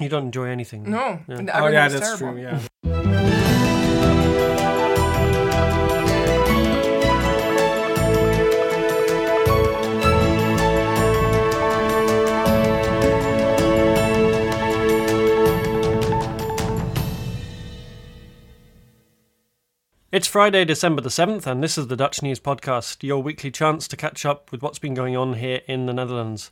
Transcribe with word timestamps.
You 0.00 0.08
don't 0.10 0.24
enjoy 0.26 0.46
anything. 0.48 0.90
No, 0.90 1.20
Yeah. 1.26 1.60
Oh 1.60 1.68
yeah, 1.68 1.88
that's 1.88 2.18
terrible. 2.18 2.34
true. 2.34 2.42
Yeah. 2.42 3.66
It's 20.12 20.26
Friday, 20.28 20.64
December 20.64 21.02
the 21.02 21.08
7th, 21.10 21.46
and 21.46 21.62
this 21.62 21.76
is 21.76 21.88
the 21.88 21.96
Dutch 21.96 22.22
News 22.22 22.40
Podcast, 22.40 23.02
your 23.02 23.22
weekly 23.22 23.50
chance 23.50 23.86
to 23.88 23.96
catch 23.96 24.24
up 24.24 24.50
with 24.52 24.62
what's 24.62 24.78
been 24.78 24.94
going 24.94 25.16
on 25.16 25.34
here 25.34 25.60
in 25.66 25.86
the 25.86 25.92
Netherlands. 25.92 26.50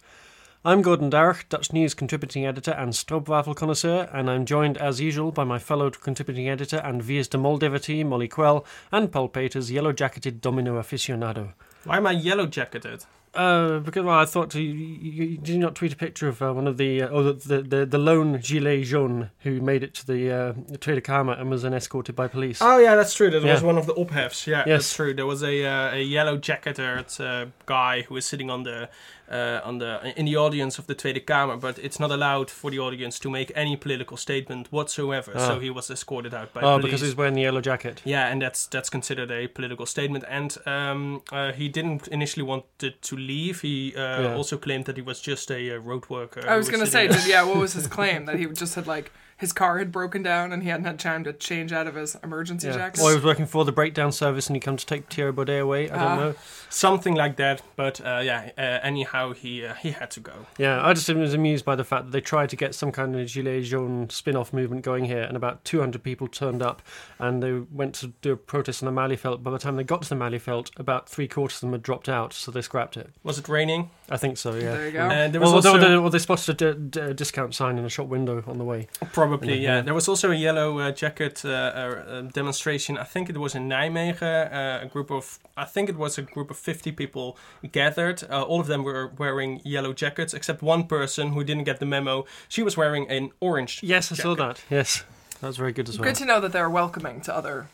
I'm 0.67 0.81
Gordon 0.81 1.11
Darragh, 1.11 1.47
Dutch 1.51 1.75
News 1.75 1.93
contributing 1.93 2.47
editor 2.47 2.71
and 2.71 2.95
stroopwafel 2.95 3.55
connoisseur, 3.55 4.09
and 4.15 4.31
I'm 4.31 4.47
joined 4.47 4.79
as 4.79 4.99
usual 4.99 5.31
by 5.31 5.45
my 5.45 5.59
fellow 5.59 5.91
contributing 5.91 6.49
editor 6.49 6.79
and 6.79 7.07
Wie 7.07 7.19
is 7.19 7.29
de 7.29 7.37
Mol 7.37 7.59
devotee, 7.59 8.03
Molly 8.03 8.29
Quell, 8.29 8.65
and 8.91 9.13
Paul 9.13 9.29
Peters, 9.29 9.71
yellow 9.71 9.93
jacketed 9.93 10.41
domino 10.41 10.81
aficionado. 10.81 11.53
Why 11.85 11.99
am 11.99 12.07
I 12.07 12.13
yellow 12.13 12.47
jacketed? 12.47 13.05
Uh, 13.35 13.81
because 13.81 14.05
well, 14.05 14.19
I 14.19 14.25
thought 14.25 14.55
you, 14.55 14.63
you, 14.63 15.13
you 15.13 15.37
did 15.39 15.49
you 15.49 15.59
not 15.59 15.75
tweet 15.75 15.93
a 15.93 15.97
picture 15.97 16.29
of 16.29 16.41
uh, 16.41 16.53
one 16.53 16.67
of 16.67 16.77
the 16.77 17.03
uh, 17.03 17.09
oh 17.09 17.33
the, 17.33 17.63
the 17.63 17.85
the 17.85 17.99
lone 17.99 18.39
gilet 18.41 18.85
jaune 18.85 19.31
who 19.41 19.61
made 19.61 19.83
it 19.83 19.95
to 19.95 20.07
the 20.07 20.31
uh, 20.31 20.53
Tweede 20.79 21.03
Kamer 21.03 21.39
and 21.41 21.51
was 21.51 21.63
then 21.63 21.75
escorted 21.75 22.15
by 22.15 22.29
police. 22.29 22.59
Oh 22.61 22.79
yeah, 22.79 22.95
that's 22.95 23.15
true. 23.15 23.31
That 23.31 23.43
was 23.43 23.63
one 23.63 23.79
of 23.79 23.87
the 23.87 23.95
ophefs. 23.95 24.47
Yeah, 24.47 24.59
Yes. 24.59 24.67
that's 24.67 24.95
true. 24.95 25.15
There 25.15 25.27
was 25.27 25.43
a 25.43 25.65
uh, 25.65 25.95
a 25.95 26.03
yellow 26.03 26.37
jacketed 26.37 27.21
uh, 27.21 27.47
guy 27.67 28.03
who 28.03 28.15
was 28.15 28.25
sitting 28.27 28.51
on 28.51 28.63
the 28.63 28.89
uh, 29.31 29.61
on 29.65 29.79
the 29.79 30.13
in 30.17 30.27
the 30.27 30.37
audience 30.37 30.79
of 30.79 30.87
the 30.87 30.95
Tweede 30.95 31.27
Kamer, 31.27 31.59
but 31.61 31.79
it's 31.79 31.99
not 31.99 32.11
allowed 32.11 32.51
for 32.51 32.71
the 32.71 32.79
audience 32.79 33.19
to 33.21 33.31
make 33.31 33.51
any 33.55 33.77
political 33.77 34.17
statement 34.17 34.71
whatsoever. 34.71 35.33
Ah. 35.35 35.49
So 35.49 35.61
he 35.61 35.71
was 35.71 35.91
escorted 35.91 36.35
out 36.35 36.53
by 36.53 36.61
oh, 36.61 36.79
police. 36.79 36.85
because 36.85 37.01
he's 37.01 37.17
wearing 37.17 37.35
the 37.35 37.43
yellow 37.43 37.61
jacket. 37.61 38.03
Yeah, 38.05 38.29
and 38.29 38.41
that's 38.43 38.67
that's 38.67 38.91
considered 38.91 39.31
a 39.31 39.49
political 39.49 39.87
statement. 39.87 40.25
And 40.29 40.57
um, 40.67 41.23
uh, 41.33 41.53
he 41.53 41.69
didn't 41.69 42.09
initially 42.09 42.45
wanted 42.45 43.01
to 43.03 43.17
leave. 43.27 43.61
He 43.63 43.95
uh, 43.97 44.23
Yeah. 44.23 44.35
also 44.37 44.57
claimed 44.57 44.85
that 44.87 44.97
he 44.97 45.03
was 45.03 45.21
just 45.21 45.51
a 45.51 45.61
uh, 45.75 45.79
road 45.79 46.05
worker. 46.09 46.43
I 46.49 46.57
was 46.57 46.69
gonna 46.69 46.87
say, 46.87 47.09
did, 47.09 47.27
yeah, 47.27 47.43
what 47.49 47.57
was 47.57 47.73
his 47.73 47.87
claim 47.97 48.27
that 48.27 48.37
he 48.39 48.47
just 48.47 48.75
had 48.75 48.87
like 48.87 49.13
his 49.37 49.53
car 49.53 49.79
had 49.79 49.91
broken 49.93 50.23
down 50.23 50.53
and 50.53 50.63
he 50.63 50.69
hadn't 50.69 50.87
had 50.87 50.99
time 50.99 51.25
to 51.25 51.33
change 51.33 51.73
out 51.73 51.87
of 51.87 51.95
his 51.95 52.17
emergency 52.23 52.69
Yeah. 52.69 52.75
jacket? 52.77 53.01
Or 53.03 53.11
he 53.11 53.17
was 53.17 53.25
working 53.25 53.47
for 53.47 53.65
the 53.65 53.73
breakdown 53.73 54.13
service 54.13 54.47
and 54.47 54.57
he 54.57 54.61
come 54.61 54.77
to 54.77 54.87
take 54.87 55.13
Thierry 55.13 55.33
Baudet 55.33 55.61
away. 55.63 55.91
I 55.91 55.95
don't 55.99 56.03
Ah. 56.03 56.17
know. 56.17 56.35
something 56.71 57.15
like 57.15 57.37
that. 57.37 57.63
But 57.77 58.01
uh, 58.01 58.21
yeah, 58.25 58.51
uh, 58.59 58.61
anyhow, 58.83 59.33
he 59.33 59.65
uh, 59.65 59.75
he 59.75 59.91
had 59.93 60.11
to 60.13 60.21
go. 60.21 60.47
Yeah, 60.59 60.85
I 60.85 60.93
just 60.93 61.09
was 61.15 61.33
amused 61.35 61.65
by 61.65 61.77
the 61.77 61.85
fact 61.85 62.07
that 62.07 62.11
they 62.11 62.21
tried 62.21 62.49
to 62.51 62.57
get 62.57 62.75
some 62.75 62.91
kind 62.91 63.15
of 63.15 63.27
gilet 63.29 63.65
jaune 63.65 64.11
spin-off 64.11 64.53
movement 64.53 64.83
going 64.83 65.05
here, 65.05 65.23
and 65.23 65.37
about 65.37 65.65
200 65.65 66.03
people 66.03 66.27
turned 66.27 66.63
up, 66.63 66.83
and 67.19 67.43
they 67.43 67.53
went 67.53 67.95
to 67.97 68.09
do 68.23 68.33
a 68.33 68.37
protest 68.37 68.83
on 68.83 68.93
the 68.93 69.01
Malieveld. 69.01 69.43
By 69.43 69.51
the 69.53 69.59
time 69.59 69.77
they 69.77 69.85
got 69.85 70.03
to 70.03 70.09
the 70.09 70.17
Malieveld, 70.17 70.71
about 70.79 71.09
three 71.09 71.29
quarters 71.29 71.57
of 71.59 71.61
them 71.63 71.73
had 71.73 71.83
dropped 71.83 72.09
out, 72.09 72.33
so 72.33 72.51
they 72.51 72.63
scrapped 72.63 72.97
it. 72.97 73.11
Was 73.23 73.39
it 73.39 73.49
raining? 73.49 73.91
I 74.11 74.19
think 74.19 74.37
so. 74.37 74.55
Yeah. 74.55 74.73
There 74.73 74.87
you 74.87 74.93
go. 74.93 75.09
And 75.09 75.33
there 75.33 75.41
was 75.41 75.49
well, 75.49 75.57
also 75.57 75.79
they, 75.79 75.89
they, 75.89 75.97
well, 75.99 76.11
they 76.11 76.19
spotted 76.19 76.61
a 76.61 76.75
d- 76.75 76.81
d- 76.91 77.13
discount 77.15 77.55
sign 77.55 77.79
in 77.79 77.85
a 77.85 77.89
shop 77.89 78.07
window 78.07 78.43
on 78.47 78.59
the 78.59 78.65
way. 78.65 78.89
Probably, 79.13 79.55
Yeah. 79.59 79.77
yeah. 79.77 79.81
There 79.81 79.95
was 79.95 80.09
also 80.09 80.31
a 80.31 80.35
yellow 80.35 80.79
uh, 80.79 80.91
jacket 80.93 81.43
uh, 81.45 81.49
uh, 81.49 82.21
demonstration. 82.23 82.99
I 82.99 83.05
think 83.05 83.31
it 83.31 83.39
was 83.39 83.55
in 83.55 83.67
Nijmegen. 83.69 84.53
Uh, 84.53 84.85
a 84.85 84.89
group 84.89 85.11
of, 85.11 85.39
I 85.57 85.65
think 85.65 85.89
it 85.89 85.97
was 85.97 86.19
a 86.19 86.23
group 86.23 86.51
of 86.51 86.59
50 86.59 86.93
people 86.93 87.39
gathered. 87.73 88.23
Uh, 88.31 88.43
all 88.43 88.61
of 88.61 88.67
them 88.67 88.85
were 88.85 89.11
wearing 89.17 89.61
yellow 89.65 89.95
jackets, 89.95 90.35
except 90.35 90.61
one 90.63 90.85
person 90.87 91.33
who 91.33 91.43
didn't 91.43 91.65
get 91.65 91.79
the 91.81 91.87
memo. 91.87 92.27
She 92.49 92.63
was 92.63 92.77
wearing 92.77 93.09
an 93.11 93.31
orange. 93.41 93.81
Yes, 93.83 94.13
I 94.13 94.17
saw 94.17 94.35
that. 94.35 94.63
Yes, 94.69 95.05
that 95.41 95.47
was 95.47 95.57
very 95.57 95.73
good 95.73 95.89
as 95.89 95.99
well. 95.99 96.05
Good 96.05 96.17
to 96.17 96.27
know 96.27 96.41
that 96.41 96.53
they're 96.53 96.69
welcoming 96.71 97.23
to 97.23 97.35
other. 97.35 97.69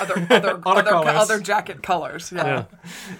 Other 0.00 0.26
other 0.30 0.60
Other 0.66 0.82
colours. 0.90 1.08
other 1.14 1.40
jacket 1.40 1.82
colors, 1.82 2.30
yeah. 2.34 2.46
yeah. 2.46 2.64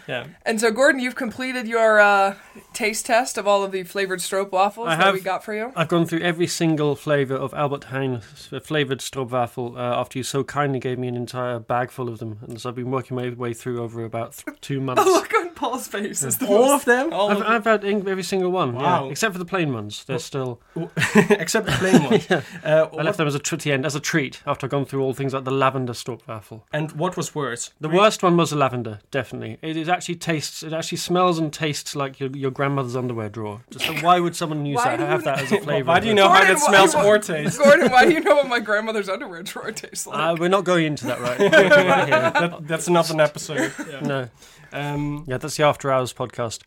Yeah. 0.07 0.27
And 0.47 0.61
so, 0.61 0.71
Gordon, 0.71 1.01
you've 1.01 1.17
completed 1.17 1.67
your 1.67 1.99
uh, 2.01 2.37
taste 2.73 3.07
test 3.07 3.37
of 3.37 3.47
all 3.49 3.65
of 3.65 3.73
the 3.73 3.83
flavored 3.83 4.21
stroop 4.21 4.53
waffles 4.53 4.89
I 4.89 4.97
that 4.97 5.05
have. 5.07 5.15
we 5.15 5.21
got 5.21 5.45
for 5.45 5.55
you. 5.55 5.73
I've 5.75 5.89
gone 5.89 6.07
through 6.07 6.21
every 6.21 6.47
single 6.47 6.95
flavour 6.95 7.35
of 7.35 7.53
Albert 7.55 7.87
Heijn 7.91 8.23
flavoured 8.63 9.01
stroopwafel 9.01 9.77
uh, 9.77 10.01
after 10.01 10.19
you 10.19 10.23
so 10.23 10.45
kindly 10.45 10.79
gave 10.79 10.99
me 10.99 11.09
an 11.09 11.17
entire 11.17 11.59
bag 11.59 11.91
full 11.91 12.09
of 12.09 12.19
them, 12.21 12.39
and 12.43 12.61
so 12.61 12.69
I've 12.69 12.77
been 12.77 12.91
working 12.91 13.17
my 13.17 13.31
way 13.31 13.55
through 13.55 13.83
over 13.83 14.05
about 14.05 14.35
th- 14.45 14.61
two 14.61 14.81
months. 14.87 15.03
The 15.05 15.11
look 15.11 15.35
on 15.65 15.71
Paul's 15.71 15.89
face 15.89 16.23
is 16.23 16.39
the 16.39 16.47
All 16.47 16.67
most. 16.67 16.73
of 16.81 16.85
them? 16.85 17.13
All 17.13 17.31
I've, 17.31 17.37
of 17.39 17.43
I've 17.45 17.65
had 17.65 17.85
in- 17.85 18.09
every 18.09 18.23
single 18.23 18.51
one, 18.51 18.75
Wow. 18.75 19.05
yeah, 19.05 19.11
except 19.11 19.33
for 19.33 19.39
the 19.39 19.45
plain 19.45 19.73
ones. 19.73 20.05
They're 20.05 20.19
still. 20.19 20.61
Except 21.31 21.67
the 21.67 21.73
plain 21.73 22.03
ones. 22.05 22.31
uh, 22.31 22.43
I 22.65 22.83
what- 22.85 23.05
left 23.05 23.19
them 23.19 23.27
as 23.27 23.35
a 23.35 23.39
tr- 23.39 23.69
end 23.71 23.87
as 23.87 23.95
a 23.95 24.01
treat 24.01 24.43
after 24.47 24.67
I've 24.67 24.71
gone 24.71 24.85
through 24.87 25.03
all 25.03 25.13
things 25.15 25.35
like 25.35 25.45
the 25.45 25.51
lavender 25.51 25.93
stroopwafel. 25.93 26.63
and 26.73 26.93
what 26.93 27.17
was 27.17 27.35
worse? 27.35 27.71
The 27.81 27.89
worst 27.89 28.23
one 28.23 28.37
was 28.37 28.51
the 28.51 28.57
lavender, 28.57 29.01
definitely. 29.11 29.59
It, 29.63 29.77
it 29.77 29.89
actually 29.89 30.17
tastes, 30.17 30.63
it 30.63 30.73
actually 30.73 30.99
smells 30.99 31.39
and 31.39 31.53
tastes 31.53 31.95
like 31.95 32.19
your, 32.21 32.31
your 32.31 32.51
grandmother's 32.51 32.97
underwear 32.97 33.29
drawer. 33.29 33.63
So 33.79 33.93
why 33.95 34.19
would 34.21 34.35
someone 34.37 34.65
use 34.67 34.77
Why 34.77 34.97
that? 34.97 34.97
do 34.99 35.05
Have 35.05 35.25
that 35.25 35.41
as 35.43 35.53
a 35.53 35.59
flavour? 35.61 35.87
Why 35.93 36.01
do 36.01 36.09
you 36.09 36.15
know 36.15 36.29
how 36.29 36.39
Gordon, 36.39 36.55
that 36.55 36.61
smells 36.61 36.95
or 36.95 37.19
tastes? 37.19 37.59
Gordon, 37.59 37.91
why 37.91 38.05
do 38.07 38.13
you 38.13 38.21
know 38.21 38.35
what 38.37 38.49
my 38.49 38.61
grandmother's 38.61 39.09
underwear 39.09 39.43
drawer 39.43 39.71
tastes 39.73 40.07
like? 40.07 40.19
Uh, 40.19 40.37
we're 40.39 40.49
not 40.49 40.65
going 40.65 40.87
into 40.87 41.07
that 41.07 41.21
right, 41.21 41.39
right 41.39 42.09
here. 42.09 42.31
That, 42.49 42.67
that's 42.67 42.89
not 42.89 43.11
an 43.11 43.21
episode. 43.21 43.73
Yeah. 43.89 44.01
No. 44.01 44.29
Um, 44.73 45.25
Yeah, 45.29 45.37
that's 45.37 45.52
the 45.57 45.65
After 45.65 45.91
Hours 45.93 46.13
podcast. 46.13 46.61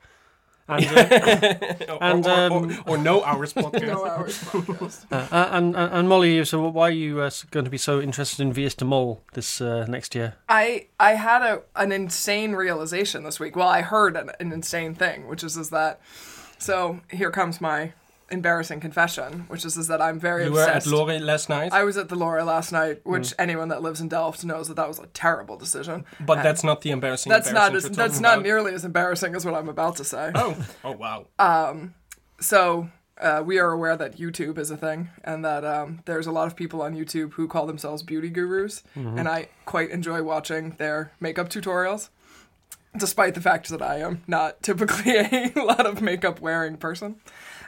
And 0.68 0.85
uh, 0.88 1.56
or, 1.94 2.03
And, 2.03 2.25
or, 2.25 2.31
or, 2.31 2.40
um, 2.47 2.84
or 2.88 2.97
no 2.97 3.23
hours 3.23 3.53
podcast. 3.63 3.85
no 3.88 4.06
hours 4.06 4.40
podcast. 4.46 5.06
uh, 5.12 5.28
uh, 5.31 5.50
and, 5.51 5.75
and 5.75 5.94
and 5.94 6.09
Molly, 6.09 6.44
so 6.46 6.68
why 6.69 6.88
are 6.88 6.91
you 6.91 7.22
uh, 7.22 7.29
going 7.51 7.66
to 7.66 7.69
be 7.72 7.78
so 7.78 8.01
interested 8.01 8.41
in 8.41 8.51
Wie 8.53 8.66
is 8.66 8.73
de 8.75 8.84
Mol 8.85 9.22
this 9.34 9.62
uh, 9.62 9.85
next 9.88 10.16
year? 10.16 10.34
I 10.50 10.88
I 11.00 11.12
had 11.16 11.44
a 11.44 11.62
an 11.75 11.91
insane 11.91 12.56
realization 12.56 13.23
this 13.23 13.40
week. 13.40 13.56
Well, 13.56 13.68
I 13.69 13.81
heard 13.81 14.18
an, 14.18 14.31
an 14.40 14.51
insane 14.51 14.96
thing, 14.96 15.28
which 15.28 15.44
is 15.44 15.56
is 15.56 15.69
that. 15.69 16.00
So 16.57 17.00
here 17.12 17.29
comes 17.31 17.62
my 17.62 17.91
embarrassing 18.31 18.80
confession, 18.80 19.46
which 19.50 19.63
is 19.66 19.78
is 19.78 19.88
that 19.88 20.02
I'm 20.02 20.19
very 20.19 20.46
You 20.46 20.52
were 20.53 20.62
at 20.62 20.78
obsessed. 20.78 20.88
Lorry 20.88 21.19
last 21.19 21.47
night, 21.50 21.72
I 21.72 21.84
was 21.84 21.96
at 21.97 22.09
the 22.09 22.16
Laura 22.16 22.44
last 22.44 22.72
night, 22.72 23.02
which 23.03 23.34
anyone 23.38 23.68
that 23.69 23.81
lives 23.81 24.02
in 24.02 24.08
Delft 24.08 24.44
knows 24.44 24.68
that 24.68 24.75
that 24.75 24.88
was 24.88 25.00
a 25.00 25.08
terrible 25.08 25.58
decision. 25.58 26.06
but 26.19 26.41
that's 26.44 26.64
not 26.64 26.81
the 26.81 26.91
embarrassing. 26.91 27.30
That's 27.30 27.52
not 27.52 27.75
as, 27.75 27.90
that's 27.90 28.19
not 28.19 28.35
about. 28.35 28.44
nearly 28.44 28.74
as 28.74 28.84
embarrassing 28.85 29.35
as 29.35 29.46
what 29.46 29.53
I'm 29.53 29.69
about 29.69 29.96
to 29.97 30.03
say. 30.03 30.31
Oh, 30.35 30.56
oh 30.84 30.91
wow. 30.91 31.28
Um, 31.40 31.94
So 32.40 32.90
uh, 33.22 33.41
we 33.46 33.59
are 33.59 33.72
aware 33.72 33.96
that 33.96 34.18
YouTube 34.18 34.58
is 34.58 34.69
a 34.72 34.75
thing, 34.78 35.09
and 35.24 35.46
that 35.46 35.64
um, 35.64 36.02
there's 36.06 36.28
a 36.28 36.31
lot 36.31 36.47
of 36.47 36.56
people 36.56 36.81
on 36.81 36.96
YouTube 36.96 37.34
who 37.34 37.47
call 37.47 37.66
themselves 37.66 38.03
beauty 38.03 38.30
gurus, 38.30 38.84
and 38.96 39.28
I 39.30 39.47
quite 39.66 39.90
enjoy 39.91 40.22
watching 40.24 40.72
their 40.72 41.12
makeup 41.19 41.47
tutorials. 41.50 42.09
Despite 42.97 43.34
the 43.35 43.41
fact 43.41 43.68
that 43.69 43.81
I 43.81 44.00
am 44.00 44.24
not 44.25 44.64
typically 44.64 45.18
a 45.19 45.52
lot 45.56 45.85
of 45.85 46.02
makeup 46.02 46.40
wearing 46.40 46.78
person. 46.78 47.18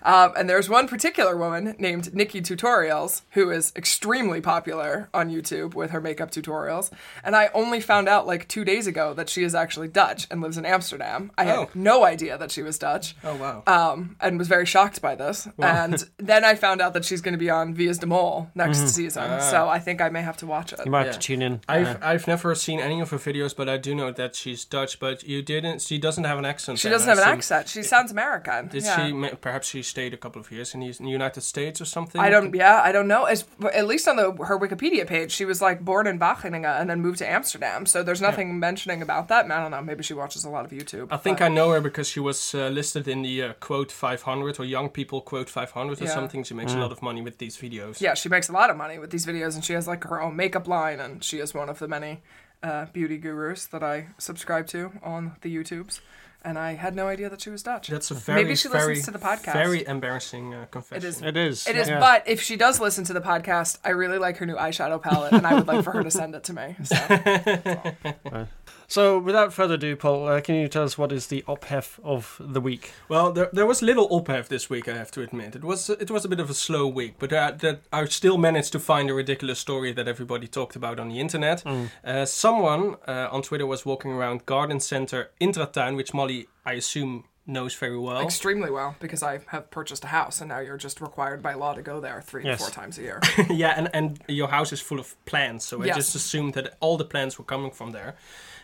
Um, 0.08 0.32
and 0.38 0.50
there's 0.50 0.70
one 0.70 0.88
particular 0.88 1.36
woman 1.38 1.76
named 1.78 2.06
NikkieTutorials 2.14 3.24
who 3.32 3.50
is 3.52 3.74
extremely 3.76 4.40
popular 4.42 5.10
on 5.14 5.30
YouTube 5.30 5.74
with 5.76 5.92
her 5.92 6.00
makeup 6.02 6.32
tutorials. 6.32 6.92
And 7.24 7.36
I 7.36 7.50
only 7.54 7.82
found 7.82 8.08
out 8.08 8.26
like 8.26 8.48
two 8.48 8.64
days 8.64 8.88
ago 8.88 9.14
that 9.14 9.30
she 9.30 9.44
is 9.44 9.54
actually 9.54 9.90
Dutch 9.90 10.26
and 10.32 10.42
lives 10.42 10.58
in 10.58 10.66
Amsterdam. 10.66 11.32
I 11.38 11.44
had 11.44 11.58
Oh. 11.58 11.70
no 11.76 12.06
idea 12.06 12.38
that 12.38 12.52
she 12.52 12.62
was 12.62 12.78
Dutch 12.80 13.16
Oh 13.24 13.36
wow. 13.36 13.64
um, 13.68 14.16
and 14.22 14.40
was 14.40 14.48
very 14.48 14.66
shocked 14.66 15.02
by 15.02 15.14
this. 15.16 15.48
And 15.60 16.10
then 16.18 16.46
I 16.46 16.56
found 16.56 16.82
out 16.82 16.94
that 16.94 17.04
she's 17.04 17.22
going 17.22 17.34
to 17.34 17.38
be 17.38 17.50
on 17.50 17.74
Wie 17.74 17.88
is 17.88 18.00
de 18.00 18.06
Mol 18.08 18.50
next 18.56 18.88
season. 18.96 19.42
So 19.42 19.68
I 19.68 19.80
think 19.80 20.02
I 20.02 20.10
may 20.10 20.22
have 20.22 20.38
to 20.38 20.48
watch 20.48 20.72
it. 20.74 20.80
You 20.86 20.92
might 20.92 21.08
have 21.08 21.16
to 21.16 21.20
tune 21.20 21.42
in. 21.42 21.60
I've 21.68 21.88
Uh, 21.88 21.98
I've 22.02 22.28
never 22.28 22.56
seen 22.56 22.80
any 22.80 23.02
of 23.02 23.10
her 23.12 23.18
videos, 23.18 23.56
but 23.56 23.68
I 23.68 23.78
do 23.78 23.94
know 23.94 24.12
that 24.12 24.36
she's 24.36 24.64
Dutch. 24.66 25.00
But 25.00 25.24
you 25.24 25.42
didn't. 25.42 25.82
She 25.82 25.98
doesn't 25.98 26.24
have 26.24 26.38
an 26.38 26.46
accent. 26.46 26.80
She 26.80 26.88
then, 26.88 26.94
doesn't 26.94 27.10
I 27.10 27.16
have 27.16 27.24
an 27.24 27.34
accent. 27.38 27.68
She 27.68 27.84
sounds 27.84 28.12
American. 28.12 28.68
Did 28.68 28.84
yeah. 28.84 29.08
she? 29.08 29.36
Perhaps 29.42 29.68
she 29.68 29.82
stayed 29.98 30.14
a 30.14 30.18
couple 30.26 30.40
of 30.40 30.52
years 30.52 30.76
in 30.76 30.80
the 30.82 31.10
United 31.22 31.42
States 31.42 31.82
or 31.82 31.86
something. 31.86 32.22
I 32.22 32.30
don't. 32.30 32.54
Yeah, 32.54 32.82
I 32.90 32.92
don't 32.96 33.08
know. 33.14 33.24
As 33.34 33.40
at 33.80 33.86
least 33.92 34.08
on 34.08 34.16
the 34.22 34.28
her 34.50 34.58
Wikipedia 34.66 35.06
page, 35.14 35.32
she 35.40 35.46
was 35.52 35.60
like 35.68 35.80
born 35.92 36.06
in 36.12 36.20
Wageningen 36.20 36.74
and 36.80 36.88
then 36.90 37.00
moved 37.08 37.18
to 37.24 37.28
Amsterdam. 37.38 37.86
So 37.88 37.98
there's 38.06 38.22
nothing 38.30 38.48
mentioning 38.60 39.02
about 39.02 39.28
that. 39.32 39.42
I 39.56 39.60
don't 39.62 39.72
know. 39.76 39.82
Maybe 39.82 40.04
she 40.04 40.14
watches 40.14 40.46
a 40.46 40.52
lot 40.56 40.64
of 40.68 40.72
YouTube. 40.80 41.08
I 41.10 41.18
think 41.18 41.40
but- 41.40 41.46
I 41.46 41.50
know 41.58 41.68
her 41.74 41.82
because 41.90 42.08
she 42.14 42.20
was 42.30 42.40
uh, 42.54 42.60
listed 42.80 43.08
in 43.08 43.20
the 43.24 43.36
uh, 43.44 43.54
quote 43.68 43.92
500 43.92 44.60
or 44.60 44.66
young 44.66 44.90
people 44.90 45.20
quote 45.22 45.50
500 45.50 46.02
or 46.02 46.04
Yeah. 46.04 46.14
something. 46.20 46.44
She 46.44 46.54
makes 46.54 46.74
a 46.76 46.80
lot 46.86 46.92
of 46.92 47.02
money 47.02 47.22
with 47.28 47.38
these 47.40 47.58
videos. 47.66 48.00
Yeah, 48.00 48.14
she 48.22 48.30
makes 48.30 48.50
a 48.50 48.54
lot 48.60 48.70
of 48.70 48.78
money 48.78 49.00
with 49.00 49.10
these 49.10 49.26
videos, 49.26 49.56
and 49.56 49.64
she 49.66 49.74
has 49.74 49.88
like 49.88 50.04
her 50.12 50.22
own 50.22 50.36
makeup 50.36 50.68
line, 50.68 51.00
and 51.06 51.24
she 51.24 51.38
is 51.40 51.54
one 51.62 51.70
of 51.70 51.80
the 51.80 51.88
many 51.88 52.14
uh, 52.62 52.86
beauty 52.94 53.18
gurus 53.18 53.66
that 53.74 53.84
I 53.84 53.96
subscribe 54.20 54.68
to 54.68 54.92
on 55.04 55.22
the 55.42 55.50
YouTubes. 55.56 56.02
And 56.44 56.58
I 56.58 56.76
had 56.76 56.96
no 56.96 57.08
idea 57.08 57.30
that 57.30 57.42
she 57.42 57.50
was 57.50 57.64
Dutch. 57.64 57.88
That's 57.88 58.12
a 58.12 58.14
very 58.14 58.44
Maybe 58.44 58.56
she 58.56 58.70
very 58.70 58.96
listens 58.96 59.06
to 59.06 59.12
the 59.12 59.20
podcast. 59.20 59.54
very 59.54 59.86
embarrassing 59.86 60.54
uh, 60.54 60.66
confession. 60.72 61.04
It 61.04 61.08
is. 61.08 61.22
it 61.22 61.36
is. 61.36 61.68
It 61.68 61.76
is, 61.76 61.90
yeah. 61.90 62.00
but 62.00 62.28
if 62.28 62.42
she 62.42 62.56
does 62.56 62.80
listen 62.80 63.04
to 63.06 63.14
the 63.14 63.22
podcast, 63.22 63.80
I 63.84 63.90
really 63.90 64.18
like 64.18 64.38
her 64.38 64.46
new 64.46 64.56
eyeshadow 64.56 65.02
palette, 65.02 65.34
and 65.34 65.46
I 65.46 65.56
would 65.56 65.68
like 65.68 65.84
for 65.84 65.92
her 65.92 66.04
to 66.04 66.12
send 66.12 66.36
it 66.36 66.44
to 66.46 66.54
me. 66.54 66.76
So. 66.84 68.48
So, 68.90 69.20
without 69.20 69.54
further 69.54 69.74
ado, 69.74 69.98
Paul, 69.98 70.28
uh, 70.30 70.40
can 70.40 70.56
you 70.56 70.70
tell 70.70 70.84
us 70.84 70.98
what 70.98 71.12
is 71.12 71.28
the 71.28 71.44
ophef 71.46 72.00
of 72.06 72.38
the 72.40 72.62
week? 72.62 72.94
Well, 73.10 73.34
there, 73.34 73.50
there 73.52 73.66
was 73.66 73.82
little 73.82 74.08
ophef 74.10 74.48
this 74.48 74.70
week, 74.70 74.88
I 74.88 74.96
have 74.96 75.12
to 75.12 75.22
admit. 75.22 75.58
It 75.58 75.64
was 75.66 75.90
it 75.90 76.10
was 76.10 76.24
a 76.24 76.30
bit 76.30 76.40
of 76.40 76.50
a 76.50 76.54
slow 76.54 76.88
week, 76.88 77.16
but 77.20 77.34
uh, 77.34 77.52
that 77.60 77.82
I 77.92 78.06
still 78.06 78.38
managed 78.38 78.72
to 78.72 78.80
find 78.80 79.10
a 79.10 79.14
ridiculous 79.14 79.60
story 79.60 79.92
that 79.92 80.08
everybody 80.08 80.48
talked 80.48 80.78
about 80.78 81.00
on 81.02 81.10
the 81.10 81.20
internet. 81.20 81.64
Uh, 82.06 82.24
someone 82.26 82.96
uh, 83.06 83.28
on 83.30 83.42
Twitter 83.42 83.66
was 83.66 83.86
walking 83.86 84.12
around 84.12 84.46
Garden 84.46 84.80
Center 84.80 85.32
Intratuin, 85.42 85.98
which 85.98 86.14
Molly, 86.14 86.48
I 86.66 86.74
assume, 86.74 87.26
knows 87.46 87.74
very 87.76 87.98
well. 88.00 88.22
Extremely 88.22 88.72
well, 88.72 88.96
because 89.02 89.22
I 89.22 89.40
have 89.48 89.70
purchased 89.70 90.04
a 90.06 90.08
house 90.08 90.40
and 90.42 90.48
now 90.50 90.60
you're 90.60 90.78
just 90.78 91.02
required 91.02 91.42
by 91.42 91.54
law 91.56 91.74
to 91.74 91.82
go 91.82 92.00
there 92.00 92.22
three 92.22 92.44
Yes. 92.46 92.60
to 92.60 92.64
four 92.66 92.72
times 92.74 92.98
a 92.98 93.02
year. 93.02 93.22
yeah, 93.50 93.74
and, 93.78 93.90
and 93.94 94.22
your 94.30 94.48
house 94.48 94.72
is 94.72 94.80
full 94.82 95.00
of 95.00 95.14
plants, 95.26 95.66
so 95.66 95.82
I 95.84 95.88
just 95.88 96.16
assumed 96.16 96.54
that 96.54 96.76
all 96.80 96.96
the 96.98 97.06
plants 97.06 97.38
were 97.38 97.46
coming 97.46 97.72
from 97.72 97.92
there. 97.92 98.16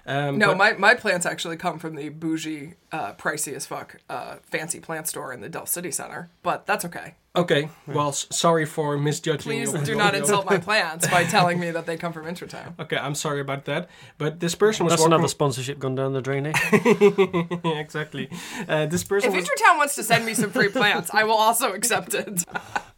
Um, 0.05 0.37
No, 0.37 0.47
but- 0.49 0.57
my, 0.57 0.73
my 0.73 0.93
plants 0.95 1.25
actually 1.25 1.55
come 1.57 1.79
from 1.79 1.95
the 1.95 2.09
bougie, 2.09 2.73
uh, 2.91 3.13
pricey 3.13 3.53
as 3.53 3.65
fuck, 3.65 3.97
uh, 4.09 4.35
fancy 4.43 4.79
plant 4.79 5.07
store 5.07 5.31
in 5.33 5.39
the 5.41 5.49
Delft 5.49 5.69
City 5.69 5.91
Center, 5.91 6.29
but 6.43 6.65
that's 6.65 6.83
okay. 6.85 7.15
Okay, 7.35 7.69
well, 7.87 8.09
s- 8.09 8.27
sorry 8.29 8.63
for 8.65 8.95
misjudging. 8.95 9.39
Please 9.51 9.73
your- 9.73 9.81
do 9.81 9.91
your- 9.91 9.97
not 9.97 10.13
insult 10.13 10.45
my 10.45 10.57
plants 10.69 11.07
by 11.07 11.23
telling 11.23 11.59
me 11.59 11.71
that 11.71 11.87
they 11.87 11.97
come 11.97 12.13
from 12.13 12.25
Intratuin. 12.25 12.79
Okay, 12.79 12.95
I'm 12.97 13.15
sorry 13.15 13.39
about 13.41 13.65
that. 13.65 13.89
But 14.19 14.39
this 14.39 14.53
person 14.53 14.85
was 14.85 14.91
That's 14.91 15.01
walking. 15.01 15.13
another 15.13 15.27
sponsorship 15.29 15.79
gone 15.79 15.95
down 15.95 16.13
the 16.13 16.21
drain, 16.21 16.45
eh? 16.45 16.53
exactly. 17.79 18.29
Uh, 18.67 18.85
this 18.85 19.03
person 19.03 19.31
If 19.31 19.35
was. 19.37 19.45
Intratuin 19.49 19.77
wants 19.77 19.95
to 19.95 20.03
send 20.03 20.25
me 20.25 20.33
some 20.35 20.51
free 20.51 20.69
plants, 20.69 21.09
I 21.13 21.23
will 21.23 21.33
also 21.37 21.73
accept 21.73 22.13
it. 22.13 22.45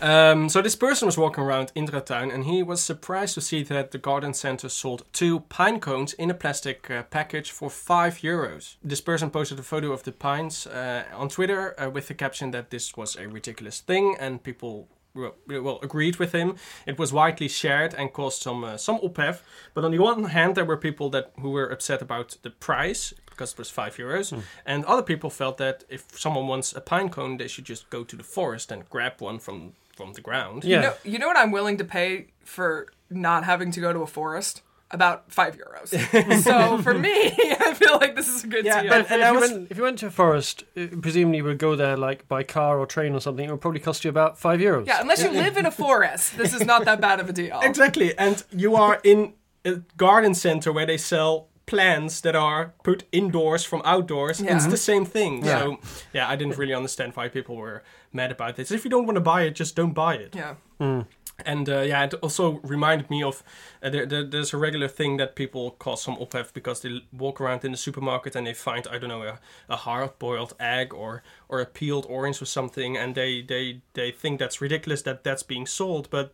Um, 0.00 0.48
so 0.48 0.62
this 0.62 0.76
person 0.76 1.06
was 1.06 1.18
walking 1.18 1.42
around 1.42 1.72
Intratuin 1.74 2.32
and 2.32 2.44
he 2.44 2.62
was 2.62 2.82
surprised 2.82 3.34
to 3.34 3.40
see 3.40 3.62
that 3.64 3.90
the 3.90 3.98
garden 3.98 4.34
center 4.34 4.68
sold 4.68 5.04
two 5.12 5.40
pine 5.40 5.80
cones 5.80 6.12
in 6.12 6.30
a 6.30 6.34
plastic 6.34 6.90
uh, 6.90 7.02
package 7.04 7.50
for 7.50 7.70
five 7.70 8.18
euros. 8.18 8.76
This 8.84 9.00
person 9.00 9.30
posted 9.30 9.58
a 9.58 9.62
photo 9.62 9.92
of 9.92 10.02
the 10.02 10.12
pines 10.12 10.66
uh, 10.66 11.04
on 11.14 11.28
Twitter 11.28 11.74
uh, 11.80 11.90
with 11.90 12.08
the 12.08 12.14
caption 12.14 12.50
that 12.50 12.70
this 12.70 12.96
was 12.96 13.16
a 13.16 13.28
ridiculous 13.28 13.80
thing, 13.80 14.16
and 14.18 14.42
people. 14.42 14.88
Well, 15.48 15.78
agreed 15.82 16.16
with 16.16 16.32
him. 16.32 16.56
It 16.86 16.98
was 16.98 17.10
widely 17.10 17.48
shared 17.48 17.94
and 17.94 18.12
caused 18.12 18.42
some 18.42 18.64
uh, 18.64 18.76
some 18.76 18.98
ophef. 18.98 19.40
But 19.72 19.82
on 19.82 19.92
the 19.92 19.98
one 19.98 20.24
hand, 20.24 20.56
there 20.56 20.66
were 20.66 20.76
people 20.76 21.08
that 21.10 21.32
who 21.40 21.52
were 21.52 21.72
upset 21.72 22.02
about 22.02 22.36
the 22.42 22.50
price 22.50 23.14
because 23.36 23.52
it 23.52 23.58
was 23.58 23.70
five 23.70 23.96
euros, 23.96 24.32
and 24.64 24.84
other 24.86 25.02
people 25.02 25.30
felt 25.30 25.56
that 25.58 25.84
if 25.88 26.02
someone 26.18 26.46
wants 26.48 26.72
a 26.74 26.80
pine 26.80 27.08
cone, 27.10 27.36
they 27.36 27.48
should 27.48 27.64
just 27.64 27.90
go 27.90 28.02
to 28.04 28.16
the 28.16 28.24
forest 28.24 28.72
and 28.72 28.88
grab 28.90 29.20
one 29.20 29.38
from 29.38 29.72
from 29.96 30.12
the 30.14 30.20
ground. 30.20 30.64
Yeah. 30.64 30.76
You 30.76 30.82
know, 30.82 30.94
you 31.12 31.18
know 31.18 31.26
what 31.26 31.36
I'm 31.38 31.52
willing 31.52 31.76
to 31.78 31.84
pay 31.84 32.26
for 32.44 32.86
not 33.10 33.44
having 33.44 33.70
to 33.72 33.80
go 33.80 33.92
to 33.92 34.00
a 34.00 34.06
forest? 34.06 34.62
About 34.92 35.32
five 35.32 35.56
euros. 35.58 35.88
so 36.44 36.78
for 36.80 36.94
me, 36.94 37.10
I 37.68 37.74
feel 37.74 37.96
like 38.00 38.14
this 38.14 38.28
is 38.28 38.44
a 38.44 38.46
good 38.46 38.64
Yeah, 38.64 38.82
deal. 38.82 38.90
but- 38.92 39.00
If, 39.00 39.10
and 39.10 39.20
if 39.22 39.26
you 39.32 39.40
was- 39.40 39.50
went, 39.50 39.70
if 39.72 39.76
you 39.78 39.82
went 39.82 39.98
to 39.98 40.06
a 40.06 40.10
forest, 40.10 40.62
uh, 40.76 40.86
presumably 41.02 41.38
you 41.38 41.44
would 41.44 41.58
go 41.58 41.74
there 41.74 41.96
like 41.96 42.28
by 42.28 42.44
car 42.44 42.78
or 42.78 42.86
train 42.86 43.12
or 43.14 43.20
something. 43.20 43.48
It 43.48 43.50
would 43.50 43.60
probably 43.60 43.80
cost 43.80 44.04
you 44.04 44.10
about 44.10 44.38
five 44.38 44.60
euros. 44.60 44.86
yeah, 44.86 45.00
unless 45.00 45.24
you 45.24 45.30
live 45.30 45.56
in 45.56 45.66
a 45.66 45.72
forest, 45.72 46.36
this 46.36 46.54
is 46.54 46.64
not 46.64 46.84
that 46.84 47.00
bad 47.00 47.18
of 47.20 47.28
a 47.28 47.32
deal. 47.32 47.58
Exactly, 47.64 48.16
and 48.16 48.44
you 48.52 48.76
are 48.76 49.00
in 49.02 49.32
a 49.64 49.76
garden 49.96 50.34
center 50.34 50.70
where 50.72 50.86
they 50.86 50.98
sell 50.98 51.48
plants 51.66 52.20
that 52.20 52.36
are 52.36 52.74
put 52.82 53.04
indoors 53.12 53.64
from 53.64 53.82
outdoors. 53.84 54.40
Yeah. 54.40 54.56
It's 54.56 54.66
the 54.66 54.76
same 54.76 55.04
thing. 55.04 55.44
Yeah. 55.44 55.58
So 55.58 55.78
yeah, 56.12 56.28
I 56.28 56.36
didn't 56.36 56.56
really 56.56 56.74
understand 56.74 57.14
why 57.14 57.28
people 57.28 57.56
were 57.56 57.82
mad 58.12 58.32
about 58.32 58.56
this. 58.56 58.70
If 58.70 58.84
you 58.84 58.90
don't 58.90 59.06
want 59.06 59.16
to 59.16 59.20
buy 59.20 59.42
it, 59.42 59.54
just 59.54 59.76
don't 59.76 59.92
buy 59.92 60.14
it. 60.14 60.34
Yeah. 60.34 60.54
And 61.44 61.68
uh, 61.68 61.80
yeah, 61.80 62.04
it 62.04 62.14
also 62.14 62.60
reminded 62.62 63.10
me 63.10 63.22
of 63.22 63.42
uh, 63.82 63.90
there, 63.90 64.06
there, 64.06 64.24
there's 64.24 64.54
a 64.54 64.56
regular 64.56 64.88
thing 64.88 65.18
that 65.18 65.34
people 65.34 65.72
cause 65.72 66.02
some 66.02 66.16
ophef 66.16 66.52
because 66.52 66.80
they 66.80 67.02
walk 67.12 67.40
around 67.40 67.62
in 67.62 67.72
the 67.72 67.76
supermarket 67.76 68.34
and 68.34 68.46
they 68.46 68.54
find 68.54 68.86
I 68.90 68.98
don't 68.98 69.10
know 69.10 69.22
a, 69.22 69.38
a 69.68 69.76
hard 69.76 70.18
boiled 70.18 70.54
egg 70.58 70.94
or 70.94 71.22
or 71.48 71.60
a 71.60 71.66
peeled 71.66 72.06
orange 72.08 72.40
or 72.40 72.46
something, 72.46 72.96
and 72.96 73.14
they 73.14 73.42
they 73.42 73.82
they 73.92 74.12
think 74.12 74.38
that's 74.38 74.62
ridiculous 74.62 75.02
that 75.02 75.24
that's 75.24 75.42
being 75.42 75.66
sold, 75.66 76.08
but 76.08 76.32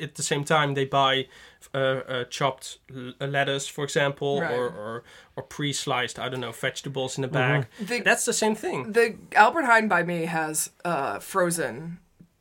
at 0.00 0.14
the 0.14 0.22
same 0.22 0.44
time 0.44 0.74
they 0.74 0.84
buy 0.84 1.26
uh, 1.74 1.78
uh, 1.78 2.24
chopped 2.24 2.78
l- 2.94 3.12
lettuce, 3.20 3.68
for 3.68 3.84
example, 3.84 4.40
Right. 4.40 4.52
or, 4.52 4.66
or 4.68 5.04
or 5.36 5.42
pre-sliced 5.42 6.18
I 6.18 6.28
don't 6.28 6.40
know 6.40 6.52
vegetables 6.52 7.18
in 7.18 7.24
a 7.24 7.28
bag. 7.28 7.66
The- 7.80 8.00
That's 8.00 8.24
the 8.24 8.32
same 8.32 8.54
thing. 8.54 8.92
The 8.92 9.16
Albert 9.34 9.64
Heijn 9.64 9.88
by 9.88 10.02
me 10.02 10.24
has 10.26 10.70
uh, 10.84 11.18
frozen 11.18 11.98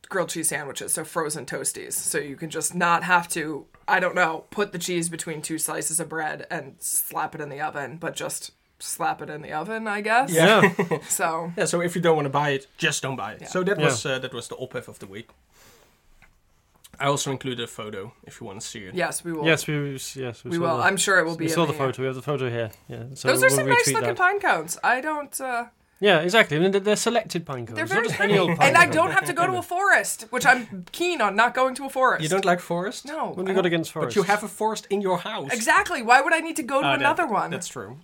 grilled 0.10 0.30
cheese 0.30 0.48
sandwiches, 0.50 0.94
so 0.94 1.04
frozen 1.04 1.46
toasties. 1.46 1.94
So 1.94 2.18
you 2.18 2.36
can 2.36 2.50
just 2.50 2.74
not 2.74 3.04
have 3.04 3.28
to, 3.30 3.66
I 3.88 4.00
don't 4.00 4.16
know, 4.16 4.46
put 4.50 4.72
the 4.72 4.80
cheese 4.80 5.08
between 5.10 5.42
two 5.42 5.58
slices 5.60 6.00
of 6.00 6.10
bread 6.10 6.48
and 6.50 6.76
slap 6.80 7.36
it 7.36 7.42
in 7.42 7.50
the 7.50 7.62
oven, 7.62 7.98
but 7.98 8.16
just 8.16 8.52
slap 8.80 9.22
it 9.22 9.30
in 9.30 9.42
the 9.44 9.52
oven, 9.54 9.88
I 9.88 10.02
guess. 10.02 10.32
Yeah. 10.32 10.74
So 11.08 11.52
Yeah, 11.58 11.66
so 11.66 11.82
if 11.82 11.96
you 11.96 12.02
don't 12.02 12.16
want 12.16 12.26
to 12.26 12.30
buy 12.32 12.50
it, 12.52 12.66
just 12.78 13.04
don't 13.04 13.18
buy 13.18 13.34
it. 13.34 13.42
Yeah. 13.42 13.48
So 13.50 13.64
that 13.64 13.78
Yeah. 13.78 13.86
was 13.86 14.06
uh, 14.06 14.18
that 14.20 14.34
was 14.34 14.48
the 14.48 14.56
ophef 14.56 14.88
of 14.88 14.98
the 14.98 15.06
week. 15.06 15.30
I 17.00 17.06
also 17.08 17.32
included 17.32 17.64
a 17.64 17.68
photo 17.68 18.14
if 18.26 18.40
you 18.42 18.48
want 18.48 18.62
to 18.62 18.68
see 18.68 18.80
it. 18.80 18.94
yes, 18.96 19.24
we 19.24 19.32
will. 19.34 19.46
yes, 19.46 19.66
we 19.68 19.74
yes 20.16 20.44
we, 20.44 20.52
we 20.52 20.58
will. 20.60 20.78
The, 20.78 20.84
I'm 20.84 20.98
sure 20.98 21.18
it 21.20 21.26
will 21.26 21.38
be. 21.38 21.46
we 21.46 21.52
in 21.52 21.56
saw 21.56 21.66
the 21.66 21.74
photo. 21.74 22.02
We 22.02 22.06
have 22.08 22.16
the 22.16 22.22
photo 22.22 22.50
here. 22.50 22.72
Yeah. 22.88 23.04
So 23.14 23.28
Those 23.30 23.44
are 23.44 23.48
we'll 23.48 23.56
some 23.58 23.68
nice 23.70 23.88
looking 23.88 24.08
that. 24.10 24.18
pine 24.18 24.40
cones. 24.40 24.78
I 24.84 25.02
don't. 25.02 25.40
Uh, 25.42 25.66
Yeah, 26.02 26.20
exactly. 26.28 26.56
I 26.58 26.60
mean, 26.62 26.72
they're, 26.72 26.80
they're 26.88 26.96
selected 27.10 27.46
pine 27.46 27.66
cones. 27.66 27.76
they're 27.76 27.86
not 27.86 27.94
very 27.94 28.08
just 28.08 28.18
pretty, 28.18 28.34
any 28.34 28.40
old 28.40 28.58
pine 28.60 28.68
and 28.70 28.78
I 28.78 28.86
don't 28.98 29.12
have 29.12 29.26
to 29.26 29.34
go 29.34 29.46
to 29.52 29.56
a 29.58 29.62
forest, 29.62 30.18
which 30.30 30.46
I'm 30.46 30.86
keen 30.94 31.20
on 31.26 31.36
not 31.36 31.54
going 31.54 31.76
to 31.76 31.84
a 31.86 31.90
forest. 31.90 32.24
You 32.24 32.30
don't 32.30 32.46
like 32.46 32.60
forest? 32.62 33.06
No. 33.06 33.22
What 33.36 33.38
have 33.38 33.48
I 33.48 33.50
you 33.52 33.56
got 33.56 33.56
don't- 33.56 33.66
against 33.66 33.94
But 33.94 34.16
you 34.16 34.24
have 34.24 34.42
a 34.44 34.48
forest 34.48 34.88
in 34.90 35.02
your 35.02 35.18
house. 35.30 35.52
Exactly. 35.60 36.02
Why 36.02 36.22
would 36.24 36.34
I 36.34 36.42
need 36.48 36.56
to 36.62 36.64
go 36.74 36.78
to 36.82 36.88
Ah, 36.88 36.92
that- 36.92 37.00
another 37.02 37.28
one? 37.28 37.50
That's 37.52 37.68
true. 37.78 37.98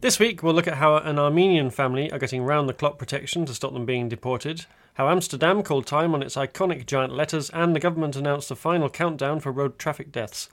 This 0.00 0.18
week, 0.18 0.42
we'll 0.42 0.54
look 0.54 0.66
at 0.66 0.78
how 0.78 0.96
an 0.96 1.18
Armenian 1.18 1.68
family 1.70 2.10
are 2.10 2.18
getting 2.18 2.42
round 2.42 2.68
the 2.68 2.72
clock 2.74 2.98
protection 2.98 3.44
to 3.44 3.54
stop 3.54 3.74
them 3.74 3.84
being 3.84 4.08
deported, 4.08 4.64
how 4.94 5.10
Amsterdam 5.10 5.62
called 5.62 5.86
time 5.86 6.14
on 6.14 6.22
its 6.22 6.36
iconic 6.36 6.86
giant 6.86 7.12
letters, 7.12 7.50
and 7.50 7.76
the 7.76 7.80
government 7.80 8.16
announced 8.16 8.48
the 8.48 8.56
final 8.56 8.88
countdown 8.88 9.40
for 9.40 9.52
road 9.52 9.78
traffic 9.78 10.10
deaths. 10.10 10.48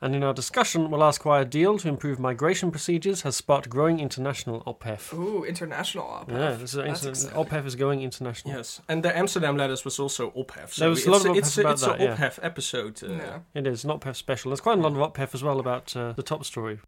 And 0.00 0.14
in 0.14 0.22
our 0.22 0.32
discussion, 0.34 0.90
we'll 0.90 1.04
ask 1.04 1.24
why 1.24 1.40
a 1.40 1.44
deal 1.44 1.78
to 1.78 1.88
improve 1.88 2.18
migration 2.18 2.70
procedures 2.70 3.22
has 3.22 3.36
sparked 3.36 3.68
growing 3.68 3.98
international 4.00 4.62
ophef. 4.66 5.12
Ooh, 5.14 5.44
international 5.44 6.04
op. 6.06 6.30
Yeah, 6.30 6.52
this 6.52 6.70
is 6.70 6.72
That's 6.72 7.00
inter- 7.02 7.10
exciting. 7.10 7.38
ophef 7.38 7.66
is 7.66 7.74
going 7.76 8.02
international. 8.02 8.54
Yes, 8.54 8.80
and 8.88 9.02
the 9.02 9.16
Amsterdam 9.16 9.56
letters 9.58 9.84
was 9.86 9.98
also 9.98 10.30
ophef. 10.36 10.72
So 10.72 10.80
There 10.84 10.90
was 10.90 10.98
a 11.06 11.10
it's 11.10 11.24
lot 11.24 11.30
of 11.30 11.36
it's, 11.36 11.58
about 11.58 11.72
it's 11.72 11.82
that, 11.82 12.00
an 12.00 12.18
yeah. 12.18 12.30
episode. 12.42 13.02
Uh, 13.02 13.08
Yeah. 13.12 13.38
It 13.54 13.66
is, 13.66 13.84
an 13.84 13.90
ophef 13.90 14.16
special. 14.16 14.50
There's 14.50 14.60
quite 14.60 14.78
a 14.78 14.82
lot 14.82 14.92
of 14.92 14.98
ophef 14.98 15.34
as 15.34 15.42
well 15.42 15.60
about 15.60 15.94
uh, 15.96 16.12
the 16.12 16.22
top 16.22 16.44
story. 16.46 16.78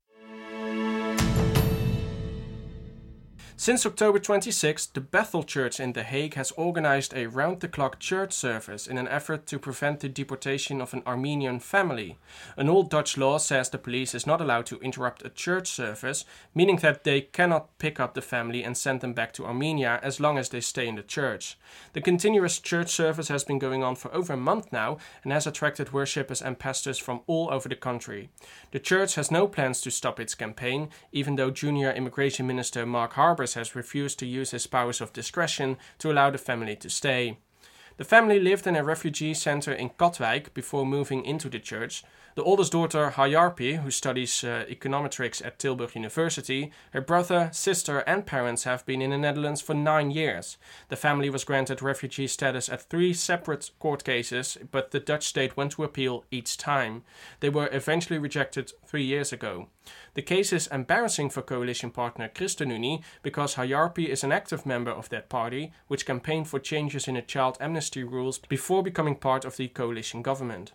Since 3.69 3.85
October 3.85 4.19
26, 4.19 4.87
the 4.87 5.03
Bethel 5.03 5.43
Church 5.43 5.79
in 5.79 5.93
The 5.93 6.03
Hague 6.03 6.37
has 6.37 6.53
organized 6.53 7.13
a 7.15 7.27
round 7.27 7.61
the 7.61 7.69
clock 7.69 7.99
church 7.99 8.33
service 8.33 8.87
in 8.87 8.97
an 8.97 9.07
effort 9.09 9.45
to 9.45 9.59
prevent 9.59 10.01
the 10.01 10.09
deportation 10.09 10.81
of 10.81 10.95
an 10.95 11.03
Armenian 11.07 11.61
family. 11.61 12.17
An 12.57 12.71
old 12.71 12.89
Dutch 12.89 13.19
law 13.19 13.37
says 13.37 13.69
the 13.69 13.77
police 13.77 14.15
is 14.15 14.27
not 14.27 14.41
allowed 14.41 14.65
to 14.67 14.81
interrupt 14.81 15.23
a 15.23 15.29
church 15.29 15.69
service, 15.69 16.25
meaning 16.55 16.77
that 16.77 17.05
they 17.05 17.21
cannot 17.21 17.77
pick 17.79 18.01
up 18.01 18.15
the 18.15 18.23
family 18.23 18.65
and 18.65 18.75
send 18.75 19.03
them 19.03 19.13
back 19.13 19.35
to 19.35 19.45
Armenia 19.45 20.01
as 20.03 20.19
long 20.19 20.39
as 20.39 20.49
they 20.49 20.63
stay 20.63 20.89
in 20.89 20.95
the 20.95 21.03
church. 21.03 21.59
The 21.93 22.01
continuous 22.01 22.61
church 22.61 22.89
service 22.89 23.29
has 23.29 23.45
been 23.45 23.59
going 23.59 23.85
on 23.85 23.97
for 23.97 24.11
over 24.15 24.33
a 24.33 24.39
month 24.39 24.73
now 24.73 24.97
and 25.23 25.31
has 25.31 25.47
attracted 25.47 25.93
worshippers 25.93 26.41
and 26.41 26.59
pastors 26.59 26.97
from 26.97 27.21
all 27.27 27.51
over 27.53 27.69
the 27.69 27.77
country. 27.77 28.31
The 28.71 28.81
church 28.81 29.17
has 29.17 29.31
no 29.31 29.47
plans 29.47 29.83
to 29.83 29.91
stop 29.91 30.19
its 30.19 30.35
campaign, 30.35 30.89
even 31.13 31.37
though 31.37 31.51
Junior 31.51 31.93
Immigration 31.93 32.47
Minister 32.47 32.87
Mark 32.87 33.13
Harbers 33.13 33.58
has 33.59 33.75
refused 33.77 34.19
to 34.21 34.27
use 34.27 34.53
his 34.53 34.67
powers 34.67 35.01
of 35.01 35.13
discretion 35.13 35.77
to 35.99 36.11
allow 36.11 36.31
the 36.31 36.39
family 36.39 36.77
to 36.77 36.89
stay. 36.89 37.39
The 37.99 38.05
family 38.05 38.39
lived 38.39 38.67
in 38.67 38.77
a 38.77 38.85
refugee 38.85 39.35
center 39.35 39.73
in 39.73 39.91
Katwijk 39.91 40.55
before 40.55 40.87
moving 40.87 41.25
into 41.25 41.49
the 41.49 41.59
church. 41.59 42.05
The 42.39 42.45
oldest 42.45 42.71
daughter, 42.71 43.15
Hayarpi, 43.17 43.79
who 43.79 43.91
studies 43.91 44.45
uh, 44.45 44.65
econometrics 44.71 45.45
at 45.45 45.59
Tilburg 45.59 45.97
University, 45.97 46.71
her 46.93 47.01
brother, 47.01 47.51
sister, 47.53 47.99
and 48.07 48.25
parents 48.25 48.63
have 48.63 48.87
been 48.87 49.03
in 49.03 49.11
the 49.11 49.19
Netherlands 49.19 49.61
for 49.61 49.75
nine 49.75 50.13
years. 50.13 50.57
The 50.89 50.95
family 50.95 51.31
was 51.31 51.43
granted 51.43 51.83
refugee 51.83 52.29
status 52.29 52.69
at 52.69 52.83
three 52.83 53.13
separate 53.13 53.73
court 53.81 54.05
cases, 54.05 54.57
but 54.71 54.93
the 54.93 55.01
Dutch 55.01 55.27
state 55.27 55.57
went 55.57 55.73
to 55.73 55.83
appeal 55.83 56.27
each 56.31 56.57
time. 56.57 57.03
They 57.41 57.49
were 57.49 57.69
eventually 57.73 58.21
rejected 58.21 58.71
three 58.87 59.03
years 59.05 59.33
ago. 59.33 59.67
The 60.15 60.23
case 60.23 60.53
is 60.53 60.69
embarrassing 60.69 61.31
for 61.31 61.43
coalition 61.43 61.91
partner 61.91 62.29
ChristenUnie 62.29 63.03
because 63.21 63.57
Hayarpi 63.57 64.07
is 64.07 64.23
an 64.23 64.31
active 64.31 64.65
member 64.65 64.93
of 64.93 65.09
that 65.09 65.29
party, 65.29 65.73
which 65.89 66.07
campaigned 66.07 66.47
for 66.47 66.61
changes 66.61 67.09
in 67.09 67.17
the 67.17 67.23
child 67.23 67.59
amnesty 67.61 68.05
rules 68.05 68.39
before 68.39 68.85
becoming 68.85 69.17
part 69.17 69.45
of 69.45 69.57
the 69.57 69.67
coalition 69.67 70.23
government. 70.23 70.73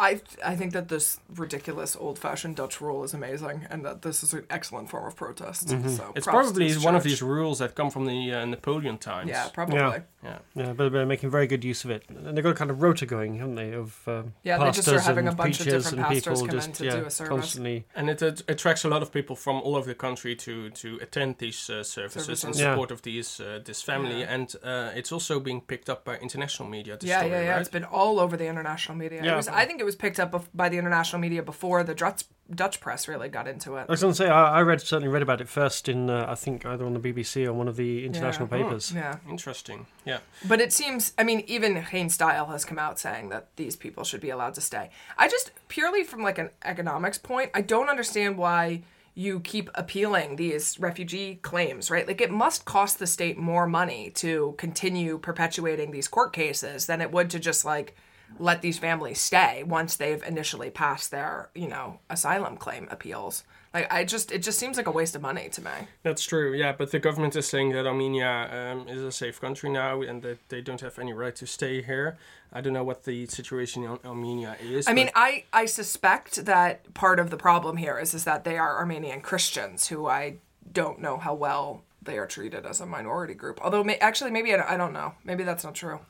I 0.00 0.20
I 0.52 0.56
think 0.56 0.72
that 0.72 0.88
this 0.88 1.20
ridiculous 1.36 1.94
old-fashioned 1.94 2.56
Dutch 2.56 2.80
rule 2.80 3.04
is 3.04 3.12
amazing, 3.14 3.66
and 3.70 3.84
that 3.84 4.00
this 4.02 4.22
is 4.22 4.32
an 4.32 4.46
excellent 4.48 4.88
form 4.90 5.06
of 5.06 5.14
protest. 5.14 5.68
Mm-hmm. 5.68 6.16
It's 6.16 6.26
probably 6.26 6.68
this 6.72 6.82
one 6.82 6.96
of 6.96 7.02
these 7.02 7.20
rules 7.22 7.58
that 7.58 7.74
come 7.74 7.90
from 7.90 8.06
the 8.06 8.32
uh, 8.32 8.44
Napoleon 8.46 8.96
times. 8.98 9.28
Yeah, 9.28 9.48
probably. 9.52 9.76
Yeah. 9.76 9.90
Yeah, 9.90 10.02
Yeah. 10.22 10.38
Yeah, 10.54 10.72
but 10.72 10.90
they're 10.92 11.06
making 11.06 11.30
very 11.30 11.46
good 11.46 11.64
use 11.64 11.84
of 11.84 11.90
it. 11.90 12.02
And 12.08 12.34
they've 12.36 12.44
got 12.44 12.50
a 12.50 12.54
kind 12.62 12.70
of 12.70 12.80
rota 12.82 13.06
going, 13.06 13.38
haven't 13.38 13.56
they, 13.56 13.72
of 13.74 14.00
um, 14.06 14.32
Yeah, 14.42 14.58
they 14.58 14.70
just 14.70 14.88
are 14.88 14.92
pastors 14.92 15.06
having 15.06 15.26
and 15.28 15.34
a 15.34 15.36
bunch 15.36 15.60
of 15.60 15.66
preachers 15.66 15.84
different 15.84 16.06
and 16.06 16.14
pastors 16.14 16.40
people 16.40 16.46
come 16.48 16.56
just 16.56 16.68
in 16.68 16.74
to 16.74 16.84
yeah, 16.84 16.96
do 16.96 17.04
a 17.06 17.10
service. 17.10 17.28
constantly. 17.28 17.86
And 17.94 18.10
it, 18.10 18.22
it 18.22 18.42
attracts 18.48 18.84
a 18.84 18.88
lot 18.88 19.02
of 19.02 19.12
people 19.12 19.36
from 19.36 19.56
all 19.64 19.76
over 19.76 19.86
the 19.86 19.94
country 19.94 20.34
to, 20.36 20.70
to 20.70 20.98
attend 21.02 21.36
these 21.38 21.70
uh, 21.70 21.82
services 21.82 22.28
in 22.28 22.36
Services. 22.36 22.60
Yeah. 22.60 22.72
support 22.72 22.90
of 22.90 23.02
these 23.02 23.40
uh, 23.40 23.60
this 23.64 23.82
family, 23.82 24.20
Yeah. 24.20 24.34
and 24.34 24.54
uh, 24.62 24.90
it's 24.98 25.12
also 25.12 25.40
being 25.40 25.60
picked 25.60 25.88
up 25.90 26.04
by 26.04 26.16
international 26.18 26.68
media. 26.68 26.96
Yeah, 27.00 27.18
story, 27.18 27.32
yeah, 27.32 27.42
yeah. 27.42 27.50
right? 27.52 27.60
It's 27.60 27.68
been 27.70 27.84
all 27.84 28.18
over 28.20 28.36
the 28.36 28.46
international 28.46 28.96
media. 28.98 29.20
Yeah. 29.24 29.32
It 29.34 29.36
was, 29.36 29.48
I 29.48 29.64
think 29.66 29.80
it 29.80 29.84
was 29.84 29.89
picked 29.96 30.18
up 30.20 30.44
by 30.54 30.68
the 30.68 30.78
international 30.78 31.20
media 31.20 31.42
before 31.42 31.82
the 31.84 31.94
Dutch 31.94 32.24
Dutch 32.52 32.80
press 32.80 33.06
really 33.06 33.28
got 33.28 33.46
into 33.46 33.76
it. 33.76 33.86
I 33.88 33.92
was 33.92 34.00
going 34.00 34.12
to 34.12 34.16
say, 34.16 34.28
I, 34.28 34.58
I 34.58 34.62
read 34.62 34.80
certainly 34.80 35.06
read 35.06 35.22
about 35.22 35.40
it 35.40 35.48
first 35.48 35.88
in, 35.88 36.10
uh, 36.10 36.26
I 36.28 36.34
think, 36.34 36.66
either 36.66 36.84
on 36.84 36.94
the 36.94 36.98
BBC 36.98 37.46
or 37.46 37.52
one 37.52 37.68
of 37.68 37.76
the 37.76 38.04
international 38.04 38.48
Yeah. 38.50 38.56
papers. 38.64 38.92
Yeah, 38.92 39.16
Interesting. 39.28 39.86
Yeah. 40.04 40.18
but 40.48 40.60
it 40.60 40.72
seems. 40.72 41.12
I 41.16 41.22
mean, 41.22 41.44
even 41.46 41.76
Hein 41.76 42.08
Style 42.08 42.46
has 42.46 42.64
come 42.64 42.76
out 42.78 42.98
saying 42.98 43.28
that 43.28 43.54
these 43.54 43.76
people 43.76 44.02
should 44.02 44.20
be 44.20 44.30
allowed 44.30 44.54
to 44.54 44.60
stay. 44.60 44.90
I 45.16 45.28
just 45.28 45.52
purely 45.68 46.02
from 46.02 46.24
like 46.24 46.38
an 46.38 46.50
economics 46.64 47.18
point, 47.18 47.52
I 47.54 47.60
don't 47.60 47.88
understand 47.88 48.36
why 48.36 48.82
you 49.14 49.38
keep 49.38 49.70
appealing 49.76 50.34
these 50.34 50.78
refugee 50.80 51.36
claims, 51.42 51.88
right? 51.88 52.06
Like 52.08 52.20
it 52.20 52.32
must 52.32 52.64
cost 52.64 52.98
the 52.98 53.06
state 53.06 53.38
more 53.38 53.66
money 53.68 54.10
to 54.16 54.54
continue 54.58 55.18
perpetuating 55.18 55.92
these 55.92 56.08
court 56.08 56.32
cases 56.32 56.86
than 56.86 57.00
it 57.00 57.12
would 57.12 57.30
to 57.30 57.38
just 57.38 57.64
like 57.64 57.94
let 58.38 58.62
these 58.62 58.78
families 58.78 59.20
stay 59.20 59.62
once 59.62 59.96
they've 59.96 60.22
initially 60.22 60.70
passed 60.70 61.10
their, 61.10 61.50
you 61.54 61.68
know, 61.68 62.00
asylum 62.08 62.56
claim 62.56 62.88
appeals. 62.90 63.44
Like 63.72 63.92
I 63.92 64.04
just 64.04 64.32
it 64.32 64.42
just 64.42 64.58
seems 64.58 64.76
like 64.76 64.88
a 64.88 64.90
waste 64.90 65.14
of 65.14 65.22
money 65.22 65.48
to 65.50 65.62
me. 65.62 65.70
That's 66.02 66.24
true, 66.24 66.52
yeah, 66.52 66.72
but 66.72 66.90
the 66.90 66.98
government 66.98 67.36
is 67.36 67.46
saying 67.46 67.70
that 67.72 67.86
Armenia 67.86 68.72
um, 68.72 68.88
is 68.88 69.02
a 69.02 69.12
safe 69.12 69.40
country 69.40 69.70
now 69.70 70.02
and 70.02 70.22
that 70.22 70.48
they 70.48 70.60
don't 70.60 70.80
have 70.80 70.98
any 70.98 71.12
right 71.12 71.36
to 71.36 71.46
stay 71.46 71.80
here. 71.80 72.18
I 72.52 72.60
don't 72.60 72.72
know 72.72 72.82
what 72.82 73.04
the 73.04 73.26
situation 73.26 73.84
in 73.84 73.98
Armenia 74.04 74.56
is. 74.60 74.88
I 74.88 74.92
mean, 74.92 75.10
I, 75.14 75.44
I 75.52 75.66
suspect 75.66 76.46
that 76.46 76.92
part 76.94 77.20
of 77.20 77.30
the 77.30 77.36
problem 77.36 77.76
here 77.76 77.96
is 77.96 78.12
is 78.12 78.24
that 78.24 78.42
they 78.42 78.58
are 78.58 78.78
Armenian 78.78 79.20
Christians 79.20 79.86
who 79.86 80.06
I 80.06 80.38
don't 80.72 81.00
know 81.00 81.16
how 81.16 81.34
well 81.34 81.84
they 82.02 82.18
are 82.18 82.26
treated 82.26 82.66
as 82.66 82.80
a 82.80 82.86
minority 82.86 83.34
group. 83.34 83.60
Although, 83.62 83.84
may, 83.84 83.96
actually, 83.98 84.32
maybe 84.32 84.52
I 84.52 84.74
I 84.74 84.76
don't 84.76 84.92
know. 84.92 85.14
Maybe 85.22 85.44
that's 85.44 85.62
not 85.62 85.76
true. 85.76 86.00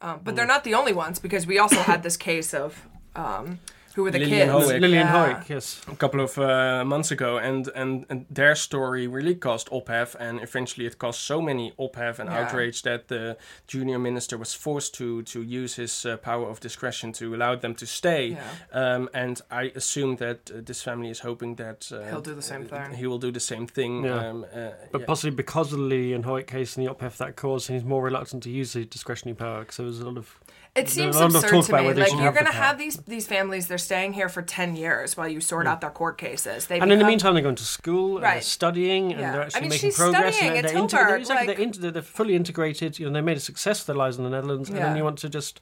Um, 0.00 0.20
but 0.22 0.36
they're 0.36 0.46
not 0.46 0.64
the 0.64 0.74
only 0.74 0.92
ones 0.92 1.18
because 1.18 1.46
we 1.46 1.58
also 1.58 1.80
had 1.80 2.02
this 2.02 2.16
case 2.16 2.54
of 2.54 2.86
um, 3.16 3.58
who 3.98 4.04
were 4.04 4.12
the 4.12 4.18
Lillian 4.20 4.48
kids? 4.48 4.70
Hoek. 4.70 4.80
Lillian 4.80 5.06
Yeah. 5.08 5.34
Hoek, 5.34 5.48
yes. 5.48 5.80
a 5.88 5.96
couple 5.96 6.20
of 6.20 6.38
uh, 6.38 6.84
months 6.84 7.10
ago, 7.10 7.38
and, 7.38 7.68
and, 7.74 8.06
and 8.08 8.26
their 8.30 8.54
story 8.54 9.08
really 9.08 9.34
caused 9.34 9.68
ophef, 9.72 10.14
and 10.20 10.40
eventually 10.40 10.86
it 10.86 10.98
caused 10.98 11.18
so 11.20 11.42
many 11.42 11.72
ophef 11.78 12.18
and 12.20 12.28
Yeah. 12.30 12.38
outrage 12.38 12.82
that 12.82 13.08
the 13.08 13.36
junior 13.66 13.98
minister 13.98 14.38
was 14.38 14.54
forced 14.54 14.94
to 14.98 15.22
to 15.22 15.38
use 15.42 15.74
his 15.82 16.06
uh, 16.06 16.16
power 16.16 16.46
of 16.48 16.60
discretion 16.60 17.12
to 17.12 17.24
allow 17.34 17.56
them 17.56 17.74
to 17.74 17.86
stay. 17.86 18.24
Yeah. 18.28 18.40
Um, 18.82 19.08
and 19.12 19.40
I 19.50 19.72
assume 19.74 20.16
that 20.16 20.38
uh, 20.50 20.60
this 20.64 20.80
family 20.82 21.10
is 21.10 21.20
hoping 21.20 21.56
that 21.56 21.90
uh, 21.92 21.98
He'll 22.10 22.20
do 22.30 22.34
the 22.34 22.48
same 22.52 22.64
thing. 22.66 22.94
He 23.00 23.06
will 23.10 23.18
do 23.26 23.32
the 23.32 23.40
same 23.52 23.66
thing. 23.66 24.04
Yeah. 24.04 24.28
Um, 24.30 24.44
uh, 24.44 24.70
But 24.92 25.00
yeah. 25.00 25.06
possibly 25.06 25.34
because 25.44 25.72
of 25.72 25.78
the 25.80 25.84
Lillian 25.94 26.22
Hoyt 26.22 26.46
case 26.46 26.70
and 26.76 26.86
the 26.86 26.90
ophef 26.94 27.16
that 27.16 27.34
caused, 27.34 27.64
he's 27.74 27.84
more 27.84 28.02
reluctant 28.10 28.42
to 28.44 28.50
use 28.60 28.70
the 28.78 28.84
discretionary 28.84 29.36
power 29.36 29.60
because 29.60 29.76
there 29.78 29.86
was 29.86 30.00
a 30.00 30.04
lot 30.10 30.18
of. 30.18 30.28
It 30.74 30.88
seems 30.88 31.16
a 31.16 31.20
lot 31.20 31.30
of 31.30 31.34
absurd 31.36 31.64
to 31.64 31.72
me. 31.82 31.92
Like 31.94 32.12
you're 32.12 32.32
going 32.32 32.46
to 32.46 32.52
have 32.52 32.78
these 32.78 32.96
these 32.98 33.26
families. 33.26 33.66
They're 33.68 33.78
staying 33.78 34.12
here 34.12 34.28
for 34.28 34.42
ten 34.42 34.76
years 34.76 35.16
while 35.16 35.26
you 35.28 35.40
sort 35.40 35.66
out 35.66 35.80
their 35.80 35.90
court 35.90 36.18
cases. 36.18 36.66
They 36.66 36.78
And 36.78 36.92
in 36.92 36.98
the 36.98 37.04
meantime, 37.04 37.34
they're 37.34 37.42
going 37.42 37.56
to 37.56 37.64
school, 37.64 38.16
and 38.16 38.24
they're 38.24 38.32
Right. 38.34 38.44
studying, 38.44 39.12
and 39.12 39.20
Yeah. 39.20 39.32
they're 39.32 39.40
I 39.42 39.44
actually 39.46 39.60
mean, 39.62 39.70
making 39.70 39.92
progress. 39.92 40.38
and 40.40 40.48
at 40.56 40.62
they're, 40.72 40.86
they're, 40.86 41.16
exactly, 41.16 41.46
like- 41.56 41.72
they're, 41.80 41.90
they're 41.90 42.02
fully 42.02 42.36
integrated. 42.36 42.98
You 42.98 43.06
know, 43.06 43.12
they 43.12 43.20
made 43.20 43.36
a 43.36 43.40
success 43.40 43.80
of 43.80 43.86
their 43.86 43.96
lives 43.96 44.18
in 44.18 44.24
the 44.24 44.30
Netherlands, 44.30 44.68
and 44.68 44.78
then 44.78 44.96
you 44.96 45.04
want 45.04 45.18
to 45.18 45.28
just 45.28 45.60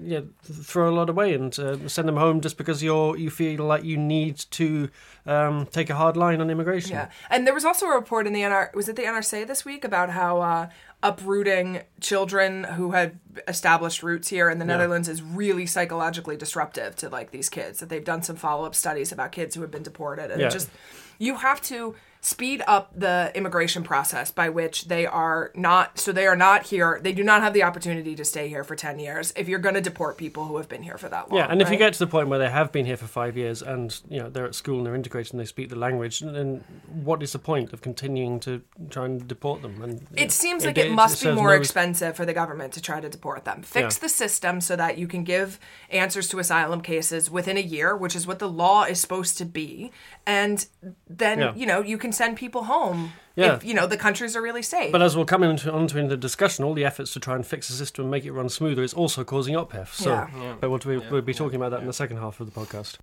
yeah, 0.00 0.20
throw 0.42 0.88
a 0.88 0.94
lot 0.94 1.10
away 1.10 1.34
and 1.34 1.56
uh, 1.58 1.88
send 1.88 2.08
them 2.08 2.16
home 2.16 2.40
just 2.40 2.56
because 2.56 2.82
you're 2.82 3.16
you 3.16 3.30
feel 3.30 3.64
like 3.64 3.84
you 3.84 3.96
need 3.96 4.36
to 4.52 4.88
um, 5.26 5.66
take 5.66 5.90
a 5.90 5.94
hard 5.94 6.16
line 6.16 6.40
on 6.40 6.50
immigration. 6.50 6.92
Yeah, 6.92 7.10
and 7.30 7.46
there 7.46 7.54
was 7.54 7.64
also 7.64 7.86
a 7.86 7.94
report 7.94 8.26
in 8.26 8.32
the 8.32 8.40
NR 8.42 8.74
was 8.74 8.88
it 8.88 8.96
the 8.96 9.02
NRC 9.02 9.46
this 9.46 9.64
week 9.64 9.84
about 9.84 10.10
how 10.10 10.40
uh, 10.40 10.68
uprooting 11.02 11.82
children 12.00 12.64
who 12.64 12.92
had 12.92 13.18
established 13.48 14.02
roots 14.02 14.28
here 14.28 14.48
in 14.48 14.58
the 14.58 14.64
Netherlands 14.64 15.08
is 15.08 15.22
really 15.22 15.66
psychologically 15.66 16.36
disruptive 16.36 16.96
to 16.96 17.08
like 17.08 17.30
these 17.30 17.48
kids. 17.48 17.80
That 17.80 17.88
they've 17.88 18.04
done 18.04 18.22
some 18.22 18.36
follow 18.36 18.64
up 18.64 18.74
studies 18.74 19.12
about 19.12 19.32
kids 19.32 19.54
who 19.54 19.60
have 19.62 19.70
been 19.70 19.82
deported, 19.82 20.30
and 20.30 20.40
Yeah. 20.40 20.48
just 20.48 20.70
you 21.18 21.36
have 21.36 21.60
to 21.62 21.94
speed 22.24 22.62
up 22.68 22.88
the 22.96 23.32
immigration 23.34 23.82
process 23.82 24.30
by 24.30 24.48
which 24.48 24.84
they 24.86 25.04
are 25.04 25.50
not 25.56 25.98
so 25.98 26.12
they 26.12 26.24
are 26.26 26.36
not 26.36 26.62
here 26.66 27.00
they 27.02 27.12
do 27.12 27.24
not 27.24 27.42
have 27.42 27.52
the 27.52 27.64
opportunity 27.64 28.14
to 28.14 28.24
stay 28.24 28.48
here 28.48 28.62
for 28.62 28.76
10 28.76 29.00
years 29.00 29.32
if 29.34 29.48
you're 29.48 29.58
going 29.58 29.74
to 29.74 29.80
deport 29.80 30.16
people 30.16 30.44
who 30.44 30.56
have 30.56 30.68
been 30.68 30.84
here 30.84 30.96
for 30.96 31.08
that 31.08 31.28
long 31.28 31.38
Yeah, 31.40 31.48
and 31.50 31.60
if 31.60 31.68
you 31.68 31.76
get 31.76 31.92
to 31.94 31.98
the 31.98 32.06
point 32.06 32.28
where 32.28 32.38
they 32.38 32.48
have 32.48 32.70
been 32.70 32.86
here 32.86 32.96
for 32.96 33.06
five 33.08 33.36
years 33.36 33.60
and 33.60 34.00
you 34.08 34.20
know 34.20 34.30
they're 34.30 34.46
at 34.46 34.54
school 34.54 34.76
and 34.78 34.86
they're 34.86 34.94
integrated 34.94 35.32
and 35.32 35.40
they 35.40 35.46
speak 35.46 35.68
the 35.68 35.74
language, 35.76 36.20
then 36.20 36.62
what 37.08 37.24
is 37.24 37.32
the 37.32 37.40
point 37.40 37.72
of 37.72 37.80
continuing 37.82 38.38
to 38.40 38.62
try 38.88 39.04
and 39.06 39.26
deport 39.26 39.62
them? 39.62 39.82
And 39.82 39.94
you 39.94 39.98
know, 40.16 40.22
It 40.22 40.30
seems 40.30 40.64
like 40.64 40.78
it, 40.78 40.92
must 40.92 41.22
be 41.24 41.32
more 41.32 41.48
no- 41.48 41.54
expensive 41.60 42.14
for 42.14 42.24
the 42.24 42.32
government 42.32 42.72
to 42.74 42.80
try 42.80 43.00
to 43.00 43.08
deport 43.08 43.44
them. 43.44 43.62
Fix 43.62 43.96
Yeah. 43.96 44.00
the 44.02 44.08
system 44.08 44.60
so 44.60 44.76
that 44.76 44.96
you 44.96 45.08
can 45.08 45.24
give 45.24 45.58
answers 45.90 46.28
to 46.28 46.38
asylum 46.38 46.82
cases 46.82 47.28
within 47.30 47.56
a 47.56 47.60
year, 47.60 47.96
which 47.96 48.14
is 48.14 48.26
what 48.28 48.38
the 48.38 48.48
law 48.48 48.84
is 48.84 49.00
supposed 49.00 49.38
to 49.38 49.44
be, 49.44 49.90
and 50.24 50.66
then 51.08 51.40
Yeah. 51.40 51.52
you 51.56 51.66
know 51.66 51.82
you 51.82 51.98
can 51.98 52.11
send 52.14 52.36
people 52.36 52.64
home 52.64 53.12
Yeah. 53.36 53.54
if 53.56 53.64
you 53.64 53.74
know 53.74 53.86
the 53.86 53.96
countries 53.96 54.36
are 54.36 54.42
really 54.42 54.62
safe. 54.62 54.92
But 54.92 55.02
as 55.02 55.16
we'll 55.16 55.24
come 55.24 55.42
into 55.42 55.72
onto 55.72 55.98
in 55.98 56.08
the 56.08 56.16
discussion, 56.16 56.64
all 56.64 56.74
the 56.74 56.84
efforts 56.84 57.12
to 57.14 57.20
try 57.20 57.34
and 57.34 57.46
fix 57.46 57.68
the 57.68 57.74
system 57.74 58.04
and 58.04 58.10
make 58.10 58.24
it 58.24 58.32
run 58.32 58.48
smoother 58.48 58.82
is 58.82 58.94
also 58.94 59.24
causing 59.24 59.54
ophef. 59.56 59.94
So, 59.94 60.10
Yeah. 60.10 60.28
Yeah. 60.40 60.54
but 60.60 60.70
we'll, 60.70 60.78
be, 60.78 61.02
Yeah, 61.04 61.10
we'll 61.10 61.22
be 61.22 61.34
talking 61.34 61.56
about 61.56 61.70
that 61.70 61.80
in 61.80 61.86
the 61.86 61.92
second 61.92 62.18
half 62.18 62.40
of 62.40 62.52
the 62.52 62.60
podcast. 62.60 62.98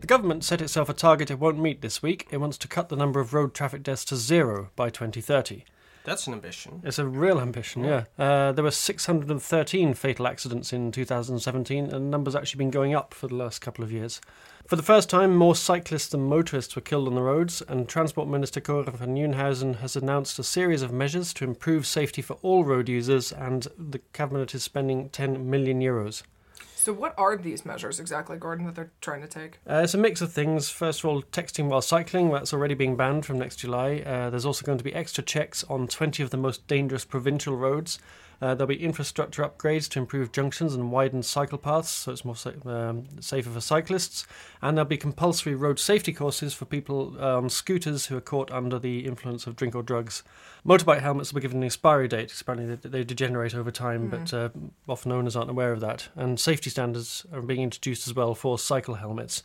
The 0.00 0.06
government 0.06 0.44
set 0.44 0.60
itself 0.60 0.88
a 0.88 0.92
target 0.94 1.30
it 1.32 1.38
won't 1.40 1.58
meet 1.58 1.80
this 1.82 2.00
week. 2.02 2.28
It 2.30 2.36
wants 2.36 2.58
to 2.58 2.68
cut 2.68 2.88
the 2.90 2.96
number 2.96 3.18
of 3.18 3.34
road 3.34 3.54
traffic 3.54 3.82
deaths 3.82 4.04
to 4.06 4.16
zero 4.16 4.70
by 4.76 4.88
2030. 4.88 5.64
That's 6.06 6.28
an 6.28 6.34
ambition. 6.34 6.82
It's 6.84 7.00
a 7.00 7.04
real 7.04 7.40
ambition, 7.40 7.82
yeah. 7.82 8.04
Uh, 8.16 8.52
there 8.52 8.62
were 8.62 8.70
613 8.70 9.94
fatal 9.94 10.28
accidents 10.28 10.72
in 10.72 10.92
2017, 10.92 11.84
and 11.84 11.90
the 11.90 11.98
number's 11.98 12.36
actually 12.36 12.58
been 12.58 12.70
going 12.70 12.94
up 12.94 13.12
for 13.12 13.26
the 13.26 13.34
last 13.34 13.58
couple 13.58 13.82
of 13.82 13.90
years. 13.90 14.20
For 14.68 14.76
the 14.76 14.84
first 14.84 15.10
time, 15.10 15.34
more 15.34 15.56
cyclists 15.56 16.08
than 16.08 16.28
motorists 16.28 16.76
were 16.76 16.82
killed 16.82 17.08
on 17.08 17.16
the 17.16 17.22
roads, 17.22 17.60
and 17.60 17.88
Transport 17.88 18.28
Minister 18.28 18.60
Cora 18.60 18.92
van 18.92 19.16
Nieuwenhuizen 19.16 19.80
has 19.80 19.96
announced 19.96 20.38
a 20.38 20.44
series 20.44 20.82
of 20.82 20.92
measures 20.92 21.34
to 21.34 21.44
improve 21.44 21.84
safety 21.86 22.22
for 22.22 22.38
all 22.40 22.62
road 22.62 22.88
users, 22.88 23.32
and 23.32 23.66
the 23.76 23.98
cabinet 24.12 24.54
is 24.54 24.62
spending 24.62 25.08
10 25.08 25.50
million 25.50 25.80
euros. 25.80 26.22
So 26.86 26.92
what 26.92 27.14
are 27.18 27.36
these 27.36 27.66
measures 27.66 27.98
exactly, 27.98 28.36
Gordon, 28.36 28.64
that 28.66 28.76
they're 28.76 28.92
trying 29.00 29.20
to 29.20 29.26
take? 29.26 29.58
Uh, 29.68 29.80
it's 29.82 29.94
a 29.94 29.98
mix 29.98 30.20
of 30.20 30.32
things. 30.32 30.68
First 30.70 31.00
of 31.00 31.06
all, 31.06 31.20
texting 31.20 31.66
while 31.66 31.82
cycling, 31.82 32.30
that's 32.30 32.52
already 32.52 32.74
being 32.74 32.94
banned 32.94 33.26
from 33.26 33.40
next 33.40 33.56
July. 33.56 34.04
Uh, 34.06 34.30
there's 34.30 34.46
also 34.46 34.64
going 34.64 34.78
to 34.78 34.84
be 34.84 34.94
extra 34.94 35.24
checks 35.24 35.64
on 35.64 35.88
20 35.88 36.22
of 36.22 36.30
the 36.30 36.36
most 36.36 36.64
dangerous 36.68 37.04
provincial 37.04 37.56
roads. 37.56 37.98
Uh, 38.40 38.54
there'll 38.54 38.66
be 38.66 38.82
infrastructure 38.82 39.42
upgrades 39.42 39.88
to 39.90 39.98
improve 39.98 40.32
junctions 40.32 40.74
and 40.74 40.92
widen 40.92 41.22
cycle 41.22 41.58
paths 41.58 41.90
so 41.90 42.12
it's 42.12 42.24
more 42.24 42.36
sa- 42.36 42.50
um, 42.66 43.04
safer 43.20 43.50
for 43.50 43.60
cyclists. 43.60 44.26
And 44.60 44.76
there'll 44.76 44.88
be 44.88 44.96
compulsory 44.96 45.54
road 45.54 45.78
safety 45.78 46.12
courses 46.12 46.54
for 46.54 46.64
people 46.64 47.16
on 47.20 47.48
scooters 47.48 48.06
who 48.06 48.16
are 48.16 48.20
caught 48.20 48.50
under 48.50 48.78
the 48.78 49.06
influence 49.06 49.46
of 49.46 49.56
drink 49.56 49.74
or 49.74 49.82
drugs. 49.82 50.22
Motorbike 50.66 51.00
helmets 51.00 51.32
will 51.32 51.40
be 51.40 51.42
given 51.42 51.58
an 51.58 51.64
expiry 51.64 52.08
date. 52.08 52.32
Apparently, 52.40 52.74
they, 52.74 52.88
they 52.88 53.04
degenerate 53.04 53.54
over 53.54 53.70
time, 53.70 54.08
but 54.08 54.34
uh, 54.34 54.48
often 54.88 55.12
owners 55.12 55.36
aren't 55.36 55.50
aware 55.50 55.72
of 55.72 55.80
that. 55.80 56.08
And 56.16 56.40
safety 56.40 56.70
standards 56.70 57.24
are 57.32 57.40
being 57.42 57.62
introduced 57.62 58.06
as 58.08 58.14
well 58.14 58.34
for 58.34 58.58
cycle 58.58 58.94
helmets. 58.96 59.42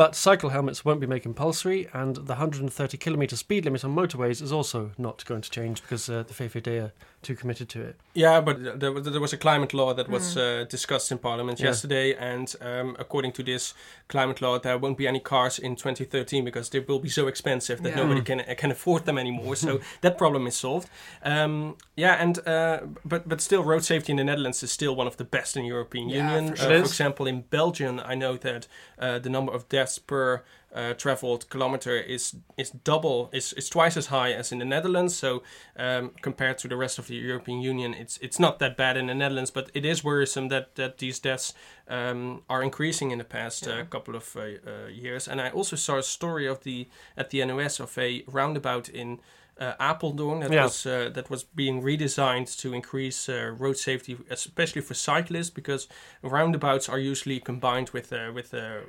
But 0.00 0.16
cycle 0.16 0.48
helmets 0.48 0.82
won't 0.82 0.98
be 0.98 1.06
made 1.06 1.20
compulsory, 1.24 1.86
and 1.92 2.16
the 2.16 2.32
130 2.32 2.96
kilometre 2.96 3.36
speed 3.36 3.66
limit 3.66 3.84
on 3.84 3.94
motorways 3.94 4.40
is 4.40 4.50
also 4.50 4.92
not 4.96 5.22
going 5.26 5.42
to 5.42 5.50
change 5.50 5.82
because 5.82 6.08
uh, 6.08 6.22
the 6.26 6.32
VVD 6.32 6.84
are 6.84 6.92
too 7.20 7.36
committed 7.36 7.68
to 7.68 7.82
it. 7.82 7.96
Yeah, 8.14 8.40
but 8.40 8.80
there 8.80 8.92
was, 8.92 9.04
there 9.04 9.20
was 9.20 9.34
a 9.34 9.36
climate 9.36 9.74
law 9.74 9.92
that 9.92 10.08
was 10.08 10.38
uh, 10.38 10.64
discussed 10.70 11.12
in 11.12 11.18
Parliament 11.18 11.60
Yeah. 11.60 11.66
yesterday, 11.66 12.14
and 12.14 12.56
um, 12.62 12.96
according 12.98 13.32
to 13.32 13.42
this 13.42 13.74
climate 14.08 14.40
law, 14.40 14.58
there 14.58 14.78
won't 14.78 14.96
be 14.96 15.06
any 15.06 15.20
cars 15.20 15.58
in 15.58 15.76
2013 15.76 16.46
because 16.46 16.70
they 16.70 16.80
will 16.80 16.98
be 16.98 17.10
so 17.10 17.26
expensive 17.28 17.82
that 17.82 17.90
Yeah. 17.90 17.96
nobody 18.02 18.22
can 18.22 18.40
uh, 18.40 18.54
can 18.56 18.70
afford 18.70 19.04
them 19.04 19.18
anymore. 19.18 19.54
so 19.54 19.80
that 20.00 20.16
problem 20.16 20.46
is 20.46 20.56
solved. 20.56 20.88
Um, 21.22 21.76
yeah, 21.94 22.14
and 22.22 22.38
uh, 22.48 22.78
but 23.04 23.28
but 23.28 23.42
still, 23.42 23.62
road 23.62 23.84
safety 23.84 24.12
in 24.12 24.16
the 24.16 24.24
Netherlands 24.24 24.62
is 24.62 24.72
still 24.72 24.96
one 24.96 25.06
of 25.06 25.16
the 25.16 25.24
best 25.24 25.56
in 25.56 25.62
the 25.62 25.68
European 25.68 26.08
Yeah, 26.08 26.24
Union. 26.24 26.56
for 26.56 26.62
Uh, 26.62 26.66
sure. 26.66 26.72
It 26.76 26.80
for 26.80 26.86
example, 26.86 27.26
in 27.28 27.42
Belgium, 27.50 28.00
I 28.12 28.14
know 28.14 28.38
that 28.38 28.66
uh, 28.98 29.18
the 29.18 29.28
number 29.28 29.52
of 29.52 29.68
deaths 29.68 29.89
deaths 29.90 29.98
per 29.98 30.42
uh, 30.74 30.94
traveled 30.94 31.44
kilometer 31.48 31.96
is 32.06 32.36
is 32.56 32.70
double 32.84 33.28
is 33.32 33.52
is 33.56 33.68
twice 33.68 33.98
as 33.98 34.06
high 34.06 34.38
as 34.38 34.52
in 34.52 34.58
the 34.58 34.64
Netherlands. 34.64 35.16
So 35.18 35.42
um, 35.76 36.10
compared 36.22 36.58
to 36.58 36.68
the 36.68 36.76
rest 36.76 36.98
of 36.98 37.06
the 37.06 37.14
European 37.28 37.60
Union, 37.70 37.94
it's 37.94 38.18
it's 38.22 38.38
not 38.38 38.58
that 38.58 38.76
bad 38.76 38.96
in 38.96 39.06
the 39.06 39.14
Netherlands, 39.14 39.50
but 39.52 39.70
it 39.74 39.84
is 39.84 40.04
worrisome 40.04 40.48
that 40.48 40.74
that 40.74 40.96
these 40.98 41.20
deaths 41.22 41.54
um, 41.88 42.42
are 42.48 42.64
increasing 42.64 43.12
in 43.12 43.18
the 43.18 43.24
past 43.24 43.66
uh, 43.66 43.84
couple 43.90 44.14
of 44.16 44.36
uh, 44.36 44.40
uh, 44.40 44.88
years. 45.02 45.28
And 45.28 45.40
I 45.40 45.50
also 45.54 45.76
saw 45.76 45.98
a 45.98 46.02
story 46.02 46.48
of 46.48 46.58
the 46.62 46.86
at 47.16 47.30
the 47.30 47.44
NOS 47.44 47.80
of 47.80 47.98
a 47.98 48.22
roundabout 48.32 48.88
in. 48.88 49.18
Uh, 49.60 49.74
Apeldoorn 49.78 50.40
that 50.40 50.52
Yeah. 50.52 50.64
was 50.64 50.86
uh, 50.86 51.10
that 51.12 51.28
was 51.30 51.44
being 51.54 51.82
redesigned 51.84 52.46
to 52.62 52.72
increase 52.74 53.32
uh, 53.32 53.54
road 53.58 53.76
safety, 53.76 54.16
especially 54.30 54.82
for 54.82 54.94
cyclists, 54.94 55.50
because 55.54 55.88
roundabouts 56.22 56.88
are 56.88 57.10
usually 57.10 57.40
combined 57.40 57.90
with 57.92 58.10
uh, 58.12 58.32
with 58.34 58.54
uh, 58.54 58.80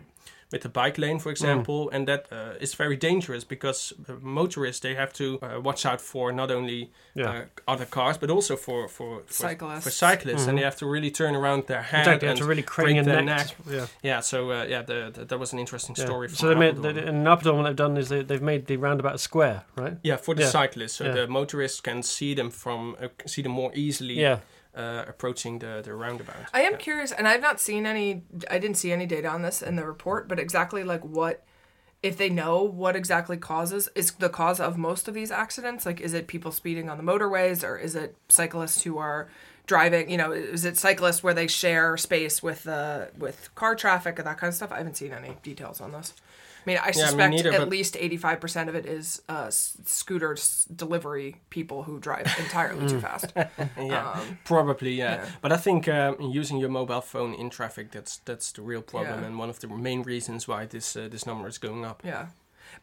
with 0.52 0.62
the 0.62 0.70
bike 0.70 0.98
lane, 0.98 1.20
for 1.20 1.30
example, 1.32 1.90
and 1.94 2.08
that 2.08 2.26
uh, 2.32 2.54
is 2.60 2.74
very 2.76 2.98
dangerous 2.98 3.44
because 3.46 3.94
uh, 4.10 4.14
motorists 4.22 4.82
they 4.82 4.96
have 4.96 5.14
to 5.14 5.40
uh, 5.42 5.60
watch 5.62 5.86
out 5.86 6.02
for 6.02 6.32
not 6.32 6.52
only 6.52 6.90
Yeah. 7.16 7.30
uh, 7.30 7.74
other 7.74 7.86
cars 7.86 8.18
but 8.18 8.30
also 8.30 8.56
for 8.56 8.88
for 8.88 9.22
for 9.28 9.34
Cyclists. 9.48 9.84
for 9.84 9.90
cyclists, 9.92 10.48
and 10.48 10.58
they 10.58 10.64
have 10.64 10.76
to 10.78 10.86
really 10.86 11.12
turn 11.12 11.36
around 11.36 11.68
their 11.68 11.82
head 11.82 12.02
Exactly, 12.08 12.28
and 12.30 12.38
to 12.38 12.46
really 12.46 12.64
crane 12.64 12.96
break 12.96 13.06
their 13.06 13.22
neck. 13.22 13.48
neck. 13.48 13.56
Yeah. 13.70 13.88
Yeah, 14.04 14.22
so 14.22 14.38
uh, 14.52 14.66
yeah, 14.70 14.82
the, 14.86 15.12
the, 15.14 15.26
that 15.26 15.40
was 15.40 15.54
an 15.54 15.60
interesting 15.60 15.96
Yeah. 15.98 16.06
story. 16.06 16.30
So 16.30 16.48
they 16.50 16.56
made 16.56 16.76
Apeldoorn. 16.76 16.96
they, 16.96 17.08
in 17.08 17.24
Apeldoorn 17.24 17.56
what 17.58 17.64
they've 17.68 17.76
done 17.86 17.98
is 17.98 18.08
they, 18.10 18.24
they've 18.24 18.42
made 18.54 18.66
the 18.66 18.78
roundabout 18.78 19.16
a 19.16 19.18
square, 19.18 19.64
right? 19.76 19.98
yeah, 20.04 20.18
for 20.18 20.36
the 20.36 20.42
Yeah. 20.44 20.50
cyclists, 20.50 20.96
so 20.98 21.06
Yeah. 21.06 21.14
the 21.14 21.28
motorists 21.28 21.82
can 21.82 22.04
see 22.04 22.34
them 22.36 22.50
from 22.52 22.96
uh, 23.02 23.08
see 23.26 23.42
them 23.44 23.52
more 23.54 23.72
easily 23.76 24.16
Yeah. 24.20 24.40
Uh, 24.76 25.04
approaching 25.08 25.60
the 25.60 25.82
the 25.84 25.94
roundabout. 25.94 26.36
I 26.54 26.62
am 26.62 26.74
Yeah. 26.74 26.78
curious, 26.78 27.12
and 27.12 27.28
I've 27.28 27.42
not 27.42 27.60
seen 27.60 27.86
any. 27.86 28.24
I 28.50 28.58
didn't 28.60 28.78
see 28.78 28.92
any 28.92 29.06
data 29.06 29.28
on 29.28 29.42
this 29.42 29.62
in 29.62 29.76
the 29.76 29.86
report, 29.86 30.28
but 30.28 30.40
exactly 30.40 30.84
like 30.84 31.04
what, 31.04 31.44
if 32.02 32.18
they 32.18 32.30
know 32.30 32.64
what 32.64 32.96
exactly 32.96 33.38
causes 33.38 33.90
is 33.96 34.12
the 34.14 34.30
cause 34.30 34.60
of 34.60 34.78
most 34.78 35.08
of 35.08 35.14
these 35.14 35.32
accidents. 35.32 35.86
Like, 35.86 36.00
is 36.02 36.14
it 36.14 36.28
people 36.28 36.52
speeding 36.52 36.90
on 36.90 36.98
the 36.98 37.04
motorways, 37.04 37.64
or 37.68 37.78
is 37.78 37.96
it 37.96 38.16
cyclists 38.30 38.84
who 38.84 38.98
are 38.98 39.30
driving? 39.68 40.10
You 40.10 40.18
know, 40.18 40.32
is 40.32 40.66
it 40.66 40.78
cyclists 40.78 41.22
where 41.22 41.34
they 41.34 41.48
share 41.48 41.98
space 41.98 42.42
with 42.42 42.64
the 42.64 43.10
with 43.18 43.54
car 43.56 43.76
traffic 43.76 44.18
and 44.20 44.26
that 44.28 44.38
kind 44.38 44.50
of 44.50 44.56
stuff? 44.56 44.72
I 44.72 44.78
haven't 44.78 44.98
seen 44.98 45.12
any 45.12 45.38
details 45.44 45.82
on 45.82 45.92
this. 45.92 46.14
I 46.66 46.70
mean, 46.70 46.78
I 46.82 46.88
me 46.88 46.94
suspect 46.94 47.32
neither, 47.32 47.52
at 47.54 47.60
but- 47.60 47.70
least 47.70 47.98
eighty-five 47.98 48.40
percent 48.40 48.70
of 48.70 48.76
it 48.76 48.86
is 48.86 49.22
uh, 49.30 49.50
scooter 49.50 50.38
delivery 50.76 51.38
people 51.50 51.84
who 51.84 52.00
drive 52.00 52.28
entirely 52.40 52.88
too 52.88 53.00
fast. 53.00 53.34
yeah, 53.36 54.12
Um, 54.12 54.38
probably 54.46 54.94
yeah. 54.94 55.16
yeah. 55.16 55.26
But 55.42 55.52
I 55.52 55.58
think 55.58 55.88
um, 55.88 56.16
using 56.20 56.58
your 56.58 56.70
mobile 56.70 57.02
phone 57.02 57.34
in 57.34 57.50
traffic 57.50 57.92
that's 57.92 58.18
that's 58.26 58.52
the 58.52 58.62
real 58.62 58.82
problem 58.82 59.20
Yeah. 59.22 59.28
and 59.28 59.40
one 59.40 59.50
of 59.50 59.60
the 59.60 59.68
main 59.68 60.04
reasons 60.04 60.48
why 60.48 60.66
this 60.68 60.96
uh, 60.96 61.08
this 61.10 61.26
number 61.26 61.48
is 61.48 61.58
going 61.58 61.86
up. 61.86 62.02
Yeah. 62.06 62.28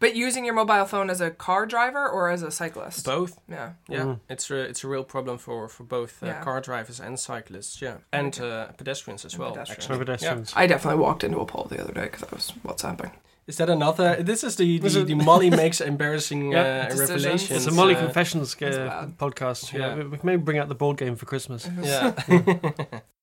But 0.01 0.15
using 0.15 0.45
your 0.45 0.55
mobile 0.55 0.85
phone 0.85 1.09
as 1.11 1.21
a 1.21 1.31
car 1.31 1.65
driver 1.65 2.07
or 2.07 2.29
as 2.31 2.43
a 2.43 2.51
cyclist? 2.51 3.07
Both, 3.07 3.39
Yeah. 3.49 3.73
yeah, 3.89 4.17
it's 4.29 4.51
a 4.51 4.57
it's 4.71 4.85
a 4.85 4.89
real 4.89 5.05
problem 5.05 5.39
for 5.39 5.69
for 5.69 5.85
both 5.85 6.23
uh, 6.23 6.27
Yeah. 6.27 6.43
car 6.45 6.61
drivers 6.61 7.01
and 7.01 7.19
cyclists, 7.19 7.81
yeah, 7.81 7.97
and 8.13 8.39
uh, 8.41 8.67
pedestrians 8.77 9.25
as 9.25 9.33
And 9.35 9.41
well. 9.41 9.53
pedestrians. 9.53 9.87
For 9.87 9.93
Actually, 9.93 10.05
pedestrians. 10.05 10.53
I 10.57 10.67
definitely 10.67 11.01
walked 11.03 11.25
into 11.25 11.39
a 11.41 11.47
pole 11.47 11.67
the 11.71 11.81
other 11.83 11.95
day 11.95 12.09
because 12.11 12.23
I 12.23 12.35
was 12.35 12.53
WhatsApping. 12.65 13.13
Is 13.49 13.57
that 13.57 13.69
another? 13.71 14.23
This 14.23 14.45
is 14.45 14.57
the 14.57 14.79
the, 14.79 15.05
the 15.05 15.15
Molly 15.29 15.51
makes 15.51 15.81
embarrassing 15.81 16.53
Yeah. 16.53 16.61
uh, 16.61 16.89
Decisions. 16.91 17.11
revelations. 17.25 17.51
It's 17.51 17.67
a 17.67 17.73
Molly 17.73 17.95
uh, 17.97 18.01
Confessions 18.05 18.55
uh, 18.63 19.09
podcast. 19.19 19.73
Yeah. 19.73 19.79
Yeah. 19.81 19.95
We, 19.97 20.05
we 20.05 20.17
can 20.19 20.27
maybe 20.27 20.43
bring 20.43 20.59
out 20.59 20.69
the 20.69 20.75
board 20.75 20.97
game 20.99 21.17
for 21.17 21.27
Christmas. 21.27 21.69
Yeah. 21.83 22.13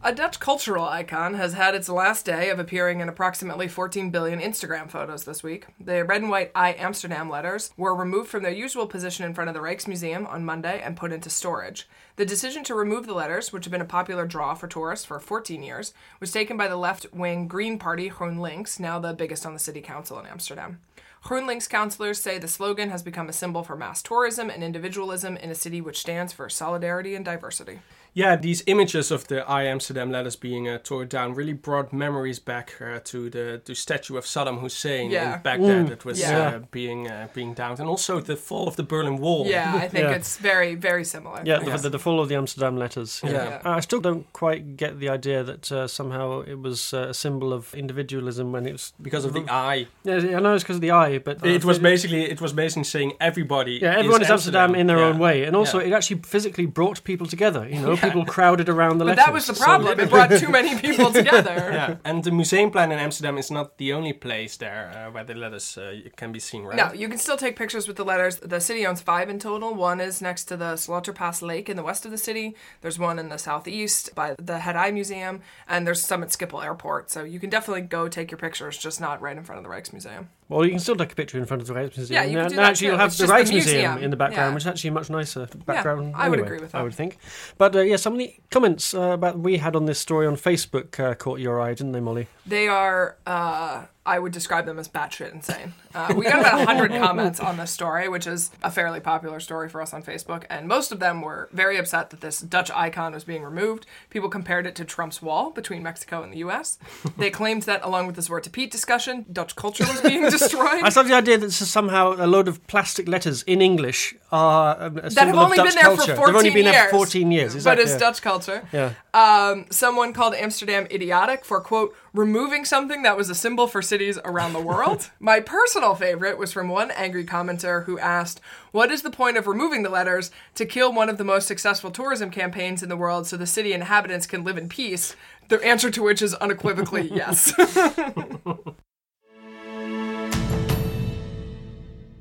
A 0.00 0.14
Dutch 0.14 0.38
cultural 0.38 0.84
icon 0.84 1.34
has 1.34 1.54
had 1.54 1.74
its 1.74 1.88
last 1.88 2.24
day 2.24 2.50
of 2.50 2.60
appearing 2.60 3.00
in 3.00 3.08
approximately 3.08 3.66
14 3.66 4.10
billion 4.10 4.38
Instagram 4.38 4.88
photos 4.88 5.24
this 5.24 5.42
week. 5.42 5.66
The 5.80 6.04
red 6.04 6.22
and 6.22 6.30
white 6.30 6.52
I 6.54 6.74
Amsterdam 6.74 7.28
letters 7.28 7.72
were 7.76 7.96
removed 7.96 8.30
from 8.30 8.44
their 8.44 8.52
usual 8.52 8.86
position 8.86 9.26
in 9.26 9.34
front 9.34 9.50
of 9.50 9.54
the 9.54 9.60
Rijksmuseum 9.60 10.30
on 10.30 10.44
Monday 10.44 10.80
and 10.80 10.96
put 10.96 11.12
into 11.12 11.30
storage. 11.30 11.88
The 12.14 12.24
decision 12.24 12.62
to 12.64 12.76
remove 12.76 13.06
the 13.06 13.12
letters, 13.12 13.52
which 13.52 13.64
have 13.64 13.72
been 13.72 13.80
a 13.80 13.84
popular 13.84 14.24
draw 14.24 14.54
for 14.54 14.68
tourists 14.68 15.04
for 15.04 15.18
14 15.18 15.64
years, 15.64 15.92
was 16.20 16.30
taken 16.30 16.56
by 16.56 16.68
the 16.68 16.76
left 16.76 17.12
wing 17.12 17.48
Green 17.48 17.76
Party 17.76 18.08
GroenLinks, 18.08 18.78
now 18.78 19.00
the 19.00 19.12
biggest 19.12 19.44
on 19.44 19.52
the 19.52 19.58
city 19.58 19.80
council 19.80 20.20
in 20.20 20.26
Amsterdam. 20.26 20.78
GroenLinks 21.24 21.68
councillors 21.68 22.20
say 22.20 22.38
the 22.38 22.48
slogan 22.48 22.90
has 22.90 23.02
become 23.02 23.28
a 23.28 23.32
symbol 23.32 23.62
for 23.62 23.76
mass 23.76 24.02
tourism 24.02 24.48
and 24.50 24.62
individualism 24.64 25.36
in 25.36 25.50
a 25.50 25.54
city 25.54 25.80
which 25.80 25.98
stands 26.00 26.32
for 26.32 26.48
solidarity 26.48 27.14
and 27.14 27.24
diversity. 27.24 27.80
Yeah, 28.14 28.34
these 28.36 28.64
images 28.66 29.10
of 29.12 29.28
the 29.28 29.48
I 29.48 29.64
Amsterdam 29.64 30.10
letters 30.10 30.34
being 30.34 30.66
uh, 30.66 30.78
torn 30.82 31.06
down 31.08 31.34
really 31.34 31.52
brought 31.52 31.92
memories 31.92 32.38
back 32.40 32.74
uh, 32.80 32.98
to 33.04 33.30
the 33.30 33.60
the 33.64 33.74
statue 33.74 34.16
of 34.16 34.24
Saddam 34.24 34.60
Hussein 34.60 35.10
Yeah. 35.10 35.36
in 35.36 35.42
Baghdad 35.42 35.84
Mm. 35.86 35.88
that 35.90 36.04
was 36.04 36.18
Yeah. 36.18 36.48
uh, 36.48 36.58
being 36.72 37.06
uh, 37.08 37.28
being 37.34 37.54
downed, 37.54 37.78
and 37.80 37.88
also 37.88 38.20
the 38.20 38.34
fall 38.36 38.66
of 38.66 38.74
the 38.76 38.82
Berlin 38.82 39.18
Wall. 39.18 39.46
Yeah, 39.46 39.74
I 39.76 39.88
think 39.88 40.04
Yeah. 40.04 40.16
it's 40.16 40.36
very, 40.38 40.74
very 40.74 41.04
similar. 41.04 41.42
Yeah, 41.44 41.58
the, 41.60 41.76
the, 41.76 41.90
the 41.90 41.98
fall 41.98 42.18
of 42.18 42.28
the 42.28 42.34
Amsterdam 42.34 42.76
letters. 42.76 43.20
Yeah. 43.22 43.30
Yeah. 43.32 43.76
I 43.76 43.80
still 43.80 44.00
don't 44.00 44.24
quite 44.32 44.76
get 44.76 44.98
the 44.98 45.10
idea 45.10 45.44
that 45.44 45.70
uh, 45.70 45.86
somehow 45.86 46.40
it 46.40 46.58
was 46.58 46.92
uh, 46.94 47.08
a 47.10 47.14
symbol 47.14 47.52
of 47.52 47.72
individualism 47.74 48.50
when 48.52 48.66
it 48.66 48.72
was. 48.72 48.92
because 49.00 49.26
of 49.26 49.32
the 49.32 49.44
eye. 49.50 49.86
Yeah, 50.02 50.36
I 50.36 50.40
know 50.40 50.54
it's 50.54 50.64
because 50.64 50.76
of 50.76 50.82
the 50.82 50.90
eye, 51.08 51.18
but 51.26 51.36
It 51.56 51.64
was 51.64 51.78
basically 51.78 52.22
it 52.34 52.40
was 52.40 52.52
basically 52.52 52.84
saying 52.84 53.12
everybody. 53.20 53.74
Yeah, 53.82 53.98
everyone 53.98 54.22
is 54.22 54.30
Amsterdam, 54.30 54.74
in 54.74 54.86
their 54.86 54.98
Yeah. 54.98 55.08
own 55.08 55.18
way, 55.18 55.36
and 55.46 55.54
also 55.56 55.76
Yeah. 55.78 55.88
it 55.88 55.92
actually 55.98 56.20
physically 56.34 56.66
brought 56.66 56.98
people 57.10 57.26
together. 57.34 57.62
You 57.74 57.80
know, 57.82 57.96
people 58.06 58.24
crowded 58.24 58.68
around 58.68 58.94
the 58.98 59.04
But 59.04 59.10
letters. 59.16 59.24
that 59.24 59.32
was 59.38 59.46
the 59.46 59.54
so- 59.54 59.64
problem. 59.64 60.00
it 60.00 60.10
brought 60.10 60.30
too 60.44 60.48
many 60.58 60.72
people 60.86 61.10
together. 61.20 61.56
Yeah, 61.78 61.96
and 62.08 62.24
the 62.24 62.30
Museumplein 62.40 62.90
in 62.94 62.98
Amsterdam 63.06 63.38
is 63.38 63.50
not 63.50 63.66
the 63.82 63.92
only 63.98 64.12
place 64.12 64.56
there 64.64 64.82
uh, 64.96 65.10
where 65.14 65.24
the 65.24 65.34
letters 65.34 65.66
uh, 65.78 65.82
can 66.20 66.32
be 66.32 66.40
seen, 66.40 66.62
right? 66.64 66.76
No, 66.82 66.86
you 67.02 67.08
can 67.08 67.18
still 67.18 67.36
take 67.44 67.54
pictures 67.62 67.86
with 67.88 67.96
the 67.96 68.04
letters. 68.04 68.34
The 68.54 68.60
city 68.60 68.86
owns 68.88 69.00
five 69.00 69.28
in 69.32 69.38
total. 69.38 69.74
One 69.74 70.00
is 70.08 70.20
next 70.22 70.44
to 70.50 70.56
the 70.56 70.76
Sloterplas 70.76 71.42
Lake 71.42 71.68
in 71.72 71.76
the 71.76 71.82
west 71.90 72.04
of 72.06 72.10
the 72.10 72.18
city. 72.28 72.46
There's 72.82 72.98
one 72.98 73.18
in 73.18 73.28
the 73.28 73.38
southeast 73.38 74.14
by 74.14 74.34
the 74.38 74.58
Het 74.58 74.76
Eye 74.76 74.90
Museum, 74.90 75.40
and 75.68 75.86
there's 75.86 76.02
some 76.04 76.22
at 76.22 76.30
Schiphol 76.30 76.62
Airport. 76.64 77.10
So 77.10 77.22
you 77.24 77.40
can 77.40 77.50
definitely 77.50 77.82
go 77.82 78.08
take 78.08 78.30
your 78.30 78.38
pictures, 78.38 78.76
just 78.78 79.00
not 79.00 79.20
right 79.20 79.36
in 79.36 79.44
front 79.44 79.58
of 79.58 79.64
the 79.64 79.70
Rijksmuseum. 79.74 80.26
Well, 80.48 80.64
you 80.64 80.70
can 80.70 80.78
still 80.80 80.96
take 80.96 81.12
a 81.12 81.14
picture 81.14 81.36
in 81.38 81.44
front 81.44 81.60
of 81.60 81.68
the 81.68 81.74
Rijksmuseum. 81.74 82.10
Yeah, 82.10 82.24
you 82.24 82.36
now, 82.36 82.42
can 82.44 82.50
do 82.50 82.56
now 82.56 82.62
that 82.62 82.70
actually 82.70 82.86
too. 82.86 82.90
you'll 82.92 82.98
have 82.98 83.08
It's 83.08 83.18
the 83.18 83.26
just 83.26 83.46
the 83.48 83.52
museum. 83.54 83.98
in 83.98 84.10
the 84.10 84.16
background, 84.16 84.50
Yeah. 84.50 84.54
which 84.54 84.62
is 84.62 84.66
actually 84.66 84.88
a 84.88 84.92
much 84.94 85.10
nicer 85.10 85.46
background. 85.66 86.10
Yeah, 86.12 86.18
I 86.18 86.28
would 86.30 86.40
agree 86.40 86.58
with 86.58 86.72
that. 86.72 86.78
I 86.78 86.82
would 86.82 86.94
think. 86.94 87.18
But 87.58 87.76
uh, 87.76 87.80
yeah, 87.80 87.96
some 87.96 88.14
of 88.14 88.18
the 88.18 88.34
comments 88.50 88.94
uh, 88.94 89.00
about 89.12 89.38
we 89.38 89.58
had 89.58 89.76
on 89.76 89.84
this 89.84 89.98
story 89.98 90.26
on 90.26 90.36
Facebook 90.36 90.98
uh, 90.98 91.14
caught 91.14 91.38
your 91.40 91.60
eye, 91.60 91.74
didn't 91.74 91.92
they, 91.92 92.00
Molly? 92.00 92.28
They 92.46 92.66
are, 92.66 93.16
uh, 93.26 93.82
I 94.08 94.18
would 94.18 94.32
describe 94.32 94.64
them 94.64 94.78
as 94.78 94.88
batshit 94.88 95.34
insane. 95.34 95.74
Uh, 95.94 96.14
we 96.16 96.24
got 96.24 96.40
about 96.40 96.56
100 96.56 96.92
comments 97.02 97.40
on 97.40 97.58
this 97.58 97.70
story, 97.70 98.08
which 98.08 98.26
is 98.26 98.50
a 98.62 98.70
fairly 98.70 99.00
popular 99.00 99.38
story 99.38 99.68
for 99.68 99.82
us 99.82 99.92
on 99.92 100.02
Facebook, 100.02 100.44
and 100.48 100.66
most 100.66 100.92
of 100.92 100.98
them 100.98 101.20
were 101.20 101.50
very 101.52 101.76
upset 101.76 102.08
that 102.08 102.22
this 102.22 102.40
Dutch 102.40 102.70
icon 102.70 103.12
was 103.12 103.24
being 103.24 103.42
removed. 103.42 103.84
People 104.08 104.30
compared 104.30 104.66
it 104.66 104.74
to 104.76 104.86
Trump's 104.86 105.20
wall 105.20 105.50
between 105.50 105.82
Mexico 105.82 106.22
and 106.22 106.32
the 106.32 106.38
US. 106.38 106.78
They 107.18 107.28
claimed 107.28 107.64
that, 107.64 107.84
along 107.84 108.06
with 108.06 108.16
the 108.16 108.22
Zwarte 108.22 108.50
Piet 108.50 108.70
discussion, 108.70 109.26
Dutch 109.30 109.54
culture 109.56 109.84
was 109.84 110.00
being 110.00 110.22
destroyed. 110.30 110.82
I 110.82 110.88
love 110.88 111.06
the 111.06 111.14
idea 111.14 111.36
that 111.36 111.46
this 111.46 111.60
is 111.60 111.70
somehow 111.70 112.14
a 112.14 112.26
load 112.26 112.48
of 112.48 112.66
plastic 112.66 113.06
letters 113.06 113.42
in 113.42 113.60
English 113.60 114.14
are 114.30 114.76
a, 114.78 114.86
a 114.86 114.90
that 114.90 115.26
have 115.26 115.34
only 115.36 115.56
been 115.56 115.74
there 115.74 115.84
culture. 115.84 116.14
for 116.14 116.26
14 116.26 116.26
They've 116.26 116.36
only 116.36 116.50
been 116.50 116.64
years. 116.64 116.74
there 116.74 116.88
for 116.90 116.96
14 116.96 117.32
years. 117.32 117.64
But 117.64 117.78
it's 117.78 117.96
Dutch 117.96 118.20
culture. 118.22 118.66
yeah. 118.72 118.92
Um, 119.14 119.66
someone 119.70 120.12
called 120.12 120.34
Amsterdam 120.34 120.86
idiotic 120.90 121.44
for, 121.44 121.60
quote, 121.60 121.96
removing 122.12 122.64
something 122.64 123.02
that 123.02 123.16
was 123.16 123.30
a 123.30 123.34
symbol 123.34 123.66
for 123.66 123.80
cities 123.80 124.18
around 124.24 124.52
the 124.52 124.60
world. 124.60 125.10
My 125.20 125.40
personal 125.40 125.94
favorite 125.94 126.38
was 126.38 126.52
from 126.52 126.68
one 126.68 126.90
angry 126.90 127.24
commenter 127.24 127.84
who 127.84 127.98
asked, 127.98 128.40
What 128.72 128.90
is 128.90 129.02
the 129.02 129.10
point 129.10 129.36
of 129.36 129.46
removing 129.46 129.82
the 129.82 129.90
letters? 129.90 130.30
To 130.56 130.66
kill 130.66 130.92
one 130.92 131.08
of 131.08 131.18
the 131.18 131.24
most 131.24 131.48
successful 131.48 131.90
tourism 131.90 132.30
campaigns 132.30 132.82
in 132.82 132.88
the 132.88 132.96
world 132.96 133.26
so 133.26 133.36
the 133.36 133.46
city 133.46 133.72
inhabitants 133.72 134.26
can 134.26 134.44
live 134.44 134.58
in 134.58 134.68
peace? 134.68 135.16
The 135.48 135.64
answer 135.64 135.90
to 135.90 136.02
which 136.02 136.20
is 136.20 136.34
unequivocally 136.34 137.08
yes. 137.10 137.52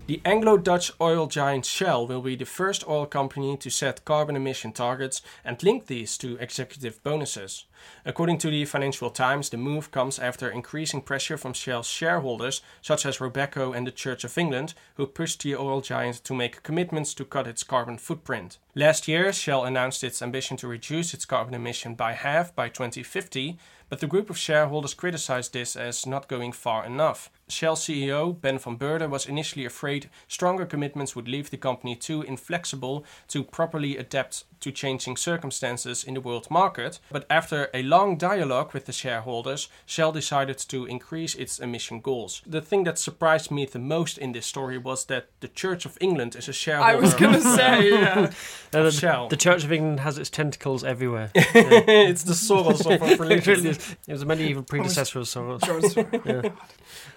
The 0.08 0.22
Anglo-Dutch 0.24 0.94
oil 1.02 1.28
giant 1.28 1.66
Shell 1.66 2.08
will 2.08 2.22
be 2.22 2.38
the 2.38 2.46
first 2.46 2.88
oil 2.88 3.06
company 3.06 3.58
to 3.58 3.70
set 3.70 4.06
carbon 4.06 4.38
emission 4.38 4.72
targets 4.72 5.22
and 5.44 5.62
link 5.62 5.88
these 5.88 6.18
to 6.20 6.38
executive 6.38 7.04
bonuses. 7.04 7.66
According 8.06 8.38
to 8.40 8.50
the 8.50 8.66
Financial 8.66 9.10
Times, 9.10 9.50
the 9.50 9.58
move 9.58 9.92
comes 9.92 10.20
after 10.20 10.50
increasing 10.50 11.02
pressure 11.02 11.38
from 11.38 11.54
Shell's 11.54 11.88
shareholders, 11.88 12.62
such 12.82 13.06
as 13.06 13.18
Robeco 13.18 13.76
and 13.76 13.86
the 13.86 13.92
Church 13.92 14.24
of 14.24 14.38
England, 14.38 14.74
who 14.96 15.06
pushed 15.06 15.44
the 15.44 15.56
oil 15.56 15.82
giant 15.82 16.24
to 16.24 16.34
make 16.34 16.64
commitments 16.64 17.14
to 17.16 17.26
cut 17.26 17.48
its 17.48 17.64
carbon 17.64 17.98
footprint. 17.98 18.58
Last 18.76 19.08
year, 19.08 19.34
Shell 19.34 19.66
announced 19.66 20.04
its 20.04 20.22
ambition 20.22 20.58
to 20.58 20.68
reduce 20.68 21.14
its 21.14 21.26
carbon 21.26 21.54
emission 21.54 21.96
by 21.96 22.14
half 22.14 22.56
by 22.56 22.70
2050, 22.70 23.58
but 23.90 24.02
the 24.02 24.08
group 24.08 24.30
of 24.30 24.38
shareholders 24.38 24.94
criticized 24.94 25.54
this 25.54 25.76
as 25.76 26.06
not 26.06 26.28
going 26.28 26.52
far 26.52 26.86
enough. 26.86 27.32
Shell 27.48 27.78
CEO 27.78 28.40
Ben 28.40 28.60
van 28.60 28.76
Beurden 28.76 29.10
was 29.10 29.26
initially 29.26 29.66
afraid 29.66 30.10
stronger 30.28 30.66
commitments 30.66 31.16
would 31.16 31.28
leave 31.28 31.50
the 31.50 31.58
company 31.58 31.96
too 31.96 32.22
inflexible 32.22 33.06
to 33.30 33.44
properly 33.44 33.98
adapt 33.98 34.44
to 34.62 34.72
changing 34.72 35.18
circumstances 35.18 36.04
in 36.04 36.14
the 36.14 36.22
world 36.22 36.48
market. 36.50 37.00
But 37.12 37.26
after 37.30 37.70
a 37.74 37.84
long 37.84 38.18
dialogue 38.18 38.74
with 38.74 38.86
the 38.86 38.92
shareholders, 38.94 39.70
Shell 39.86 40.12
decided 40.12 40.58
to 40.70 40.86
increase 40.86 41.36
its 41.36 41.60
emission 41.60 42.00
goals. 42.02 42.42
The 42.46 42.62
thing 42.62 42.84
that 42.86 42.98
surprised 42.98 43.52
me 43.52 43.66
the 43.66 43.80
most 43.80 44.18
in 44.18 44.32
this 44.32 44.46
story 44.46 44.78
was 44.78 45.06
that 45.06 45.28
the 45.40 45.48
Church 45.48 45.86
of 45.86 45.98
England 46.02 46.36
is 46.36 46.48
a 46.48 46.54
shareholder. 46.54 46.92
I 46.92 46.96
was 46.96 47.14
gonna 47.14 47.42
say, 47.58 47.90
yeah. 47.90 48.32
Uh, 48.74 48.84
the, 48.84 48.92
Shell. 48.92 49.30
the 49.30 49.38
Church 49.38 49.64
of 49.64 49.72
England 49.72 50.02
has 50.02 50.18
its 50.18 50.30
tentacles 50.30 50.84
everywhere. 50.84 51.32
it's 51.36 52.24
the 52.24 52.34
Soros 52.34 52.86
of 52.86 53.02
it 53.02 53.20
religion. 53.20 53.54
really 53.54 53.70
is. 53.70 53.96
It 54.08 54.12
was 54.12 54.22
a 54.22 54.26
medieval 54.26 54.64
predecessor 54.64 55.20
of 55.20 55.26
Soros. 55.26 55.62
George, 55.64 56.52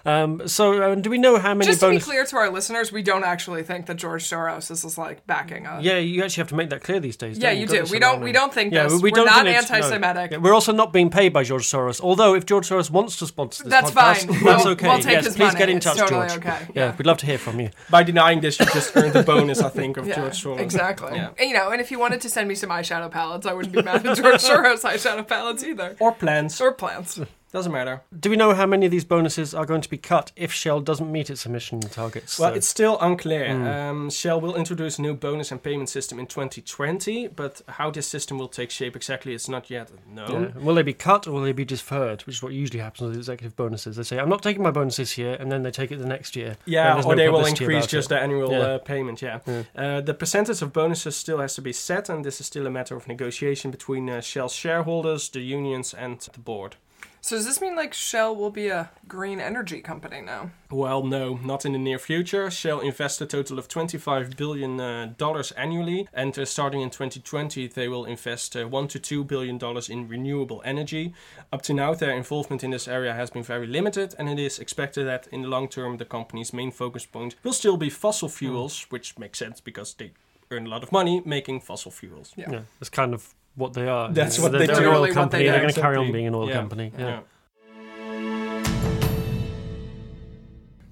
Um, 0.05 0.47
so, 0.47 0.81
uh, 0.81 0.95
do 0.95 1.09
we 1.09 1.17
know 1.17 1.37
how 1.37 1.53
many 1.53 1.67
just 1.69 1.81
to 1.81 1.89
be 1.91 1.99
clear 1.99 2.25
to 2.25 2.35
our 2.37 2.49
listeners, 2.49 2.91
we 2.91 3.03
don't 3.03 3.23
actually 3.23 3.63
think 3.63 3.85
that 3.85 3.97
George 3.97 4.23
Soros 4.27 4.71
is 4.71 4.97
like 4.97 5.27
backing 5.27 5.67
us. 5.67 5.83
Yeah, 5.83 5.97
you 5.97 6.23
actually 6.23 6.41
have 6.41 6.49
to 6.49 6.55
make 6.55 6.69
that 6.71 6.81
clear 6.83 6.99
these 6.99 7.17
days. 7.17 7.30
Yeah, 7.37 7.51
you 7.51 7.65
do. 7.67 7.85
We 7.91 7.99
don't. 7.99 8.21
We 8.21 8.31
don't 8.31 8.53
think 8.53 8.73
Yeah, 8.73 8.83
this. 8.83 8.93
we 9.01 9.09
We're 9.11 9.15
don't 9.15 9.25
not 9.25 9.45
think 9.45 9.57
it's- 9.57 9.69
no. 9.69 9.75
anti-Semitic. 9.77 10.31
Yeah, 10.31 10.37
we're 10.37 10.53
also 10.53 10.71
not 10.71 10.91
being 10.93 11.09
paid 11.09 11.33
by 11.33 11.43
George 11.43 11.63
Soros. 11.69 12.01
Although, 12.01 12.35
if 12.35 12.45
George 12.45 12.67
Soros 12.69 12.89
wants 12.89 13.17
to 13.17 13.27
sponsor 13.27 13.63
this 13.63 13.71
That's 13.71 13.91
podcast, 13.91 14.27
fine. 14.27 14.43
that's 14.43 14.63
We'll- 14.63 14.73
okay. 14.73 14.87
we'll 14.87 14.97
take 14.99 15.11
yes, 15.13 15.25
his 15.25 15.35
please 15.35 15.47
money. 15.47 15.57
get 15.59 15.69
in 15.69 15.79
touch, 15.79 15.97
totally 15.97 16.27
George. 16.27 16.37
okay. 16.39 16.57
Yeah, 16.73 16.85
Yeah. 16.85 16.95
we'd 16.97 17.05
love 17.07 17.17
to 17.19 17.25
hear 17.25 17.37
from 17.37 17.59
you. 17.59 17.69
By 17.89 18.03
denying 18.03 18.41
this, 18.41 18.59
you 18.59 18.65
just 18.67 18.95
earned 18.95 19.13
the 19.13 19.23
bonus, 19.23 19.61
I 19.61 19.69
think, 19.69 19.97
of 19.97 20.07
Yeah, 20.07 20.15
George 20.15 20.43
Soros. 20.43 20.59
exactly. 20.59 21.11
Yeah. 21.15 21.29
And, 21.39 21.49
you 21.49 21.55
know, 21.55 21.69
and 21.69 21.79
if 21.81 21.91
you 21.91 21.99
wanted 21.99 22.21
to 22.21 22.29
send 22.29 22.47
me 22.47 22.55
some 22.55 22.69
eyeshadow 22.69 23.09
palettes, 23.11 23.45
I 23.45 23.53
wouldn't 23.53 23.73
be 23.75 23.81
mad 23.81 24.05
at 24.05 24.17
George 24.17 24.35
Soros 24.41 24.81
eyeshadow 24.83 25.27
palettes 25.27 25.63
either. 25.63 25.95
Or 25.99 26.11
plants. 26.11 26.59
Or 26.61 26.71
plants. 26.73 27.19
Doesn't 27.51 27.73
matter. 27.73 28.01
Do 28.17 28.29
we 28.29 28.37
know 28.37 28.53
how 28.53 28.65
many 28.65 28.85
of 28.85 28.91
these 28.93 29.03
bonuses 29.03 29.53
are 29.53 29.65
going 29.65 29.81
to 29.81 29.89
be 29.89 29.97
cut 29.97 30.31
if 30.37 30.53
Shell 30.53 30.79
doesn't 30.81 31.11
meet 31.11 31.29
its 31.29 31.45
emission 31.45 31.81
targets? 31.81 32.39
Well, 32.39 32.51
So- 32.51 32.55
it's 32.55 32.67
still 32.67 32.97
unclear. 33.01 33.45
Mm. 33.49 33.89
Um, 33.89 34.09
Shell 34.09 34.39
will 34.39 34.55
introduce 34.55 34.97
a 34.97 35.01
new 35.01 35.13
bonus 35.13 35.51
and 35.51 35.61
payment 35.61 35.89
system 35.89 36.17
in 36.17 36.27
2020, 36.27 37.27
but 37.27 37.61
how 37.67 37.91
this 37.91 38.07
system 38.07 38.37
will 38.37 38.47
take 38.47 38.71
shape 38.71 38.95
exactly 38.95 39.33
is 39.33 39.49
not 39.49 39.69
yet 39.69 39.89
known. 40.07 40.53
Yeah. 40.55 40.63
Will 40.63 40.75
they 40.75 40.81
be 40.81 40.93
cut 40.93 41.27
or 41.27 41.33
will 41.33 41.41
they 41.41 41.51
be 41.51 41.65
deferred? 41.65 42.21
Which 42.21 42.37
is 42.37 42.43
what 42.43 42.53
usually 42.53 42.79
happens 42.79 43.09
with 43.09 43.17
executive 43.17 43.57
bonuses. 43.57 43.97
They 43.97 44.03
say, 44.03 44.17
"I'm 44.17 44.29
not 44.29 44.43
taking 44.43 44.63
my 44.63 44.71
bonus 44.71 44.95
this 44.95 45.17
year," 45.17 45.35
and 45.37 45.51
then 45.51 45.63
they 45.63 45.71
take 45.71 45.91
it 45.91 45.97
the 45.99 46.05
next 46.07 46.37
year. 46.37 46.55
Yeah, 46.65 46.99
or 47.03 47.03
no 47.03 47.15
they 47.15 47.27
will 47.27 47.45
increase 47.45 47.85
just 47.85 48.05
it. 48.07 48.15
the 48.15 48.19
annual 48.21 48.49
Yeah. 48.51 48.59
uh, 48.59 48.77
payment. 48.77 49.21
Yeah. 49.21 49.39
Yeah. 49.45 49.63
Uh, 49.75 49.99
the 49.99 50.13
percentage 50.13 50.61
of 50.61 50.71
bonuses 50.71 51.17
still 51.17 51.39
has 51.39 51.53
to 51.55 51.61
be 51.61 51.73
set, 51.73 52.07
and 52.07 52.23
this 52.23 52.39
is 52.39 52.47
still 52.47 52.65
a 52.65 52.69
matter 52.71 52.95
of 52.95 53.09
negotiation 53.09 53.71
between 53.71 54.09
uh, 54.09 54.21
Shell's 54.21 54.53
shareholders, 54.53 55.27
the 55.27 55.41
unions, 55.41 55.93
and 55.93 56.17
the 56.21 56.39
board. 56.39 56.77
So 57.23 57.35
does 57.35 57.45
this 57.45 57.61
mean 57.61 57.75
like 57.75 57.93
Shell 57.93 58.35
will 58.35 58.49
be 58.49 58.69
a 58.69 58.89
green 59.07 59.39
energy 59.39 59.79
company 59.81 60.21
now? 60.21 60.49
Well, 60.71 61.03
no, 61.03 61.35
not 61.35 61.65
in 61.65 61.73
the 61.73 61.77
near 61.77 61.99
future. 61.99 62.49
Shell 62.49 62.79
invests 62.79 63.21
a 63.21 63.27
total 63.27 63.59
of 63.59 63.67
25 63.67 64.35
billion 64.35 64.81
uh, 64.81 65.13
dollars 65.17 65.51
annually, 65.51 66.07
and 66.13 66.37
uh, 66.37 66.45
starting 66.45 66.81
in 66.81 66.89
2020, 66.89 67.67
they 67.67 67.87
will 67.87 68.05
invest 68.05 68.57
uh, 68.57 68.67
one 68.67 68.87
to 68.87 68.99
two 68.99 69.23
billion 69.23 69.59
dollars 69.59 69.87
in 69.87 70.07
renewable 70.07 70.63
energy. 70.65 71.13
Up 71.53 71.61
to 71.63 71.75
now, 71.75 71.93
their 71.93 72.11
involvement 72.17 72.63
in 72.63 72.71
this 72.71 72.87
area 72.87 73.13
has 73.13 73.29
been 73.29 73.43
very 73.43 73.67
limited, 73.67 74.15
and 74.17 74.27
it 74.27 74.39
is 74.39 74.57
expected 74.57 75.05
that 75.05 75.27
in 75.27 75.43
the 75.43 75.47
long 75.47 75.67
term, 75.67 75.97
the 75.97 76.05
company's 76.05 76.53
main 76.53 76.71
focus 76.71 77.05
point 77.05 77.35
will 77.43 77.53
still 77.53 77.77
be 77.77 77.91
fossil 77.91 78.29
fuels, 78.29 78.87
which 78.89 79.19
makes 79.19 79.37
sense 79.37 79.61
because 79.61 79.93
they 79.93 80.11
earn 80.49 80.65
a 80.65 80.69
lot 80.69 80.81
of 80.81 80.91
money 80.91 81.21
making 81.23 81.61
fossil 81.61 81.91
fuels. 81.91 82.33
Yeah. 82.35 82.51
Yeah, 82.51 82.61
that's 82.79 82.89
kind 82.89 83.13
of 83.13 83.35
what 83.55 83.73
they 83.73 83.87
are. 83.87 84.11
That's 84.11 84.37
Yeah, 84.37 84.43
what 84.43 84.51
they're, 84.51 84.59
they 84.61 84.67
they're 84.67 84.75
do. 84.77 84.81
an 84.81 84.87
oil 84.87 84.91
Literally 85.01 85.09
what 85.09 85.15
company. 85.15 85.43
they 85.43 85.49
They're 85.51 85.61
going 85.61 85.73
to 85.73 85.81
carry 85.81 85.97
on 85.97 86.11
being 86.11 86.27
an 86.27 86.35
oil 86.35 86.47
Yeah. 86.47 86.53
company. 86.55 86.91
Yeah. 86.97 87.19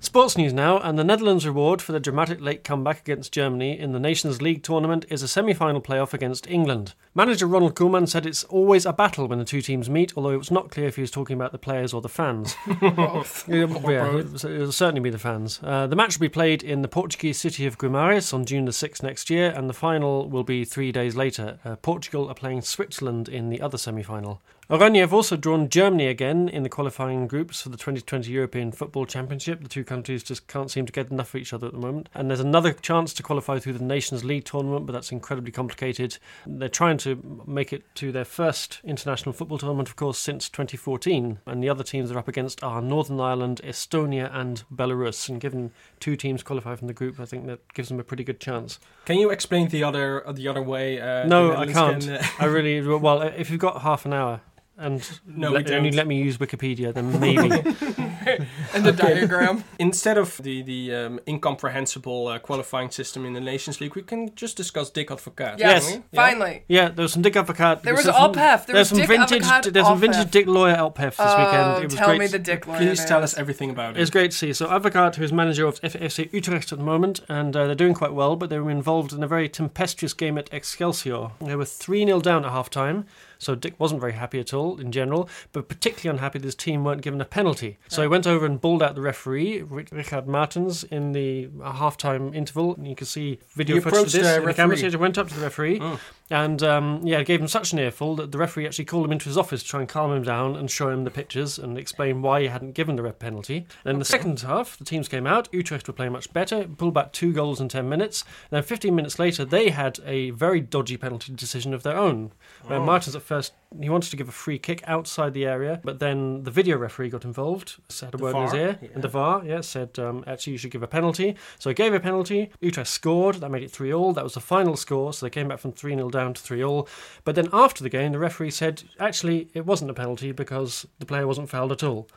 Sports 0.09 0.35
news 0.39 0.53
now, 0.53 0.79
and 0.79 0.97
the 0.97 1.03
Netherlands' 1.03 1.45
reward 1.45 1.83
for 1.83 1.91
the 1.91 1.99
dramatic 1.99 2.41
late 2.41 2.63
comeback 2.63 2.99
against 3.01 3.31
Germany 3.31 3.77
in 3.77 3.91
the 3.91 3.99
Nations 3.99 4.41
League 4.41 4.63
tournament 4.63 5.05
is 5.07 5.21
a 5.21 5.27
semi 5.27 5.53
final 5.53 5.79
playoff 5.81 6.15
against 6.15 6.49
England. 6.49 6.95
Manager 7.13 7.45
Ronald 7.45 7.75
Koeman 7.75 8.09
said 8.09 8.25
it's 8.25 8.43
always 8.45 8.87
a 8.87 8.91
battle 8.91 9.27
when 9.27 9.37
the 9.37 9.45
two 9.45 9.61
teams 9.61 9.87
meet, 9.87 10.11
although 10.17 10.31
it 10.31 10.37
was 10.37 10.49
not 10.49 10.71
clear 10.71 10.87
if 10.87 10.95
he 10.95 11.01
was 11.01 11.11
talking 11.11 11.35
about 11.35 11.51
the 11.51 11.59
players 11.59 11.93
or 11.93 12.01
the 12.01 12.09
fans. 12.09 12.55
Both. 12.81 13.47
Yeah, 13.49 13.67
yeah, 13.87 14.17
it 14.17 14.31
was- 14.31 14.43
it'll 14.43 14.71
certainly 14.71 15.01
be 15.01 15.11
the 15.11 15.19
fans. 15.19 15.59
Uh, 15.61 15.85
the 15.85 15.95
match 15.95 16.17
will 16.17 16.25
be 16.25 16.29
played 16.29 16.63
in 16.63 16.81
the 16.81 16.87
Portuguese 16.87 17.39
city 17.39 17.67
of 17.67 17.77
Guimarães 17.77 18.33
on 18.33 18.45
June 18.45 18.65
the 18.65 18.71
6th 18.71 19.03
next 19.03 19.29
year, 19.29 19.51
and 19.55 19.69
the 19.69 19.75
final 19.75 20.27
will 20.27 20.43
be 20.43 20.65
three 20.65 20.91
days 20.91 21.15
later. 21.15 21.59
Uh, 21.63 21.75
Portugal 21.75 22.27
are 22.29 22.33
playing 22.33 22.63
Switzerland 22.63 23.29
in 23.29 23.49
the 23.51 23.61
other 23.61 23.77
semi 23.77 24.01
final. 24.01 24.41
Oranje 24.69 24.99
have 24.99 25.15
also 25.15 25.35
drawn 25.35 25.67
Germany 25.67 26.05
again 26.05 26.47
in 26.47 26.61
the 26.61 26.69
qualifying 26.69 27.25
groups 27.25 27.63
for 27.63 27.69
the 27.69 27.75
2020 27.75 28.29
European 28.29 28.71
Football 28.71 29.07
Championship. 29.07 29.63
The 29.63 29.67
two 29.67 29.83
countries 29.83 30.21
just 30.21 30.45
can't 30.47 30.69
seem 30.69 30.85
to 30.85 30.91
get 30.93 31.09
enough 31.09 31.33
of 31.33 31.41
each 31.41 31.53
other 31.53 31.65
at 31.65 31.73
the 31.73 31.79
moment. 31.79 32.07
And 32.13 32.29
there's 32.29 32.39
another 32.39 32.73
chance 32.73 33.11
to 33.15 33.23
qualify 33.23 33.57
through 33.57 33.73
the 33.73 33.83
Nations 33.83 34.23
League 34.23 34.45
tournament, 34.45 34.85
but 34.85 34.93
that's 34.93 35.11
incredibly 35.11 35.51
complicated. 35.51 36.19
They're 36.45 36.69
trying 36.69 36.99
to 36.99 37.43
make 37.47 37.73
it 37.73 37.83
to 37.95 38.11
their 38.11 38.25
first 38.25 38.79
international 38.83 39.33
football 39.33 39.57
tournament, 39.57 39.89
of 39.89 39.95
course, 39.95 40.19
since 40.19 40.47
2014. 40.49 41.39
And 41.47 41.63
the 41.63 41.69
other 41.69 41.83
teams 41.83 42.09
they're 42.09 42.19
up 42.19 42.27
against 42.27 42.63
are 42.63 42.79
Northern 42.79 43.19
Ireland, 43.19 43.61
Estonia, 43.63 44.29
and 44.31 44.63
Belarus. 44.71 45.29
And 45.29 45.41
given 45.41 45.71
two 45.99 46.15
teams 46.15 46.43
qualify 46.43 46.75
from 46.75 46.85
the 46.85 46.93
group, 46.93 47.19
I 47.19 47.25
think 47.25 47.47
that 47.47 47.73
gives 47.73 47.89
them 47.89 47.99
a 47.99 48.03
pretty 48.03 48.23
good 48.23 48.39
chance. 48.39 48.77
Can 49.05 49.17
you 49.17 49.31
explain 49.31 49.69
the 49.69 49.83
other 49.83 50.23
the 50.31 50.47
other 50.47 50.61
way? 50.61 51.01
Uh, 51.01 51.25
No, 51.25 51.55
I 51.55 51.65
can't. 51.65 52.03
can, 52.03 52.17
uh, 52.17 52.23
I 52.37 52.45
really 52.45 52.79
well. 52.87 53.23
If 53.23 53.49
you've 53.49 53.59
got 53.59 53.81
half 53.81 54.05
an 54.05 54.13
hour. 54.13 54.41
And, 54.81 55.19
No, 55.27 55.51
let, 55.51 55.65
we 55.65 55.71
don't. 55.71 55.91
let 55.95 56.07
me 56.07 56.17
use 56.21 56.37
Wikipedia, 56.37 56.93
then 56.93 57.19
maybe. 57.19 57.49
And 58.73 58.85
the 58.85 58.91
diagram. 58.91 59.63
Instead 59.79 60.17
of 60.17 60.37
the 60.43 60.61
the 60.61 60.93
um, 60.93 61.19
incomprehensible 61.27 62.27
uh, 62.27 62.39
qualifying 62.39 62.91
system 62.91 63.25
in 63.25 63.33
the 63.33 63.39
Nations 63.41 63.81
League, 63.81 63.95
we 63.95 64.03
can 64.03 64.33
just 64.35 64.55
discuss 64.57 64.89
Dick 64.89 65.09
Advocaat. 65.09 65.57
Yes, 65.59 65.89
can't? 65.89 66.03
Yeah. 66.11 66.21
finally. 66.23 66.63
Yeah, 66.67 66.89
there 66.89 67.03
was 67.03 67.13
some 67.13 67.21
Dick 67.23 67.33
Advocaat. 67.33 67.81
There 67.81 67.95
was 67.95 68.05
some- 68.05 68.15
ophef. 68.33 68.65
There 68.65 68.75
there's 68.75 68.91
was 68.91 68.99
some 68.99 69.07
Dick 69.07 69.07
vintage. 69.07 69.43
Advocaat 69.43 69.73
There's 69.73 69.85
some 69.87 69.99
vintage 69.99 70.31
Dick 70.31 70.47
Lawyer 70.47 70.75
ophef 70.75 71.15
this 71.17 71.33
weekend. 71.37 71.67
Oh, 71.77 71.79
It 71.81 71.85
was 71.85 71.95
tell 71.95 72.07
great. 72.09 72.19
me 72.19 72.27
the 72.27 72.39
dick 72.39 72.67
lawyer. 72.67 72.77
Please 72.77 73.03
tell 73.05 73.23
us 73.23 73.37
everything 73.37 73.69
about 73.71 73.97
It 73.97 73.99
was 73.99 74.09
it. 74.09 74.13
great 74.13 74.31
to 74.31 74.37
see. 74.37 74.53
So 74.53 74.67
Advocaat, 74.67 75.15
who's 75.15 75.33
manager 75.33 75.65
of 75.65 75.79
FC 75.81 76.31
Utrecht 76.31 76.71
at 76.71 76.77
the 76.77 76.85
moment, 76.85 77.21
and 77.29 77.55
uh, 77.55 77.65
they're 77.65 77.75
doing 77.75 77.93
quite 77.95 78.13
well, 78.13 78.35
but 78.35 78.49
they 78.49 78.59
were 78.59 78.71
involved 78.71 79.11
in 79.13 79.23
a 79.23 79.27
very 79.27 79.49
tempestuous 79.49 80.13
game 80.13 80.37
at 80.37 80.49
Excelsior. 80.53 81.31
They 81.41 81.55
were 81.55 81.65
3 81.65 82.05
0 82.05 82.19
down 82.21 82.45
at 82.45 82.51
half 82.51 82.69
time, 82.69 83.05
so 83.39 83.55
Dick 83.55 83.73
wasn't 83.79 83.99
very 84.01 84.13
happy 84.13 84.39
at 84.39 84.53
all 84.53 84.79
in 84.79 84.91
general, 84.91 85.27
but 85.53 85.67
particularly 85.67 86.15
unhappy 86.15 86.37
that 86.39 86.45
his 86.45 86.53
team 86.55 86.83
weren't 86.83 87.01
given 87.01 87.19
a 87.21 87.25
penalty. 87.25 87.77
So 87.87 88.01
he 88.03 88.07
went 88.07 88.27
over 88.27 88.45
and 88.45 88.61
bawled 88.61 88.83
out 88.83 88.93
the 88.95 89.01
referee, 89.01 89.63
Richard 89.63 90.27
Martens, 90.27 90.83
in 90.83 91.13
the 91.13 91.49
uh, 91.63 91.71
half 91.71 91.97
time 91.97 92.33
interval. 92.33 92.75
And 92.75 92.87
you 92.87 92.95
can 92.95 93.07
see 93.07 93.39
video 93.55 93.77
He 93.77 93.81
footage 93.81 93.99
of 93.99 94.11
this. 94.11 94.21
the 94.27 94.35
in 94.41 94.45
the 94.45 94.53
camera 94.53 94.75
referee. 94.75 94.95
went 94.97 95.17
up 95.17 95.29
to 95.29 95.33
the 95.33 95.41
referee. 95.41 95.79
Mm. 95.79 95.99
And 96.31 96.61
um, 96.61 97.01
yeah, 97.03 97.19
it 97.19 97.25
gave 97.27 97.41
him 97.41 97.47
such 97.47 97.73
an 97.73 97.79
earful 97.79 98.15
that 98.17 98.31
the 98.31 98.37
referee 98.37 98.65
actually 98.67 98.85
called 98.85 99.05
him 99.05 99.11
into 99.11 99.25
his 99.25 99.37
office 99.37 99.63
to 99.63 99.69
try 99.69 99.79
and 99.79 99.89
calm 99.89 100.11
him 100.11 100.23
down 100.23 100.55
and 100.55 100.69
show 100.69 100.89
him 100.89 101.03
the 101.03 101.09
pictures 101.11 101.57
and 101.57 101.77
explain 101.77 102.21
why 102.21 102.41
he 102.41 102.47
hadn't 102.47 102.73
given 102.73 102.95
the 102.95 103.03
red 103.03 103.17
penalty. 103.19 103.65
Then 103.83 103.97
the 103.99 104.05
second 104.05 104.39
half, 104.41 104.77
the 104.77 104.85
teams 104.85 105.07
came 105.07 105.25
out. 105.25 105.49
Utrecht 105.51 105.87
were 105.87 105.93
playing 105.93 106.11
much 106.11 106.31
better, 106.31 106.67
pulled 106.67 106.93
back 106.93 107.11
two 107.13 107.33
goals 107.33 107.59
in 107.59 107.67
10 107.69 107.89
minutes. 107.89 108.23
Then 108.51 108.61
15 108.61 108.93
minutes 108.95 109.17
later, 109.17 109.43
they 109.43 109.69
had 109.69 109.99
a 110.05 110.29
very 110.31 110.61
dodgy 110.61 110.97
penalty 110.97 111.33
decision 111.33 111.73
of 111.73 111.83
their 111.83 111.97
own. 111.97 112.31
Where 112.65 112.79
Oh. 112.79 112.85
Martens 112.85 113.15
at 113.15 113.21
first, 113.23 113.53
he 113.79 113.89
wanted 113.89 114.09
to 114.11 114.17
give 114.17 114.27
a 114.29 114.31
free 114.31 114.57
kick 114.59 114.83
outside 114.87 115.33
the 115.33 115.45
area, 115.45 115.79
but 115.83 115.99
then 115.99 116.43
the 116.43 116.51
video 116.51 116.77
referee 116.77 117.09
got 117.09 117.23
involved, 117.25 117.75
said 117.87 118.13
a 118.13 118.17
The 118.17 118.23
word 118.23 118.35
in 118.35 118.41
his 118.43 118.53
ear, 118.53 118.79
yeah. 118.81 118.89
and 118.93 119.03
the 119.03 119.07
VAR, 119.07 119.43
yeah, 119.45 119.61
said 119.61 119.97
um, 119.99 120.23
actually 120.27 120.53
you 120.53 120.57
should 120.59 120.71
give 120.71 120.81
a 120.83 120.87
penalty. 120.87 121.35
So 121.59 121.69
he 121.69 121.73
gave 121.73 121.93
a 121.93 121.99
penalty. 121.99 122.51
Utrecht 122.61 122.89
scored. 122.89 123.35
That 123.35 123.49
made 123.49 123.63
it 123.63 123.71
3 123.71 123.93
all. 123.93 124.13
That 124.13 124.23
was 124.23 124.33
the 124.35 124.39
final 124.39 124.75
score. 124.75 125.13
So 125.13 125.25
they 125.25 125.29
came 125.29 125.47
back 125.47 125.59
from 125.59 125.71
3 125.73 125.95
0 125.95 126.09
down 126.09 126.18
to 126.27 126.41
3 126.41 126.63
all. 126.63 126.87
But 127.23 127.35
then 127.35 127.49
after 127.53 127.83
the 127.83 127.89
game, 127.89 128.11
the 128.11 128.19
referee 128.19 128.51
said 128.51 128.83
actually 128.99 129.49
it 129.53 129.65
wasn't 129.65 129.91
a 129.91 129.93
penalty 129.93 130.31
because 130.31 130.85
the 130.99 131.05
player 131.05 131.25
wasn't 131.27 131.49
fouled 131.49 131.71
at 131.71 131.83
all. 131.83 132.07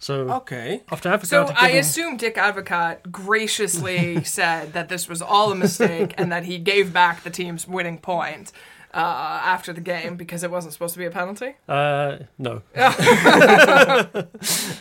So 0.00 0.30
Okay. 0.30 0.82
after 0.92 1.08
Advocaat 1.10 1.26
So 1.26 1.52
I 1.56 1.66
given- 1.68 1.80
assume 1.80 2.16
Dick 2.18 2.36
Advocaat 2.36 3.10
graciously 3.10 4.22
said 4.38 4.72
that 4.72 4.88
this 4.88 5.08
was 5.08 5.20
all 5.20 5.50
a 5.50 5.56
mistake 5.56 6.14
and 6.16 6.30
that 6.30 6.44
he 6.44 6.58
gave 6.58 6.92
back 6.92 7.24
the 7.24 7.30
team's 7.30 7.66
winning 7.66 7.98
point 7.98 8.52
uh, 8.94 9.40
after 9.44 9.72
the 9.72 9.80
game 9.80 10.16
because 10.16 10.42
it 10.42 10.50
wasn't 10.50 10.72
supposed 10.72 10.94
to 10.94 10.98
be 10.98 11.04
a 11.06 11.10
penalty. 11.10 11.54
Uh, 11.68 12.18
no. 12.38 12.62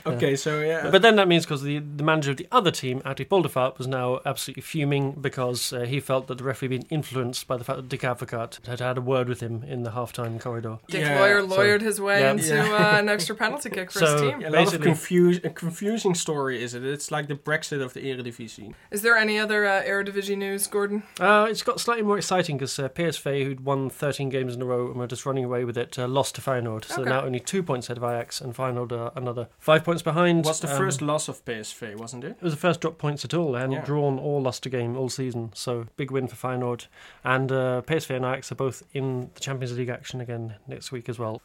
Okay, 0.05 0.35
so 0.37 0.61
yeah. 0.61 0.89
But 0.89 1.01
then 1.01 1.17
that 1.17 1.27
means 1.27 1.45
because 1.45 1.61
the, 1.63 1.79
the 1.79 2.03
manager 2.03 2.31
of 2.31 2.37
the 2.37 2.47
other 2.51 2.71
team, 2.71 3.01
Adrie 3.05 3.25
Poldervaart, 3.25 3.77
was 3.77 3.87
now 3.87 4.21
absolutely 4.25 4.61
fuming 4.61 5.11
because 5.11 5.73
uh, 5.73 5.81
he 5.81 5.99
felt 5.99 6.27
that 6.27 6.37
the 6.37 6.43
referee 6.45 6.69
had 6.75 6.81
been 6.81 6.87
influenced 6.89 7.45
by 7.47 7.57
the 7.57 7.63
fact 7.65 7.77
that 7.77 7.89
Dick 7.89 8.01
Advocaat 8.01 8.65
had 8.65 8.79
had 8.79 8.97
a 8.97 9.01
word 9.01 9.27
with 9.27 9.41
him 9.41 9.63
in 9.63 9.83
the 9.83 9.91
halftime 9.91 10.39
corridor. 10.39 10.79
Dick 10.87 11.01
Yeah, 11.01 11.19
Lawyer 11.19 11.41
so- 11.41 11.57
lawyered 11.57 11.81
his 11.81 11.99
way 11.99 12.21
yeah. 12.21 12.31
into 12.31 12.57
uh, 12.59 12.97
an 12.99 13.09
extra 13.09 13.35
penalty 13.35 13.69
kick 13.69 13.91
for 13.91 13.99
So- 13.99 14.13
his 14.13 14.21
team. 14.21 14.29
a 14.39 14.43
lot 14.43 14.45
of 14.45 14.51
basically- 14.53 14.85
confuse, 14.85 15.37
a 15.43 15.49
confusing 15.49 16.15
story, 16.15 16.63
is 16.63 16.73
it? 16.73 16.85
It's 16.85 17.11
like 17.11 17.27
the 17.27 17.35
Brexit 17.35 17.81
of 17.81 17.93
the 17.93 17.99
Eredivisie. 18.01 18.73
Is 18.91 19.01
there 19.01 19.17
any 19.17 19.37
other 19.37 19.65
uh, 19.65 19.83
Eredivisie 19.83 20.37
news, 20.37 20.67
Gordon? 20.67 21.03
Uh, 21.19 21.47
it's 21.49 21.63
got 21.63 21.79
slightly 21.81 22.03
more 22.03 22.17
exciting 22.17 22.57
because 22.57 22.79
uh, 22.79 22.87
PSV, 22.89 23.43
who'd 23.43 23.65
won 23.65 23.89
13 23.97 24.29
games 24.29 24.55
in 24.55 24.61
a 24.61 24.65
row 24.65 24.87
and 24.87 24.95
were 24.95 25.07
just 25.07 25.25
running 25.25 25.43
away 25.43 25.65
with 25.65 25.77
it. 25.77 25.97
Uh, 25.99 26.07
lost 26.07 26.35
to 26.35 26.41
Feyenoord, 26.41 26.85
so 26.85 27.01
Okay. 27.01 27.09
now 27.09 27.21
only 27.23 27.39
two 27.39 27.61
points 27.63 27.87
ahead 27.87 27.97
of 27.97 28.03
Ajax, 28.03 28.39
and 28.41 28.55
Feyenoord 28.55 28.91
are 28.91 29.11
another 29.15 29.47
five 29.59 29.83
points 29.83 30.01
behind. 30.01 30.45
Was 30.45 30.59
the 30.59 30.71
Um, 30.71 30.77
first 30.77 31.01
loss 31.01 31.27
of 31.27 31.43
PSV, 31.45 31.95
wasn't 31.95 32.23
it? 32.23 32.31
It 32.31 32.41
was 32.41 32.53
the 32.53 32.59
first 32.59 32.81
drop 32.81 32.97
points 32.97 33.25
at 33.25 33.33
all. 33.33 33.51
They 33.53 33.59
hadn't 33.59 33.73
Yeah. 33.75 33.85
drawn 33.85 34.17
or 34.19 34.39
lost 34.41 34.65
a 34.65 34.69
game 34.69 34.95
all 34.97 35.09
season, 35.09 35.51
so 35.53 35.85
big 35.97 36.11
win 36.11 36.27
for 36.27 36.35
Feyenoord. 36.35 36.87
And 37.23 37.51
uh, 37.51 37.81
PSV 37.85 38.15
and 38.15 38.25
Ajax 38.25 38.51
are 38.51 38.55
both 38.55 38.83
in 38.93 39.31
the 39.33 39.39
Champions 39.39 39.77
League 39.77 39.89
action 39.89 40.21
again 40.21 40.55
next 40.67 40.91
week 40.91 41.09
as 41.09 41.17
well. 41.19 41.41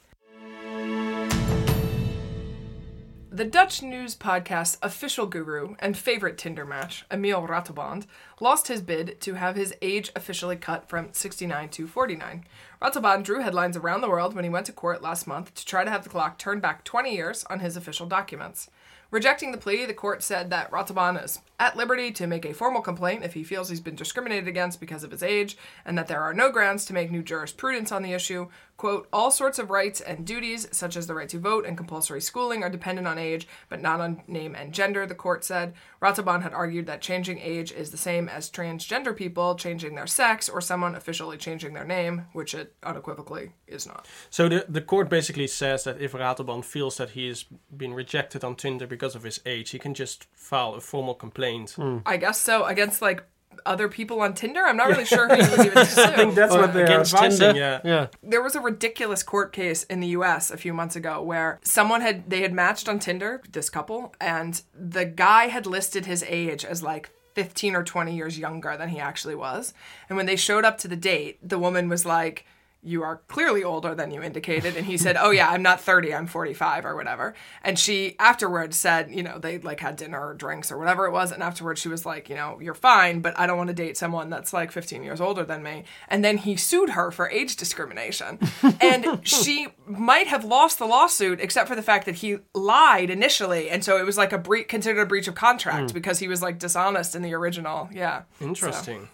The 3.35 3.47
Dutch 3.47 3.81
news 3.81 4.15
podcast's 4.15 4.77
official 4.83 5.25
guru 5.25 5.75
and 5.79 5.97
favorite 5.97 6.37
Tinder 6.37 6.67
match, 6.67 7.07
Emile 7.11 7.49
Ratelband, 7.49 8.05
lost 8.41 8.69
his 8.69 8.83
bid 8.83 9.23
to 9.23 9.33
have 9.33 9.57
his 9.57 9.75
age 9.81 10.13
officially 10.15 10.55
cut 10.55 10.87
from 10.87 11.15
69 11.15 11.71
to 11.71 11.87
49. 11.87 12.45
Ratelband 12.83 13.23
drew 13.23 13.41
headlines 13.41 13.75
around 13.75 14.03
the 14.03 14.11
world 14.11 14.35
when 14.35 14.45
he 14.45 14.51
went 14.51 14.67
to 14.67 14.73
court 14.73 15.01
last 15.01 15.27
month 15.27 15.55
to 15.55 15.65
try 15.65 15.83
to 15.83 15.91
have 15.91 16.05
the 16.05 16.11
clock 16.11 16.37
turned 16.37 16.61
back 16.61 16.85
20 16.85 17.15
years 17.15 17.43
on 17.45 17.61
his 17.61 17.75
official 17.75 18.07
documents. 18.07 18.69
Rejecting 19.11 19.53
the 19.53 19.59
plea, 19.59 19.85
the 19.85 19.93
court 19.93 20.23
said 20.23 20.49
that 20.49 20.71
Ratelband 20.71 21.23
is 21.23 21.41
at 21.61 21.77
liberty 21.77 22.13
to 22.13 22.27
make 22.27 22.47
a 22.47 22.55
formal 22.55 22.81
complaint 22.81 23.25
if 23.25 23.35
he 23.35 23.45
feels 23.45 23.69
he's 23.69 23.79
been 23.79 23.95
discriminated 23.95 24.49
against 24.49 24.81
because 24.81 25.05
of 25.05 25.11
his 25.11 25.23
age, 25.23 25.59
and 25.85 25.99
that 25.99 26.09
there 26.09 26.23
are 26.23 26.33
no 26.33 26.51
grounds 26.51 26.87
to 26.87 26.95
make 26.95 27.11
new 27.11 27.23
jurisprudence 27.23 27.93
on 27.93 28.03
the 28.03 28.15
issue. 28.15 28.49
Quote, 28.83 29.07
all 29.13 29.31
sorts 29.31 29.61
of 29.61 29.71
rights 29.71 30.01
and 30.01 30.27
duties, 30.27 30.67
such 30.73 30.97
as 30.97 31.07
the 31.07 31.15
right 31.15 31.29
to 31.29 31.39
vote 31.39 31.65
and 31.65 31.77
compulsory 31.77 32.21
schooling, 32.21 32.65
are 32.65 32.69
dependent 32.69 33.07
on 33.07 33.17
age, 33.17 33.47
but 33.69 33.81
not 33.81 34.01
on 34.01 34.25
name 34.27 34.57
and 34.57 34.75
gender, 34.75 35.07
the 35.07 35.15
court 35.15 35.45
said. 35.45 35.75
Ratelband 36.03 36.43
had 36.43 36.53
argued 36.53 36.87
that 36.87 37.01
changing 37.01 37.39
age 37.39 37.71
is 37.71 37.93
the 37.93 37.97
same 37.97 38.29
as 38.29 38.51
transgender 38.51 39.17
people 39.17 39.55
changing 39.55 39.95
their 39.95 40.09
sex 40.09 40.49
or 40.49 40.61
someone 40.61 40.97
officially 40.97 41.37
changing 41.37 41.75
their 41.75 41.85
name, 41.85 42.27
which 42.33 42.55
it 42.55 42.75
unequivocally 42.83 43.53
is 43.69 43.87
not. 43.87 44.09
So 44.31 44.49
the, 44.49 44.67
the 44.69 44.81
court 44.81 45.09
basically 45.09 45.47
says 45.47 45.85
that 45.85 46.01
if 46.01 46.11
Ratelband 46.11 46.65
feels 46.65 46.97
that 46.97 47.11
he 47.11 47.29
has 47.29 47.45
been 47.77 47.95
rejected 47.95 48.43
on 48.43 48.57
Tinder 48.57 48.89
because 48.89 49.15
of 49.15 49.23
his 49.23 49.39
age, 49.47 49.71
he 49.71 49.79
can 49.79 49.95
just 49.95 50.27
file 50.35 50.75
a 50.75 50.81
formal 50.81 51.15
complaint. 51.15 51.77
I 52.05 52.17
guess 52.17 52.41
so, 52.41 52.65
against 52.65 53.01
like 53.01 53.23
other 53.67 53.89
people 53.89 54.21
on 54.21 54.35
Tinder. 54.35 54.61
I'm 54.61 54.77
not 54.77 54.89
really 54.89 55.05
sure 55.05 55.29
who 55.29 55.35
you 55.43 55.51
would 55.51 55.67
even 55.67 55.79
I 55.79 55.85
think 55.85 56.31
sue. 56.31 56.35
that's 56.35 56.53
what 56.55 56.73
they're 56.73 56.85
Against 56.85 57.15
advising, 57.15 57.39
Tinder, 57.55 57.61
yeah. 57.61 57.81
yeah. 57.85 58.07
There 58.23 58.43
was 58.43 58.55
a 58.55 58.61
ridiculous 58.61 59.23
court 59.23 59.53
case 59.53 59.85
in 59.85 60.01
the 60.01 60.09
US 60.09 60.51
a 60.51 60.57
few 60.57 60.73
months 60.73 60.97
ago 60.97 61.23
where 61.23 61.61
someone 61.63 62.01
had 62.01 62.29
they 62.31 62.43
had 62.43 62.53
matched 62.53 62.89
on 62.89 62.99
Tinder, 62.99 63.43
this 63.51 63.71
couple, 63.71 64.15
and 64.21 64.63
the 64.75 65.05
guy 65.05 65.47
had 65.49 65.67
listed 65.67 66.07
his 66.07 66.25
age 66.29 66.65
as 66.65 66.83
like 66.83 67.11
15 67.35 67.75
or 67.75 67.83
20 67.83 68.15
years 68.15 68.39
younger 68.39 68.77
than 68.77 68.91
he 68.91 68.99
actually 69.01 69.35
was. 69.35 69.73
And 70.09 70.17
when 70.17 70.27
they 70.27 70.37
showed 70.37 70.65
up 70.65 70.79
to 70.79 70.89
the 70.89 70.97
date, 70.97 71.39
the 71.47 71.59
woman 71.59 71.89
was 71.89 72.05
like 72.05 72.45
you 72.83 73.03
are 73.03 73.23
clearly 73.29 73.63
older 73.63 73.95
than 73.95 74.11
you 74.11 74.23
indicated. 74.23 74.77
And 74.77 74.87
he 74.87 74.97
said 74.99 75.17
oh 75.19 75.31
yeah 75.31 75.49
i'm 75.51 75.63
not 75.63 75.81
30 75.81 76.15
i'm 76.15 76.27
45 76.27 76.85
or 76.85 76.97
whatever. 76.97 77.35
And 77.63 77.79
she 77.79 78.17
afterwards 78.19 78.77
said 78.77 79.11
you 79.11 79.23
know 79.23 79.39
they 79.39 79.59
like 79.59 79.81
had 79.81 79.97
dinner 79.97 80.29
or 80.29 80.35
drinks 80.35 80.73
or 80.73 80.79
whatever 80.79 81.07
it 81.07 81.13
was. 81.13 81.33
And 81.33 81.43
afterwards 81.43 81.81
she 81.81 81.89
was 81.89 82.05
like 82.05 82.29
you 82.29 82.35
know 82.35 82.59
you're 82.61 82.75
fine 82.75 83.21
but 83.21 83.39
i 83.39 83.47
don't 83.47 83.57
want 83.57 83.69
to 83.69 83.75
date 83.75 83.97
someone 83.97 84.31
that's 84.31 84.53
like 84.53 84.73
15 84.73 85.03
years 85.03 85.21
older 85.21 85.45
than 85.45 85.63
me. 85.63 85.85
And 86.09 86.25
then 86.25 86.39
he 86.39 86.57
sued 86.57 86.91
her 86.91 87.11
for 87.11 87.29
age 87.31 87.57
discrimination. 87.57 88.39
And 88.81 89.27
she 89.27 89.69
might 89.87 90.27
have 90.27 90.45
lost 90.45 90.79
the 90.79 90.87
lawsuit 90.87 91.41
except 91.41 91.69
for 91.69 91.77
the 91.77 91.83
fact 91.83 92.07
that 92.07 92.17
he 92.17 92.39
lied 92.55 93.11
initially. 93.11 93.71
And 93.71 93.85
so 93.85 93.97
it 93.97 94.05
was 94.05 94.19
like 94.19 94.33
a 94.33 94.39
bre- 94.39 94.63
considered 94.63 95.03
a 95.03 95.07
breach 95.07 95.29
of 95.29 95.35
contract 95.35 95.91
hmm. 95.91 95.95
because 95.95 96.19
he 96.19 96.27
was 96.27 96.43
like 96.43 96.59
dishonest 96.59 97.15
in 97.15 97.23
the 97.23 97.35
original. 97.35 97.89
Yeah. 97.93 98.23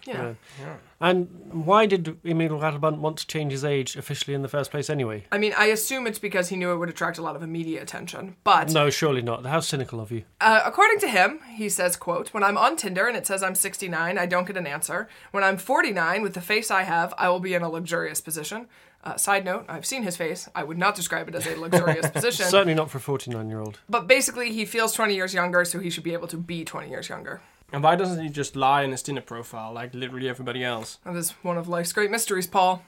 So, 0.05 0.11
Yeah. 0.11 0.35
yeah 0.61 0.77
And 1.01 1.29
why 1.53 1.87
did 1.87 2.19
Emile 2.27 2.59
Ratelband 2.59 2.99
want 2.99 3.19
to 3.19 3.27
change 3.29 3.53
his 3.53 3.65
age 3.65 3.95
officially 3.95 4.35
in 4.35 4.43
the 4.43 4.49
first 4.49 4.73
place 4.73 4.91
anyway? 4.91 5.25
I 5.31 5.39
mean, 5.39 5.55
I 5.57 5.67
assume 5.67 6.09
it's 6.09 6.19
because 6.19 6.49
he 6.49 6.57
knew 6.57 6.73
it 6.73 6.77
would 6.79 6.89
attract 6.89 7.19
a 7.19 7.23
lot 7.23 7.37
of 7.37 7.43
immediate 7.43 7.83
attention. 7.83 8.35
But 8.43 8.73
No, 8.73 8.91
surely 8.91 9.23
not. 9.23 9.47
How 9.47 9.61
cynical 9.61 10.01
of 10.01 10.11
you. 10.11 10.25
uh, 10.41 10.63
according 10.65 10.99
to 11.01 11.09
him, 11.09 11.39
he 11.55 11.69
says, 11.69 11.95
"quote 11.97 12.35
When 12.35 12.43
I'm 12.43 12.59
on 12.59 12.77
Tinder 12.77 13.07
and 13.07 13.17
it 13.17 13.27
says 13.27 13.45
I'm 13.45 13.55
69, 13.55 14.19
I 14.19 14.27
don't 14.27 14.47
get 14.47 14.57
an 14.57 14.67
answer. 14.67 15.09
When 15.31 15.45
I'm 15.45 15.57
49, 15.57 16.21
with 16.23 16.35
the 16.35 16.41
face 16.41 16.69
I 16.71 16.83
have, 16.83 17.15
I 17.17 17.29
will 17.29 17.41
be 17.41 17.55
in 17.55 17.63
a 17.63 17.69
luxurious 17.69 18.21
position." 18.21 18.67
Uh, 19.05 19.17
side 19.17 19.45
note: 19.45 19.65
I've 19.69 19.87
seen 19.87 20.03
his 20.03 20.17
face. 20.17 20.49
I 20.57 20.65
would 20.65 20.77
not 20.79 20.97
describe 20.97 21.29
it 21.29 21.35
as 21.37 21.47
a 21.47 21.55
luxurious 21.55 22.11
position. 22.11 22.47
Certainly 22.47 22.75
not 22.75 22.91
for 22.91 22.99
a 22.99 23.01
49 23.01 23.49
year 23.49 23.61
old. 23.61 23.79
But 23.89 24.09
basically, 24.09 24.51
he 24.53 24.65
feels 24.65 24.93
20 24.93 25.15
years 25.15 25.33
younger, 25.33 25.65
so 25.65 25.79
he 25.79 25.91
should 25.91 26.03
be 26.03 26.13
able 26.13 26.27
to 26.27 26.37
be 26.37 26.65
20 26.65 26.89
years 26.91 27.09
younger. 27.09 27.41
And 27.71 27.83
why 27.83 27.97
doesn't 27.97 28.23
he 28.23 28.31
just 28.31 28.57
lie 28.57 28.83
in 28.83 28.93
his 28.93 29.03
Tinder 29.03 29.21
profile 29.21 29.73
like 29.73 29.95
literally 29.95 30.29
everybody 30.29 30.65
else? 30.65 30.99
That 31.05 31.17
is 31.17 31.33
one 31.43 31.59
of 31.59 31.69
life's 31.69 31.93
great 31.93 32.11
mysteries, 32.11 32.47
Paul. 32.47 32.83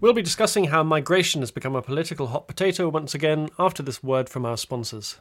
We'll 0.00 0.14
be 0.14 0.22
discussing 0.22 0.64
how 0.64 0.82
migration 0.82 1.42
has 1.42 1.50
become 1.50 1.76
a 1.76 1.82
political 1.82 2.28
hot 2.28 2.48
potato 2.48 2.88
once 2.88 3.14
again 3.14 3.50
after 3.58 3.82
this 3.82 4.02
word 4.02 4.30
from 4.30 4.46
our 4.46 4.56
sponsors. 4.56 5.18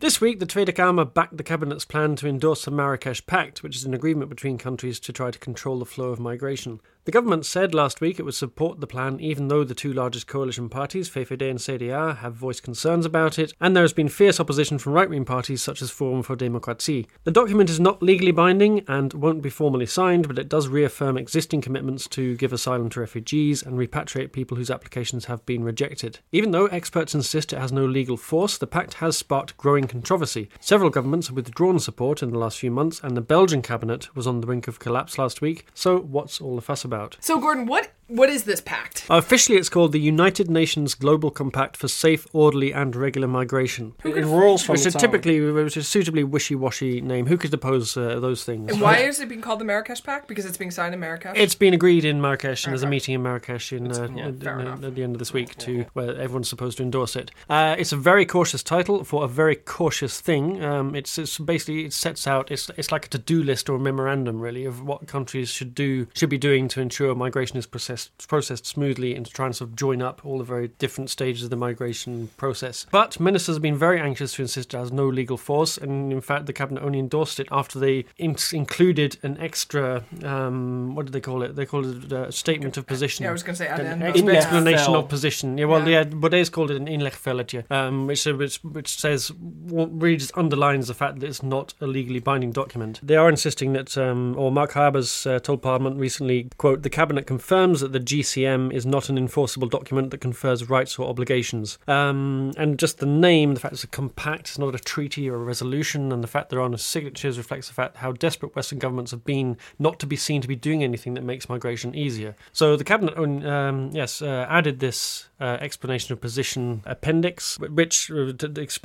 This 0.00 0.20
week, 0.20 0.38
the 0.38 0.44
Tweede 0.44 0.68
Kamer 0.68 1.14
backed 1.14 1.38
the 1.38 1.42
Cabinet's 1.42 1.86
plan 1.86 2.14
to 2.16 2.28
endorse 2.28 2.66
the 2.66 2.70
Marrakesh 2.70 3.24
Pact, 3.24 3.62
which 3.62 3.74
is 3.74 3.84
an 3.84 3.94
agreement 3.94 4.28
between 4.28 4.58
countries 4.58 5.00
to 5.00 5.14
try 5.14 5.30
to 5.30 5.38
control 5.38 5.78
the 5.78 5.86
flow 5.86 6.10
of 6.10 6.20
migration. 6.20 6.82
The 7.04 7.12
government 7.12 7.44
said 7.44 7.74
last 7.74 8.00
week 8.00 8.18
it 8.18 8.22
would 8.22 8.34
support 8.34 8.80
the 8.80 8.86
plan 8.86 9.20
even 9.20 9.48
though 9.48 9.62
the 9.62 9.74
two 9.74 9.92
largest 9.92 10.26
coalition 10.26 10.70
parties, 10.70 11.10
VVD 11.10 11.50
and 11.50 11.58
CDA, 11.58 12.16
have 12.16 12.32
voiced 12.32 12.62
concerns 12.62 13.04
about 13.04 13.38
it, 13.38 13.52
and 13.60 13.76
there 13.76 13.84
has 13.84 13.92
been 13.92 14.08
fierce 14.08 14.40
opposition 14.40 14.78
from 14.78 14.94
right 14.94 15.10
wing 15.10 15.26
parties 15.26 15.62
such 15.62 15.82
as 15.82 15.90
Forum 15.90 16.22
for 16.22 16.34
Democratie. 16.34 17.06
The 17.24 17.30
document 17.30 17.68
is 17.68 17.78
not 17.78 18.02
legally 18.02 18.30
binding 18.30 18.86
and 18.88 19.12
won't 19.12 19.42
be 19.42 19.50
formally 19.50 19.84
signed, 19.84 20.28
but 20.28 20.38
it 20.38 20.48
does 20.48 20.68
reaffirm 20.68 21.18
existing 21.18 21.60
commitments 21.60 22.08
to 22.08 22.38
give 22.38 22.54
asylum 22.54 22.88
to 22.88 23.00
refugees 23.00 23.62
and 23.62 23.78
repatriate 23.78 24.32
people 24.32 24.56
whose 24.56 24.70
applications 24.70 25.26
have 25.26 25.44
been 25.44 25.62
rejected. 25.62 26.20
Even 26.32 26.52
though 26.52 26.68
experts 26.68 27.14
insist 27.14 27.52
it 27.52 27.58
has 27.58 27.70
no 27.70 27.84
legal 27.84 28.16
force, 28.16 28.56
the 28.56 28.66
pact 28.66 28.94
has 28.94 29.14
sparked 29.14 29.58
growing 29.58 29.86
controversy. 29.86 30.48
Several 30.58 30.88
governments 30.88 31.26
have 31.26 31.36
withdrawn 31.36 31.78
support 31.78 32.22
in 32.22 32.30
the 32.30 32.38
last 32.38 32.58
few 32.58 32.70
months, 32.70 32.98
and 33.02 33.14
the 33.14 33.20
Belgian 33.20 33.60
cabinet 33.60 34.16
was 34.16 34.26
on 34.26 34.40
the 34.40 34.46
brink 34.46 34.68
of 34.68 34.78
collapse 34.78 35.18
last 35.18 35.42
week. 35.42 35.66
So, 35.74 35.98
what's 35.98 36.40
all 36.40 36.56
the 36.56 36.62
fuss 36.62 36.82
about? 36.82 36.93
So, 37.20 37.38
Gordon, 37.40 37.66
what 37.66 37.90
what 38.06 38.28
is 38.28 38.44
this 38.44 38.60
pact? 38.60 39.06
Officially, 39.08 39.56
it's 39.56 39.70
called 39.70 39.92
the 39.92 39.98
United 39.98 40.50
Nations 40.50 40.94
Global 40.94 41.30
Compact 41.30 41.74
for 41.74 41.88
Safe, 41.88 42.26
Orderly, 42.34 42.70
and 42.70 42.94
Regular 42.94 43.26
Migration. 43.26 43.94
It 44.04 44.26
rolls 44.26 44.62
from 44.62 44.74
Which 44.74 44.80
is 44.80 44.86
its 44.88 44.96
own. 44.96 45.00
typically 45.00 45.40
which 45.40 45.76
is 45.78 45.86
a 45.86 45.88
suitably 45.88 46.22
wishy-washy 46.22 47.00
name. 47.00 47.26
Who 47.26 47.38
could 47.38 47.54
oppose 47.54 47.96
uh, 47.96 48.20
those 48.20 48.44
things? 48.44 48.70
And 48.70 48.80
why 48.82 48.98
is 48.98 49.20
it 49.20 49.28
being 49.30 49.40
called 49.40 49.58
the 49.58 49.64
Marrakesh 49.64 50.02
Pact? 50.02 50.28
Because 50.28 50.44
it's 50.44 50.58
being 50.58 50.70
signed 50.70 50.92
in 50.92 51.00
Marrakesh. 51.00 51.34
It's 51.38 51.54
been 51.54 51.72
agreed 51.72 52.04
in 52.04 52.20
Marrakesh, 52.20 52.64
and 52.66 52.72
there's 52.72 52.82
a 52.82 52.86
meeting 52.86 53.14
in 53.14 53.22
Marrakesh 53.22 53.72
in, 53.72 53.90
uh, 53.90 54.08
yeah, 54.14 54.26
in- 54.28 54.42
in- 54.42 54.84
at 54.84 54.94
the 54.94 55.02
end 55.02 55.14
of 55.14 55.18
this 55.18 55.32
week 55.32 55.56
to 55.58 55.86
where 55.94 56.10
everyone's 56.20 56.50
supposed 56.50 56.76
to 56.76 56.82
endorse 56.82 57.16
it. 57.16 57.30
Uh, 57.48 57.74
it's 57.78 57.92
a 57.92 57.96
very 57.96 58.26
cautious 58.26 58.62
title 58.62 59.02
for 59.04 59.24
a 59.24 59.28
very 59.28 59.56
cautious 59.56 60.20
thing. 60.20 60.62
Um, 60.62 60.94
it's, 60.94 61.16
it's 61.16 61.38
basically 61.38 61.86
it 61.86 61.94
sets 61.94 62.26
out 62.26 62.50
it's 62.50 62.70
it's 62.76 62.92
like 62.92 63.06
a 63.06 63.08
to-do 63.08 63.42
list 63.42 63.70
or 63.70 63.76
a 63.76 63.80
memorandum 63.80 64.40
really 64.40 64.66
of 64.66 64.82
what 64.86 65.06
countries 65.06 65.48
should 65.48 65.74
do 65.74 66.06
should 66.12 66.28
be 66.28 66.38
doing 66.38 66.68
to 66.68 66.80
ensure 66.84 67.14
migration 67.14 67.56
is 67.56 67.66
processed 67.66 68.10
processed 68.28 68.64
smoothly 68.66 69.14
and 69.16 69.26
to 69.26 69.32
try 69.32 69.46
and 69.46 69.56
sort 69.56 69.70
of 69.70 69.76
join 69.76 70.00
up 70.08 70.16
all 70.24 70.38
the 70.38 70.44
very 70.44 70.68
different 70.84 71.10
stages 71.10 71.42
of 71.44 71.50
the 71.50 71.56
migration 71.68 72.28
process. 72.36 72.86
But 72.90 73.18
ministers 73.18 73.56
have 73.56 73.62
been 73.62 73.76
very 73.88 73.98
anxious 74.00 74.34
to 74.34 74.42
insist 74.42 74.72
it 74.74 74.76
has 74.76 74.92
no 74.92 75.06
legal 75.08 75.36
force, 75.36 75.76
and 75.76 76.12
in 76.12 76.20
fact 76.20 76.46
the 76.46 76.52
cabinet 76.52 76.82
only 76.82 76.98
endorsed 76.98 77.40
it 77.40 77.48
after 77.50 77.78
they 77.78 78.04
in- 78.18 78.36
included 78.52 79.16
an 79.22 79.36
extra 79.40 80.04
um, 80.22 80.94
what 80.94 81.06
did 81.06 81.12
they 81.12 81.20
call 81.20 81.42
it? 81.42 81.56
They 81.56 81.66
called 81.66 81.86
it 82.04 82.12
a 82.12 82.30
statement 82.32 82.76
of 82.76 82.86
position. 82.86 83.22
yeah, 83.24 83.30
I 83.30 83.32
was 83.32 83.42
going 83.42 83.54
to 83.56 83.58
say 83.64 83.68
An 83.68 83.80
addend. 83.80 84.02
ex- 84.02 84.18
In 84.20 84.26
Inlegvel. 84.26 84.36
explanation 84.36 84.94
of 84.94 85.08
position. 85.08 85.58
Yeah, 85.58 85.66
well, 85.66 85.88
Yeah. 85.88 85.98
yeah, 86.00 86.04
Baudet's 86.04 86.48
called 86.50 86.70
it 86.70 86.76
an 86.76 86.86
inlegvelletje, 86.86 87.70
um, 87.70 88.06
which, 88.06 88.24
which 88.26 88.56
which 88.62 88.98
says 88.98 89.32
really 89.68 90.16
just 90.16 90.36
underlines 90.36 90.88
the 90.88 90.94
fact 90.94 91.20
that 91.20 91.26
it's 91.26 91.42
not 91.42 91.74
a 91.80 91.86
legally 91.86 92.20
binding 92.20 92.52
document. 92.52 93.00
They 93.02 93.16
are 93.16 93.28
insisting 93.28 93.72
that, 93.74 93.96
um, 93.98 94.34
or 94.38 94.50
Mark 94.52 94.72
Harbers 94.72 95.26
uh, 95.26 95.38
told 95.38 95.62
Parliament 95.62 95.98
recently, 95.98 96.48
quote, 96.58 96.73
quote, 96.74 96.82
the 96.82 96.90
Cabinet 96.90 97.26
confirms 97.26 97.80
that 97.80 97.92
the 97.92 98.00
GCM 98.00 98.72
is 98.72 98.84
not 98.84 99.08
an 99.08 99.16
enforceable 99.16 99.68
document 99.68 100.10
that 100.10 100.20
confers 100.20 100.68
rights 100.68 100.98
or 100.98 101.08
obligations. 101.08 101.78
Um, 101.86 102.52
and 102.56 102.78
just 102.78 102.98
the 102.98 103.06
name, 103.06 103.54
the 103.54 103.60
fact 103.60 103.74
it's 103.74 103.84
a 103.84 103.88
compact, 103.88 104.48
it's 104.48 104.58
not 104.58 104.74
a 104.74 104.78
treaty 104.78 105.30
or 105.30 105.36
a 105.36 105.44
resolution, 105.44 106.10
and 106.10 106.22
the 106.22 106.28
fact 106.28 106.50
there 106.50 106.60
are 106.60 106.68
no 106.68 106.76
signatures 106.76 107.38
reflects 107.38 107.68
the 107.68 107.74
fact 107.74 107.98
how 107.98 108.12
desperate 108.12 108.56
Western 108.56 108.80
governments 108.80 109.12
have 109.12 109.24
been 109.24 109.56
not 109.78 110.00
to 110.00 110.06
be 110.06 110.16
seen 110.16 110.40
to 110.40 110.48
be 110.48 110.56
doing 110.56 110.82
anything 110.82 111.14
that 111.14 111.22
makes 111.22 111.48
migration 111.48 111.94
easier. 111.94 112.34
So 112.52 112.76
the 112.76 112.84
Cabinet, 112.84 113.16
um, 113.16 113.90
yes, 113.92 114.20
uh, 114.20 114.46
added 114.48 114.80
this 114.80 115.28
uh, 115.40 115.58
explanation 115.60 116.12
of 116.12 116.20
position 116.20 116.82
appendix, 116.86 117.58
which 117.58 118.10
uh, 118.10 118.32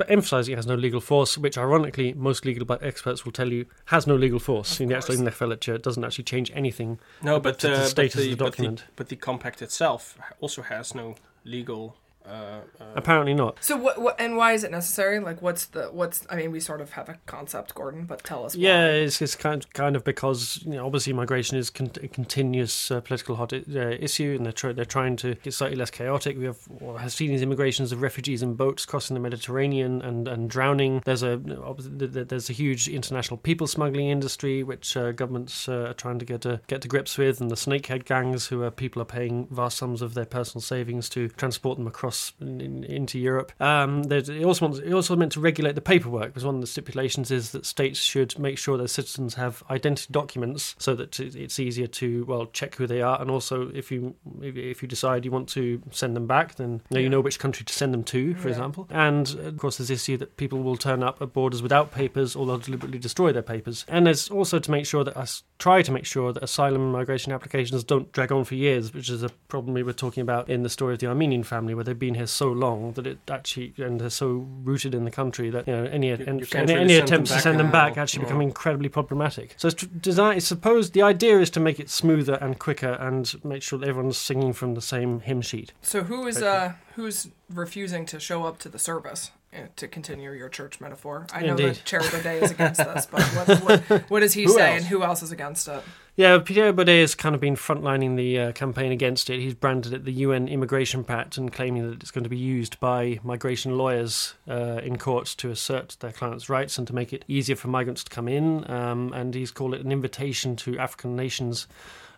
emphasising 0.08 0.52
it 0.52 0.56
has 0.56 0.66
no 0.66 0.74
legal 0.74 1.00
force, 1.00 1.38
which 1.38 1.56
ironically 1.56 2.12
most 2.14 2.44
legal 2.44 2.66
experts 2.82 3.24
will 3.24 3.32
tell 3.32 3.48
you 3.48 3.66
has 3.86 4.06
no 4.06 4.14
legal 4.14 4.38
force. 4.38 4.80
In 4.80 4.88
the 4.88 4.96
actual 4.96 5.16
Inlegvelletje, 5.16 5.74
it 5.74 5.82
doesn't 5.82 6.04
actually 6.04 6.24
change 6.24 6.50
anything. 6.54 6.98
No, 7.22 7.40
but 7.40 7.64
the 7.80 7.86
uh, 7.86 7.88
status 7.88 8.14
but 8.14 8.22
the, 8.22 8.32
of 8.32 8.38
the 8.38 8.44
document. 8.44 8.78
But 8.78 8.86
the, 8.86 8.92
but 8.96 9.08
the 9.08 9.16
compact 9.16 9.62
itself 9.62 10.18
also 10.40 10.62
has 10.62 10.94
no 10.94 11.16
legal 11.44 11.96
uh, 12.26 12.60
uh, 12.80 12.84
Apparently 12.94 13.34
not. 13.34 13.56
So 13.62 13.76
what, 13.76 14.00
what? 14.00 14.20
And 14.20 14.36
why 14.36 14.52
is 14.52 14.62
it 14.62 14.70
necessary? 14.70 15.18
Like, 15.20 15.40
what's 15.40 15.66
the 15.66 15.84
what's? 15.84 16.26
I 16.28 16.36
mean, 16.36 16.52
we 16.52 16.60
sort 16.60 16.80
of 16.80 16.92
have 16.92 17.08
a 17.08 17.18
concept, 17.26 17.74
Gordon, 17.74 18.04
but 18.04 18.22
tell 18.22 18.44
us. 18.44 18.54
Yeah, 18.54 18.84
why. 18.84 18.90
it's, 18.90 19.22
it's 19.22 19.34
kind 19.34 19.66
kind 19.72 19.96
of 19.96 20.04
because 20.04 20.62
you 20.64 20.72
know, 20.72 20.84
obviously 20.84 21.12
migration 21.14 21.56
is 21.56 21.70
con- 21.70 21.90
a 22.02 22.08
continuous 22.08 22.90
uh, 22.90 23.00
political 23.00 23.36
hot 23.36 23.52
uh, 23.52 23.56
issue, 23.98 24.34
and 24.36 24.44
they're 24.44 24.52
tr- 24.52 24.72
they're 24.72 24.84
trying 24.84 25.16
to 25.16 25.34
get 25.36 25.54
slightly 25.54 25.76
less 25.76 25.90
chaotic. 25.90 26.36
We 26.36 26.44
have 26.44 26.58
well, 26.68 26.98
have 26.98 27.12
seen 27.12 27.30
these 27.30 27.42
immigrations 27.42 27.90
of 27.90 28.02
refugees 28.02 28.42
in 28.42 28.54
boats 28.54 28.84
crossing 28.84 29.14
the 29.14 29.20
Mediterranean 29.20 30.02
and, 30.02 30.28
and 30.28 30.50
drowning. 30.50 31.02
There's 31.06 31.22
a 31.22 31.38
there's 31.38 32.50
a 32.50 32.52
huge 32.52 32.86
international 32.86 33.38
people 33.38 33.66
smuggling 33.66 34.08
industry 34.08 34.62
which 34.62 34.96
uh, 34.96 35.12
governments 35.12 35.68
uh, 35.68 35.86
are 35.88 35.94
trying 35.94 36.18
to 36.18 36.26
get 36.26 36.42
to 36.42 36.60
get 36.66 36.82
to 36.82 36.88
grips 36.88 37.16
with, 37.16 37.40
and 37.40 37.50
the 37.50 37.56
snakehead 37.56 38.04
gangs 38.04 38.48
who 38.48 38.62
are 38.62 38.70
people 38.70 39.00
are 39.00 39.06
paying 39.06 39.46
vast 39.50 39.78
sums 39.78 40.02
of 40.02 40.12
their 40.12 40.26
personal 40.26 40.60
savings 40.60 41.08
to 41.08 41.28
transport 41.30 41.78
them 41.78 41.86
across 41.86 42.09
in, 42.40 42.60
in, 42.60 42.84
into 42.84 43.18
Europe. 43.18 43.52
Um, 43.60 44.02
it 44.10 44.44
also 44.44 44.66
wants, 44.66 44.78
it 44.80 44.92
also 44.92 45.16
meant 45.16 45.32
to 45.32 45.40
regulate 45.40 45.74
the 45.74 45.80
paperwork 45.80 46.26
because 46.28 46.44
one 46.44 46.56
of 46.56 46.60
the 46.60 46.66
stipulations 46.66 47.30
is 47.30 47.52
that 47.52 47.66
states 47.66 47.98
should 47.98 48.38
make 48.38 48.58
sure 48.58 48.76
their 48.76 48.86
citizens 48.88 49.34
have 49.34 49.62
identity 49.70 50.08
documents 50.10 50.74
so 50.78 50.94
that 50.94 51.18
it's 51.20 51.58
easier 51.58 51.86
to 51.86 52.24
well 52.24 52.46
check 52.46 52.74
who 52.76 52.86
they 52.86 53.00
are 53.02 53.20
and 53.20 53.30
also 53.30 53.70
if 53.74 53.90
you 53.90 54.14
if 54.42 54.82
you 54.82 54.88
decide 54.88 55.24
you 55.24 55.30
want 55.30 55.48
to 55.48 55.80
send 55.90 56.16
them 56.16 56.26
back 56.26 56.54
then 56.56 56.80
you 56.90 56.94
know, 56.96 57.00
you 57.00 57.08
know 57.08 57.20
which 57.20 57.38
country 57.38 57.64
to 57.64 57.72
send 57.72 57.92
them 57.94 58.02
to 58.04 58.34
for 58.34 58.48
Yeah. 58.48 58.54
example 58.54 58.86
and 58.90 59.28
of 59.44 59.56
course 59.58 59.76
there's 59.78 59.88
this 59.88 60.02
issue 60.02 60.16
that 60.18 60.36
people 60.36 60.62
will 60.62 60.76
turn 60.76 61.02
up 61.02 61.20
at 61.22 61.32
borders 61.32 61.62
without 61.62 61.90
papers 61.92 62.34
or 62.36 62.46
they'll 62.46 62.58
deliberately 62.58 62.98
destroy 62.98 63.32
their 63.32 63.42
papers 63.42 63.84
and 63.88 64.06
there's 64.06 64.28
also 64.30 64.58
to 64.58 64.70
make 64.70 64.86
sure 64.86 65.04
that 65.04 65.16
us 65.16 65.42
try 65.58 65.82
to 65.82 65.92
make 65.92 66.06
sure 66.06 66.32
that 66.32 66.42
asylum 66.42 66.82
and 66.82 66.92
migration 66.92 67.32
applications 67.32 67.84
don't 67.84 68.10
drag 68.12 68.32
on 68.32 68.44
for 68.44 68.54
years 68.54 68.92
which 68.94 69.08
is 69.10 69.22
a 69.22 69.28
problem 69.48 69.74
we 69.74 69.82
were 69.82 69.92
talking 69.92 70.22
about 70.22 70.48
in 70.48 70.62
the 70.62 70.68
story 70.70 70.92
of 70.94 70.98
the 71.00 71.06
Armenian 71.06 71.42
family 71.44 71.74
where 71.74 71.84
they've 71.84 71.98
been 72.00 72.14
here 72.14 72.26
so 72.26 72.48
long 72.50 72.92
that 72.94 73.06
it 73.06 73.18
actually 73.30 73.72
and 73.78 74.00
they're 74.00 74.10
so 74.10 74.46
rooted 74.64 74.94
in 74.94 75.04
the 75.04 75.10
country 75.10 75.50
that 75.50 75.68
you 75.68 75.72
know 75.76 75.84
any 75.84 76.08
you 76.08 76.14
and, 76.14 76.50
can't 76.50 76.68
any, 76.68 76.74
really 76.80 76.94
any 76.94 76.96
attempts 76.96 77.30
to 77.30 77.38
send 77.40 77.60
them 77.60 77.66
now. 77.66 77.72
back 77.72 77.96
actually 77.96 78.22
Yeah. 78.22 78.28
become 78.30 78.40
incredibly 78.40 78.88
problematic. 78.88 79.54
So 79.56 79.68
it's 79.68 79.76
tr- 79.76 79.86
design. 80.00 80.36
It's 80.38 80.46
supposed 80.46 80.92
the 80.94 81.02
idea 81.02 81.38
is 81.38 81.50
to 81.50 81.60
make 81.60 81.78
it 81.78 81.88
smoother 81.90 82.34
and 82.40 82.58
quicker 82.58 82.92
and 82.94 83.32
make 83.44 83.62
sure 83.62 83.78
that 83.78 83.88
everyone's 83.88 84.18
singing 84.18 84.52
from 84.52 84.74
the 84.74 84.82
same 84.82 85.20
hymn 85.20 85.42
sheet. 85.42 85.72
So 85.82 86.02
who 86.02 86.26
is 86.26 86.42
uh 86.42 86.72
who's 86.96 87.28
refusing 87.48 88.06
to 88.06 88.18
show 88.18 88.44
up 88.44 88.58
to 88.60 88.68
the 88.68 88.78
service? 88.78 89.30
Uh, 89.52 89.62
To 89.76 89.88
continue 89.88 90.30
your 90.32 90.48
church 90.48 90.80
metaphor, 90.80 91.26
I 91.32 91.40
know 91.42 91.50
Indeed. 91.50 91.70
that 91.70 91.76
Thierry 91.78 92.04
Baudet 92.04 92.42
is 92.42 92.50
against 92.52 92.78
this, 92.78 93.06
but 93.06 93.22
what, 93.22 93.60
what, 93.88 94.00
what 94.10 94.20
does 94.20 94.32
he 94.34 94.44
Who 94.44 94.52
say, 94.52 94.74
else? 94.74 94.78
and 94.78 94.86
who 94.86 95.02
else 95.02 95.22
is 95.24 95.32
against 95.32 95.66
it? 95.66 95.82
Yeah, 96.14 96.38
Thierry 96.38 96.72
Baudet 96.72 97.00
has 97.00 97.16
kind 97.16 97.34
of 97.34 97.40
been 97.40 97.56
frontlining 97.56 98.16
the 98.16 98.38
uh, 98.38 98.52
campaign 98.52 98.92
against 98.92 99.28
it. 99.28 99.40
He's 99.40 99.54
branded 99.54 99.92
it 99.92 100.04
the 100.04 100.12
UN 100.12 100.46
Immigration 100.46 101.02
Pact 101.02 101.36
and 101.36 101.52
claiming 101.52 101.90
that 101.90 102.00
it's 102.00 102.12
going 102.12 102.22
to 102.22 102.30
be 102.30 102.36
used 102.38 102.78
by 102.78 103.18
migration 103.24 103.76
lawyers 103.76 104.34
uh, 104.48 104.80
in 104.84 104.98
courts 104.98 105.34
to 105.36 105.50
assert 105.50 105.96
their 105.98 106.12
clients' 106.12 106.48
rights 106.48 106.78
and 106.78 106.86
to 106.86 106.94
make 106.94 107.12
it 107.12 107.24
easier 107.26 107.56
for 107.56 107.66
migrants 107.66 108.04
to 108.04 108.10
come 108.10 108.28
in. 108.28 108.70
Um, 108.70 109.12
and 109.12 109.34
he's 109.34 109.50
called 109.50 109.74
it 109.74 109.84
an 109.84 109.90
invitation 109.90 110.54
to 110.56 110.78
African 110.78 111.16
nations. 111.16 111.66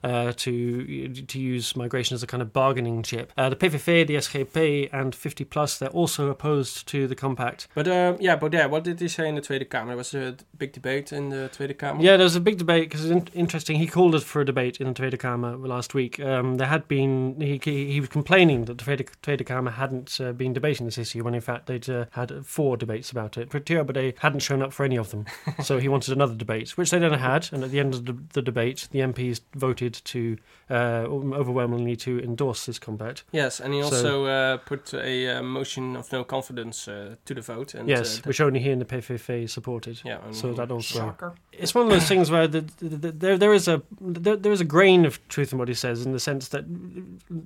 Uh, 0.02 0.32
to 0.32 1.08
to 1.08 1.38
use 1.38 1.76
migration 1.76 2.14
as 2.14 2.22
a 2.22 2.26
kind 2.26 2.42
of 2.42 2.52
bargaining 2.52 3.02
chip. 3.02 3.32
Uh, 3.36 3.48
the 3.48 3.56
PVV, 3.56 4.06
the 4.06 4.16
SGP, 4.16 4.88
and 4.92 5.14
50 5.14 5.44
Plus, 5.44 5.78
they're 5.78 5.88
also 5.90 6.28
opposed 6.28 6.88
to 6.88 7.06
the 7.06 7.14
compact. 7.14 7.68
But 7.74 7.86
um, 7.86 8.16
yeah, 8.18 8.36
Baudet, 8.36 8.68
what 8.68 8.82
did 8.82 8.98
he 9.00 9.08
say 9.08 9.28
in 9.28 9.36
the 9.36 9.40
Tweede 9.40 9.70
Kamer? 9.70 9.88
There 9.88 9.96
was 9.96 10.14
a 10.14 10.36
big 10.58 10.72
debate 10.72 11.12
in 11.12 11.28
the 11.28 11.48
Tweede 11.50 11.78
Kamer. 11.78 12.02
Yeah, 12.02 12.16
there 12.16 12.24
was 12.24 12.34
a 12.34 12.40
big 12.40 12.58
debate 12.58 12.88
because 12.88 13.04
it's 13.04 13.12
in- 13.12 13.40
interesting. 13.40 13.76
He 13.78 13.86
called 13.86 14.14
it 14.14 14.22
for 14.24 14.40
a 14.40 14.44
debate 14.44 14.78
in 14.80 14.88
the 14.88 14.94
Tweede 14.94 15.18
Kamer 15.18 15.64
last 15.66 15.94
week. 15.94 16.18
Um, 16.18 16.56
there 16.56 16.68
had 16.68 16.88
been 16.88 17.40
he, 17.40 17.60
he 17.62 17.92
he 17.92 18.00
was 18.00 18.08
complaining 18.08 18.64
that 18.64 18.78
the 18.78 18.84
Tweede, 18.84 19.08
Tweede 19.22 19.46
Kamer 19.46 19.74
hadn't 19.74 20.20
uh, 20.20 20.32
been 20.32 20.52
debating 20.52 20.86
this 20.86 20.98
issue 20.98 21.22
when 21.22 21.34
in 21.34 21.40
fact 21.40 21.66
they'd 21.66 21.88
uh, 21.88 22.06
had 22.12 22.44
four 22.44 22.76
debates 22.76 23.10
about 23.10 23.38
it. 23.38 23.50
But 23.50 23.66
Baudet 23.66 24.18
hadn't 24.18 24.40
shown 24.40 24.62
up 24.62 24.72
for 24.72 24.84
any 24.84 24.96
of 24.96 25.10
them, 25.10 25.26
so 25.62 25.78
he 25.78 25.88
wanted 25.88 26.12
another 26.12 26.34
debate, 26.34 26.76
which 26.76 26.90
they 26.90 26.98
then 26.98 27.12
had. 27.12 27.48
And 27.52 27.62
at 27.62 27.70
the 27.70 27.80
end 27.80 27.94
of 27.94 28.06
the, 28.06 28.16
the 28.32 28.42
debate, 28.42 28.88
the 28.90 29.00
MPs 29.00 29.40
voted 29.54 29.91
to 29.94 30.37
uh, 30.72 31.06
overwhelmingly 31.40 31.96
to 31.96 32.18
endorse 32.20 32.66
this 32.66 32.78
compact. 32.78 33.24
Yes, 33.32 33.61
and 33.61 33.74
he 33.74 33.80
So- 33.82 33.87
also 33.87 34.24
uh, 34.26 34.56
put 34.58 34.94
a 34.94 35.28
uh, 35.38 35.42
motion 35.42 35.96
of 35.96 36.11
no 36.12 36.24
confidence 36.24 36.88
uh, 36.88 37.16
to 37.26 37.35
the 37.35 37.40
vote. 37.42 37.74
And, 37.74 37.88
yes, 37.88 38.18
uh, 38.18 38.22
which 38.24 38.40
only 38.40 38.61
he 38.61 38.70
and 38.70 38.80
the 38.80 38.85
PVV 38.87 39.48
supported. 39.48 40.00
yeah, 40.04 40.18
So 40.32 40.52
that 40.54 40.70
also 40.70 40.98
Shocker. 40.98 41.32
it's 41.52 41.74
one 41.74 41.85
of 41.87 41.90
those 41.90 42.08
things 42.08 42.30
where 42.30 42.48
the, 42.48 42.61
the, 42.78 42.88
the, 42.96 43.12
there 43.12 43.37
there 43.38 43.52
is 43.54 43.68
a 43.68 43.82
there, 44.00 44.37
there 44.37 44.52
is 44.52 44.61
a 44.61 44.64
grain 44.76 45.04
of 45.04 45.18
truth 45.28 45.52
in 45.52 45.58
what 45.58 45.68
he 45.68 45.74
says 45.74 46.06
in 46.06 46.12
the 46.12 46.20
sense 46.20 46.48
that 46.48 46.64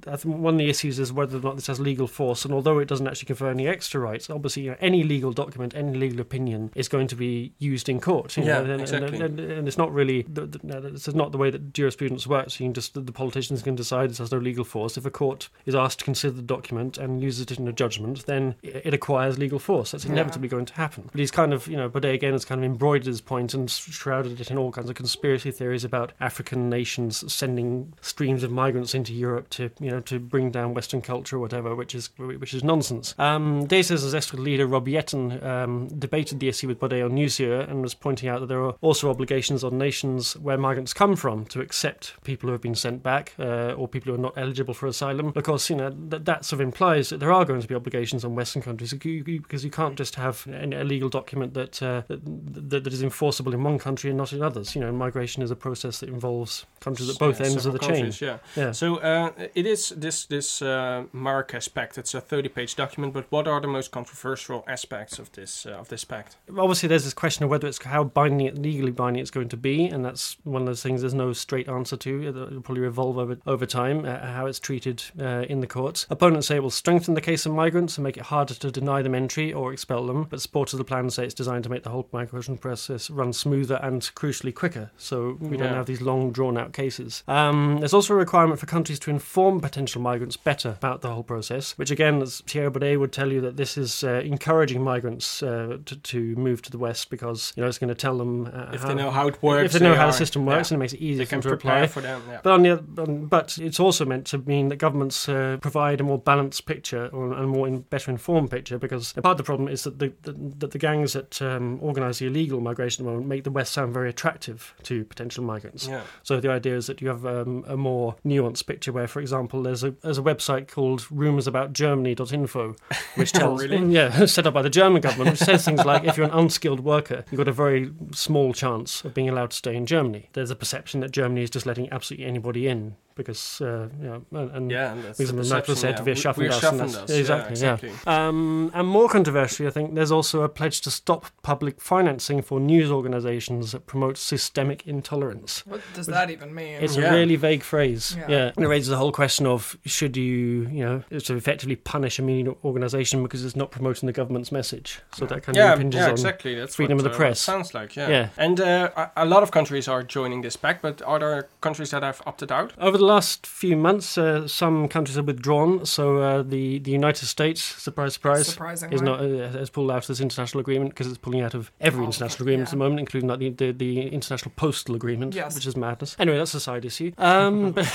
I 0.07 0.17
think 0.17 0.37
one 0.39 0.55
of 0.55 0.59
the 0.59 0.71
issues 0.71 0.99
is 0.99 1.13
whether 1.13 1.39
or 1.39 1.41
not 1.41 1.57
this 1.57 1.67
has 1.67 1.81
legal 1.81 2.07
force, 2.07 2.45
and 2.45 2.55
although 2.55 2.79
it 2.79 2.89
doesn't 2.89 3.07
actually 3.07 3.27
confer 3.27 3.51
any 3.51 3.67
extra 3.67 4.01
rights, 4.01 4.31
obviously 4.31 4.63
you 4.65 4.71
know, 4.71 4.77
any 4.81 5.03
legal 5.03 5.33
document, 5.33 5.75
any 5.75 5.95
legal 5.97 6.21
opinion 6.21 6.71
is 6.75 6.89
going 6.89 7.07
to 7.09 7.17
be 7.17 7.53
used 7.59 7.89
in 7.89 8.01
court. 8.01 8.37
you 8.37 8.45
Yeah, 8.45 8.61
know, 8.61 8.73
and, 8.73 8.81
exactly. 8.81 9.19
And, 9.21 9.41
and, 9.41 9.53
and 9.59 9.69
it's 9.69 9.79
not 9.79 9.93
really 9.93 10.23
the, 10.23 10.47
the, 10.47 10.61
no, 10.63 10.81
this 10.81 11.09
is 11.09 11.15
not 11.15 11.33
the 11.33 11.39
way 11.39 11.51
that 11.51 11.73
jurisprudence 11.73 12.27
works. 12.27 12.61
You 12.61 12.67
can 12.67 12.75
just 12.75 12.95
the 12.95 13.13
politicians 13.17 13.63
can 13.63 13.75
decide 13.75 14.11
it 14.11 14.19
has 14.19 14.31
no 14.31 14.39
legal 14.39 14.63
force. 14.65 14.97
If 14.97 15.07
a 15.07 15.11
court 15.11 15.49
is 15.65 15.75
asked 15.75 15.99
to 16.01 16.05
consider 16.05 16.35
the 16.37 16.43
document 16.43 16.99
and 16.99 17.23
uses 17.23 17.43
it 17.51 17.59
in 17.59 17.67
a 17.67 17.73
judgment, 17.73 18.27
then 18.27 18.55
it 18.63 18.95
acquires 18.95 19.39
legal 19.39 19.59
force. 19.59 19.91
That's 19.91 20.05
Yeah. 20.05 20.13
inevitably 20.13 20.49
going 20.49 20.67
to 20.67 20.75
happen. 20.75 21.09
But 21.11 21.19
he's 21.19 21.31
kind 21.31 21.53
of, 21.53 21.67
you 21.67 21.77
know, 21.77 21.89
Baudet 21.89 22.15
again 22.15 22.33
has 22.33 22.45
kind 22.45 22.61
of 22.61 22.65
embroidered 22.65 23.07
his 23.07 23.21
point 23.21 23.55
and 23.55 23.71
shrouded 23.71 24.41
it 24.41 24.51
in 24.51 24.59
all 24.59 24.71
kinds 24.71 24.91
of 24.91 24.95
conspiracy 24.97 25.51
theories 25.51 25.83
about 25.85 26.13
African 26.21 26.69
nations 26.69 27.25
sending 27.33 27.95
streams 28.01 28.43
of 28.43 28.51
migrants 28.53 28.95
into 28.95 29.13
Europe 29.13 29.49
to, 29.51 29.71
you 29.81 29.91
know, 29.91 30.01
to 30.01 30.19
bring 30.21 30.51
down 30.51 30.75
Western 30.75 31.01
culture 31.01 31.37
or 31.37 31.41
whatever, 31.41 31.75
which 31.75 31.95
is 31.95 32.11
which 32.19 32.53
is 32.55 32.63
nonsense. 32.63 33.15
Um, 33.19 33.67
D66's 33.67 34.15
Estrid 34.15 34.41
leader 34.41 34.67
Rob 34.67 34.87
Jetten 34.87 35.43
um, 35.43 35.89
debated 35.89 36.39
the 36.41 36.49
issue 36.49 36.69
with 36.69 36.79
Baudet 36.79 37.05
on 37.05 37.13
Nieuwsuur 37.13 37.69
and 37.71 37.81
was 37.83 37.95
pointing 37.95 38.29
out 38.29 38.41
that 38.41 38.47
there 38.47 38.63
are 38.63 38.75
also 38.83 39.09
obligations 39.11 39.65
on 39.65 39.79
nations 39.79 40.37
where 40.37 40.59
migrants 40.59 40.93
come 40.93 41.17
from 41.17 41.45
to 41.47 41.61
accept 41.61 42.15
people 42.25 42.49
who 42.49 42.53
have 42.53 42.61
been 42.61 42.75
sent 42.75 43.03
back 43.13 43.27
uh, 43.39 43.79
or 43.79 43.85
people 43.95 44.09
who 44.11 44.17
are 44.19 44.27
not 44.29 44.35
eligible 44.45 44.75
for 44.81 44.87
asylum. 44.95 45.27
Of 45.41 45.45
course, 45.51 45.65
you 45.71 45.77
know 45.81 45.91
that, 46.13 46.23
that 46.31 46.41
sort 46.49 46.61
of 46.61 46.65
implies 46.71 47.05
that 47.11 47.19
there 47.23 47.33
are 47.39 47.45
going 47.51 47.63
to 47.67 47.69
be 47.73 47.77
obligations 47.83 48.25
on 48.27 48.31
Western 48.41 48.63
countries 48.69 48.93
because 48.93 49.63
you 49.67 49.73
can't 49.81 49.97
just 50.03 50.15
have 50.17 50.37
an- 50.63 50.73
a 50.83 50.85
legal 50.95 51.09
document 51.09 51.51
that, 51.55 51.75
uh, 51.83 52.03
that 52.09 52.85
that 52.85 52.93
is 52.99 53.03
enforceable 53.11 53.53
in 53.57 53.63
one 53.71 53.79
country 53.79 54.09
and 54.11 54.19
not 54.19 54.33
in 54.33 54.43
others. 54.43 54.75
You 54.75 54.81
know, 54.83 54.93
migration 55.07 55.43
is 55.47 55.51
a 55.51 55.57
process 55.67 55.95
that 56.01 56.09
involves 56.09 56.67
countries 56.87 57.09
at 57.13 57.19
both 57.27 57.39
Yeah, 57.41 57.47
ends 57.49 57.67
of 57.67 57.73
the 57.73 57.79
chain. 57.91 58.13
Yeah. 58.21 58.39
Yeah. 58.63 58.73
So 58.73 58.87
uh, 58.97 59.31
it 59.61 59.67
is 59.75 59.81
this 60.05 60.27
this 60.27 60.49
uh, 60.63 61.05
Marrakesh 61.13 61.69
Pact. 61.77 61.99
It's 61.99 62.15
a 62.15 62.21
thirty-page 62.21 62.73
document. 62.83 63.11
But 63.15 63.25
what 63.35 63.47
are 63.53 63.61
the 63.67 63.73
most 63.79 63.91
controversial 63.99 64.59
aspects 64.77 65.19
of 65.23 65.27
this 65.39 65.53
uh, 65.67 65.81
of 65.83 65.89
this 65.89 66.05
pact? 66.05 66.37
obviously 66.65 66.89
there's 66.89 67.05
this 67.05 67.15
question 67.25 67.45
of 67.45 67.51
whether 67.51 67.69
it's 67.69 67.83
how 67.85 68.03
binding 68.21 68.47
it 68.47 68.57
legally 68.69 68.93
binding 69.03 69.21
it's 69.25 69.31
going 69.39 69.49
to 69.49 69.57
be 69.71 69.77
and 69.93 70.05
that's 70.07 70.37
one 70.45 70.63
of 70.63 70.67
those 70.71 70.83
things 70.83 71.01
there's 71.03 71.15
no 71.27 71.33
straight 71.33 71.69
answer 71.69 71.97
to 71.97 72.13
it'll 72.29 72.61
probably 72.67 72.83
evolve 72.87 73.19
over 73.19 73.37
over 73.47 73.67
time 73.67 74.05
uh, 74.05 74.19
how 74.27 74.47
it's 74.47 74.59
treated 74.59 75.03
uh, 75.21 75.45
in 75.49 75.61
the 75.61 75.67
courts 75.67 76.07
opponents 76.11 76.47
say 76.47 76.57
it 76.57 76.63
will 76.63 76.71
strengthen 76.71 77.15
the 77.15 77.21
case 77.21 77.47
of 77.47 77.53
migrants 77.53 77.97
and 77.97 78.05
make 78.05 78.17
it 78.17 78.25
harder 78.25 78.55
to 78.55 78.71
deny 78.71 79.03
them 79.03 79.15
entry 79.15 79.53
or 79.53 79.73
expel 79.73 80.07
them 80.07 80.25
but 80.25 80.41
supporters 80.41 80.75
of 80.75 80.79
the 80.79 80.85
plan 80.85 81.09
say 81.11 81.25
it's 81.25 81.35
designed 81.35 81.65
to 81.65 81.71
make 81.71 81.83
the 81.83 81.91
whole 81.91 82.09
migration 82.13 82.57
process 82.57 83.11
run 83.11 83.33
smoother 83.33 83.79
and 83.83 84.03
crucially 84.15 84.55
quicker 84.55 84.91
so 84.97 85.37
we 85.41 85.57
don't 85.57 85.75
have 85.75 85.87
these 85.87 86.01
long 86.01 86.31
drawn 86.33 86.57
out 86.57 86.73
cases 86.73 87.23
um, 87.29 87.79
there's 87.81 87.95
also 87.95 88.15
a 88.15 88.17
requirement 88.17 88.59
for 88.61 88.67
countries 88.67 88.99
to 88.99 89.11
inform 89.11 89.61
potential 89.61 90.01
migrants 90.01 90.37
better 90.37 90.71
about 90.71 91.01
the 91.03 91.11
whole 91.13 91.23
process 91.23 91.77
which 91.79 91.91
again 91.91 92.21
as 92.23 92.43
Thierry 92.47 92.71
Baudet 92.71 92.99
would 92.99 93.13
tell 93.13 93.33
you 93.33 93.41
that 93.41 93.57
this 93.57 93.77
is 93.77 94.05
uh, 94.05 94.21
encouraging 94.25 94.83
migrants 94.83 95.43
uh, 95.43 95.79
to, 95.85 95.97
to 95.97 96.37
move 96.37 96.63
to 96.63 96.71
the 96.71 96.79
west 96.79 97.11
because 97.11 97.53
you 97.57 97.63
know 97.63 97.69
it's 97.69 97.79
going 97.79 97.89
to 97.89 97.95
tell 97.95 98.17
them 98.19 98.47
uh, 98.47 98.71
If 98.73 98.83
how, 98.83 98.89
they 98.89 98.95
know 98.95 99.11
how 99.11 99.29
it 99.29 99.43
works, 99.43 99.75
if 99.75 99.81
they 99.81 99.87
know 99.87 99.95
how 99.95 100.05
are- 100.05 100.13
the 100.13 100.13
system 100.13 100.47
works 100.47 100.71
yeah. 100.71 100.75
and 100.75 100.81
it 100.81 100.85
makes 100.85 100.93
it 100.93 101.01
easier 101.01 101.19
they 101.19 101.25
for 101.25 101.31
can 101.31 101.41
them 101.41 101.51
to 101.51 101.55
apply. 101.55 101.87
for 101.87 102.01
them. 102.01 102.23
Yeah. 102.29 102.41
But 102.43 102.53
on 102.53 102.63
the 102.63 102.76
um, 102.99 103.27
but 103.27 103.59
it's 103.59 103.81
also 103.81 104.05
meant 104.05 104.27
to 104.27 104.39
mean 104.39 104.69
that 104.69 104.77
governments 104.77 105.29
uh, 105.29 105.59
provide 105.61 106.01
a 106.01 106.05
more 106.05 106.19
balanced 106.19 106.67
picture 106.67 107.09
or 107.09 107.33
a 107.33 107.47
more 107.47 107.67
in, 107.67 107.81
better 107.81 108.11
informed 108.11 108.51
picture 108.51 108.79
because 108.79 109.13
part 109.15 109.33
of 109.33 109.39
the 109.39 109.45
problem 109.45 109.69
is 109.69 109.85
that 109.85 109.99
the, 109.99 110.13
the 110.23 110.33
that 110.59 110.71
the 110.71 110.79
gangs 110.79 111.13
that 111.13 111.41
um, 111.43 111.79
organise 111.83 112.19
the 112.19 112.27
illegal 112.27 112.61
migration 112.61 113.05
at 113.05 113.07
the 113.07 113.11
moment 113.11 113.29
make 113.29 113.45
the 113.45 113.51
West 113.51 113.73
sound 113.73 113.93
very 113.93 114.09
attractive 114.09 114.75
to 114.83 115.05
potential 115.05 115.45
migrants. 115.45 115.87
Yeah. 115.87 116.03
So 116.23 116.41
the 116.41 116.51
idea 116.51 116.77
is 116.77 116.87
that 116.87 117.01
you 117.01 117.09
have 117.09 117.27
um, 117.27 117.65
a 117.67 117.77
more 117.77 118.17
nuanced 118.25 118.67
picture 118.67 118.93
where, 118.93 119.07
for 119.07 119.21
example, 119.21 119.63
there's 119.63 119.85
a 119.85 119.93
there's 120.03 120.19
a 120.19 120.23
website 120.23 120.69
called 120.69 121.03
rumoursaboutgermany.info, 121.03 122.77
which 123.15 123.33
tells 123.33 123.63
really? 123.63 123.93
yeah 123.93 124.27
set 124.27 124.47
up 124.47 124.55
by 124.55 124.63
the 124.63 124.71
German 124.71 125.01
government, 125.01 125.31
which 125.31 125.41
says 125.41 125.65
things 125.65 125.85
like 125.85 126.05
if 126.05 126.17
you're 126.17 126.27
an 126.27 126.33
unskilled 126.33 126.81
worker, 126.81 127.25
you've 127.31 127.39
got 127.39 127.49
a 127.49 127.53
very 127.53 127.91
small 128.13 128.53
chance 128.53 129.05
of 129.05 129.15
being 129.15 129.29
allowed 129.29 129.51
to 129.51 129.57
stay 129.57 129.75
in 129.75 129.87
Germany. 129.87 130.29
There's 130.33 130.51
a 130.51 130.57
perception 130.57 131.01
that 131.01 131.11
Germany 131.11 131.43
is 131.43 131.51
just 131.51 131.67
letting 131.67 131.91
absolutely 131.93 132.27
anybody 132.27 132.66
in 132.67 132.97
because 133.17 133.61
uh, 133.61 133.89
you 134.01 134.09
know 134.09 134.23
and, 134.33 134.51
and 134.57 134.71
Yeah, 134.71 134.93
and 134.93 135.03
that's 135.05 135.19
because 135.19 135.33
the 135.49 135.57
of 135.57 135.67
the 135.67 135.77
said 135.77 135.97
yeah. 135.99 136.05
wir 136.05 136.15
We- 136.15 136.21
schaffen 136.21 136.39
we're 136.43 136.49
das, 136.49 136.61
schaffen 136.61 136.81
and 136.81 136.91
that's- 136.91 137.07
das. 137.09 137.19
exactly, 137.19 137.57
yeah, 137.61 137.67
yeah. 137.67 137.75
exactly. 137.75 138.13
Um, 138.13 138.71
and 138.75 138.87
more 138.87 139.09
controversially, 139.09 139.67
I 139.67 139.73
think 139.73 139.95
there's 139.95 140.13
also 140.13 140.43
a 140.43 140.49
pledge 140.49 140.81
to 140.83 140.91
stop 140.91 141.27
public 141.43 141.81
financing 141.81 142.43
for 142.43 142.61
news 142.61 142.91
organisations 142.91 143.73
that 143.73 143.87
promote 143.87 144.17
systemic 144.19 144.87
intolerance. 144.87 145.65
What 145.67 145.81
does 145.95 146.07
that 146.07 146.31
even 146.31 146.55
mean? 146.55 146.79
It's 146.83 146.97
Yeah. 146.97 147.11
a 147.11 147.13
really 147.15 147.37
vague 147.37 147.63
phrase. 147.63 148.15
Yeah. 148.19 148.27
Yeah. 148.29 148.53
And 148.57 148.65
it 148.65 148.69
raises 148.69 148.89
the 148.91 148.97
whole 148.97 149.13
question 149.13 149.47
of 149.47 149.77
should 149.85 150.17
you, 150.17 150.69
you 150.71 150.85
know, 150.85 151.03
to 151.19 151.35
effectively 151.37 151.77
punish 151.77 152.19
a 152.19 152.23
media 152.23 152.53
organisation 152.65 153.23
because 153.23 153.45
it's 153.47 153.57
not 153.57 153.71
promoting 153.71 154.07
the 154.07 154.13
government's 154.13 154.53
message. 154.53 155.01
So 155.17 155.25
that 155.27 155.43
kind 155.43 155.57
Yeah, 155.57 155.73
of 155.73 155.81
impinges 155.81 155.99
yeah, 156.01 156.05
on. 156.07 156.11
exactly. 156.13 156.55
That's 156.55 156.75
freedom 156.77 156.99
what, 156.99 157.07
of 157.07 157.13
the 157.13 157.17
uh, 157.17 157.21
press. 157.21 157.41
sounds 157.41 157.73
like. 157.75 157.97
Yeah, 157.97 158.09
Yeah. 158.11 158.29
And 158.37 158.61
uh, 158.61 158.91
a, 158.97 159.11
a 159.17 159.25
lot 159.25 159.43
of 159.43 159.51
countries 159.51 159.89
are 159.89 160.03
joining 160.03 160.43
this 160.43 160.57
pact, 160.57 160.83
but 160.83 161.01
are 161.03 161.19
there 161.19 161.49
countries 161.61 161.91
that 161.91 162.03
have 162.03 162.21
opted 162.27 162.53
out? 162.53 162.73
Over 162.79 162.99
the 162.99 163.06
last 163.07 163.47
few 163.47 163.77
months, 163.77 164.19
uh, 164.19 164.47
some 164.49 164.89
countries 164.89 165.17
have 165.17 165.27
withdrawn. 165.27 165.87
So 165.87 166.19
uh, 166.19 166.43
the 166.43 166.79
the 166.79 166.91
United 166.91 167.27
States, 167.27 167.61
surprise, 167.63 168.15
surprise, 168.15 168.47
Surprisingly. 168.49 168.95
is 168.97 169.03
not 169.03 169.21
uh, 169.21 169.51
has 169.61 169.71
pulled 169.71 169.91
out 169.91 170.03
of 170.05 170.09
this 170.09 170.21
international 170.21 170.61
agreement 170.61 170.91
because 170.91 171.07
it's 171.07 171.19
pulling 171.27 171.41
out 171.47 171.55
of 171.55 171.71
every 171.81 172.03
Oh, 172.03 172.07
international 172.11 172.43
agreement 172.47 172.69
at 172.69 172.73
the 172.73 172.77
moment, 172.85 173.01
including 173.01 173.29
like 173.31 173.39
the, 173.39 173.51
the 173.51 173.73
the 173.73 173.93
international 174.19 174.53
postal 174.57 174.95
agreement, 174.95 175.35
Yes. 175.35 175.55
which 175.55 175.67
is 175.67 175.77
madness. 175.77 176.17
Anyway, 176.19 176.39
that's 176.39 176.55
a 176.55 176.61
side 176.61 176.85
issue. 176.85 177.13
Um, 177.19 177.73
but 177.79 177.87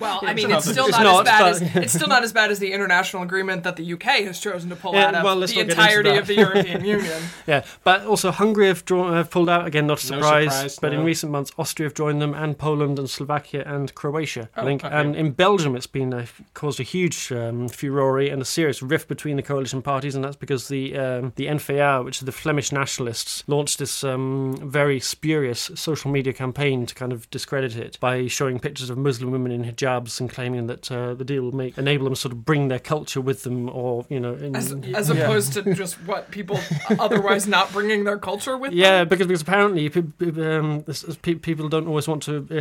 Well, 0.00 0.20
I 0.22 0.34
mean, 0.38 0.48
not- 0.48 0.58
it's 0.58 0.70
still 0.70 0.86
it's 0.88 0.98
not, 0.98 1.04
not, 1.04 1.20
as 1.20 1.32
bad 1.32 1.40
but- 1.40 1.76
as 1.76 1.84
it's 1.84 1.92
still 1.92 2.08
not 2.08 2.22
as 2.24 2.32
bad 2.32 2.50
as 2.50 2.58
the 2.58 2.72
international 2.72 3.22
agreement 3.22 3.62
that 3.64 3.76
the 3.76 3.92
UK 3.94 4.24
has 4.28 4.40
chosen 4.40 4.70
to 4.70 4.76
pull 4.76 4.94
Yeah, 4.94 5.08
out 5.08 5.14
of 5.16 5.24
well, 5.24 5.34
the 5.40 5.46
not 5.46 5.54
get 5.54 5.70
into 5.70 5.72
entirety 5.80 6.16
of 6.16 6.26
the 6.26 6.34
European 6.36 6.84
Union. 6.96 7.20
Yeah, 7.46 7.64
but 7.84 8.06
also 8.06 8.30
Hungary 8.30 8.66
have, 8.68 8.84
drawn, 8.84 9.12
have 9.14 9.30
pulled 9.30 9.48
out 9.48 9.66
again. 9.66 9.86
Not 9.86 10.02
a 10.04 10.06
No 10.12 10.16
surprise, 10.20 10.52
surprise, 10.52 10.78
but 10.78 10.92
in 10.94 11.04
recent 11.04 11.30
months, 11.32 11.50
Austria 11.58 11.86
have 11.88 11.94
joined 11.94 12.20
them, 12.22 12.32
and 12.34 12.56
Poland 12.58 12.98
and 12.98 13.08
Slovakia 13.10 13.62
and 13.66 13.94
Croatia. 13.94 14.48
I 14.56 14.60
Oh, 14.60 14.64
think, 14.64 14.84
okay. 14.84 14.94
and 14.94 15.16
in 15.16 15.32
Belgium, 15.32 15.74
it's 15.74 15.86
been 15.88 16.14
uh, 16.14 16.26
caused 16.54 16.78
a 16.78 16.84
huge 16.84 17.32
um, 17.32 17.68
furore 17.68 18.20
and 18.20 18.40
a 18.40 18.44
serious 18.44 18.82
rift 18.82 19.08
between 19.08 19.36
the 19.36 19.42
coalition 19.42 19.82
parties, 19.82 20.14
and 20.14 20.22
that's 20.24 20.36
because 20.36 20.68
the 20.68 20.96
um, 20.96 21.32
the 21.36 21.46
NVA, 21.46 22.04
which 22.04 22.18
is 22.18 22.26
the 22.26 22.32
Flemish 22.32 22.70
nationalists, 22.70 23.42
launched 23.48 23.78
this 23.80 24.04
um, 24.04 24.56
very 24.62 25.00
spurious 25.00 25.70
social 25.74 26.10
media 26.10 26.32
campaign 26.32 26.86
to 26.86 26.94
kind 26.94 27.12
of 27.12 27.28
discredit 27.30 27.76
it 27.76 27.98
by 28.00 28.26
showing 28.28 28.60
pictures 28.60 28.90
of 28.90 28.96
Muslim 28.98 29.32
women 29.32 29.50
in 29.50 29.64
hijabs 29.64 30.20
and 30.20 30.30
claiming 30.30 30.68
that 30.68 30.90
uh, 30.92 31.14
the 31.14 31.24
deal 31.24 31.42
will 31.42 31.52
make 31.56 31.76
enable 31.76 32.04
them 32.04 32.14
to 32.14 32.20
sort 32.20 32.32
of 32.32 32.44
bring 32.44 32.68
their 32.68 32.78
culture 32.78 33.20
with 33.20 33.42
them, 33.42 33.68
or 33.70 34.06
you 34.08 34.20
know, 34.20 34.34
in, 34.34 34.54
As, 34.54 34.72
as 34.94 35.08
Yeah. 35.10 35.24
opposed 35.24 35.52
to 35.54 35.74
just 35.74 35.96
what 36.06 36.30
people 36.30 36.60
otherwise 37.00 37.48
not 37.48 37.72
bringing 37.72 38.04
their 38.04 38.18
culture 38.18 38.56
with 38.56 38.72
Yeah, 38.72 38.98
them. 39.00 39.08
because 39.08 39.26
because 39.26 39.42
apparently 39.42 39.86
um, 39.96 40.82
this- 40.86 41.02
this 41.02 41.16
pe- 41.16 41.34
people 41.34 41.68
don't 41.68 41.88
always 41.88 42.06
want 42.06 42.22
to 42.24 42.46
uh, 42.50 42.54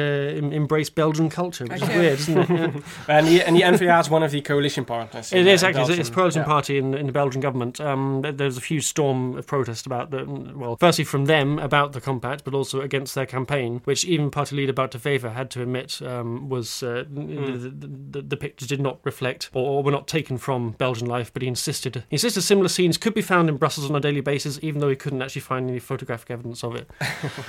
embrace 0.55 0.89
Belgian 0.89 1.29
culture, 1.29 1.65
which 1.65 1.71
I 1.71 1.75
is 1.75 1.79
can't- 1.81 1.82
weird, 1.89 2.19
isn't 2.19 2.38
it? 2.38 2.49
Yeah. 2.49 2.71
And 3.07 3.27
the, 3.27 3.43
and 3.43 3.55
the 3.55 3.61
NVA 3.61 3.99
is 4.01 4.09
one 4.09 4.23
of 4.23 4.31
the 4.31 4.41
coalition 4.41 4.86
partners. 4.86 5.31
It 5.34 5.39
in, 5.41 5.47
is 5.47 5.63
uh, 5.63 5.67
actually. 5.67 5.81
It's, 5.93 5.99
it's 5.99 6.09
Belgium. 6.09 6.13
Coalition 6.15 6.41
Yeah. 6.41 6.45
Party 6.45 6.77
in, 6.77 6.93
in 6.93 7.05
the 7.07 7.11
Belgian 7.11 7.41
government. 7.41 7.79
Um, 7.81 8.21
there- 8.21 8.31
there's 8.31 8.57
a 8.57 8.61
huge 8.61 8.86
storm 8.86 9.38
of 9.38 9.45
protest 9.47 9.86
about 9.86 10.11
the 10.11 10.25
well, 10.55 10.75
firstly 10.77 11.03
from 11.05 11.25
them 11.25 11.59
about 11.59 11.93
the 11.93 12.01
compact, 12.01 12.43
but 12.43 12.53
also 12.53 12.81
against 12.81 13.15
their 13.15 13.25
campaign, 13.25 13.81
which 13.86 14.03
even 14.05 14.29
party 14.31 14.55
leader 14.55 14.73
Bart 14.73 14.91
de 14.91 14.99
Wever 15.03 15.29
had 15.31 15.49
to 15.51 15.61
admit 15.61 16.01
um, 16.01 16.49
was 16.49 16.84
uh, 16.84 17.03
Hmm. 17.03 17.45
the, 17.45 17.69
the, 17.69 17.88
the, 18.11 18.21
the 18.21 18.38
pictures 18.38 18.67
did 18.67 18.81
not 18.81 18.99
reflect 19.03 19.49
or, 19.53 19.63
or 19.77 19.84
were 19.84 19.91
not 19.91 20.07
taken 20.07 20.38
from 20.38 20.71
Belgian 20.71 21.07
life. 21.07 21.31
But 21.34 21.41
he 21.41 21.47
insisted 21.47 21.95
he 22.09 22.15
insisted 22.15 22.41
similar 22.41 22.69
scenes 22.69 22.97
could 22.97 23.13
be 23.13 23.21
found 23.21 23.49
in 23.49 23.57
Brussels 23.57 23.89
on 23.89 23.95
a 23.95 23.99
daily 23.99 24.21
basis, 24.21 24.59
even 24.61 24.81
though 24.81 24.89
he 24.89 24.95
couldn't 24.95 25.21
actually 25.21 25.41
find 25.41 25.69
any 25.69 25.79
photographic 25.79 26.31
evidence 26.31 26.63
of 26.63 26.75
it. 26.75 26.89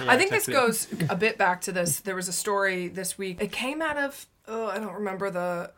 I 0.07 0.17
think 0.17 0.31
this 0.31 0.47
goes 0.47 0.89
a 1.09 1.17
bit 1.17 1.39
back 1.39 1.61
to 1.63 1.73
this. 1.73 2.01
There 2.01 2.15
was 2.17 2.29
a 2.29 2.33
story 2.33 2.89
this 2.89 3.17
week. 3.19 3.41
It 3.43 3.53
came 3.53 3.81
out 3.83 3.97
of 3.97 4.24
oh, 4.49 4.67
I 4.67 4.79
don't 4.79 4.95
remember 4.95 5.31
the 5.31 5.71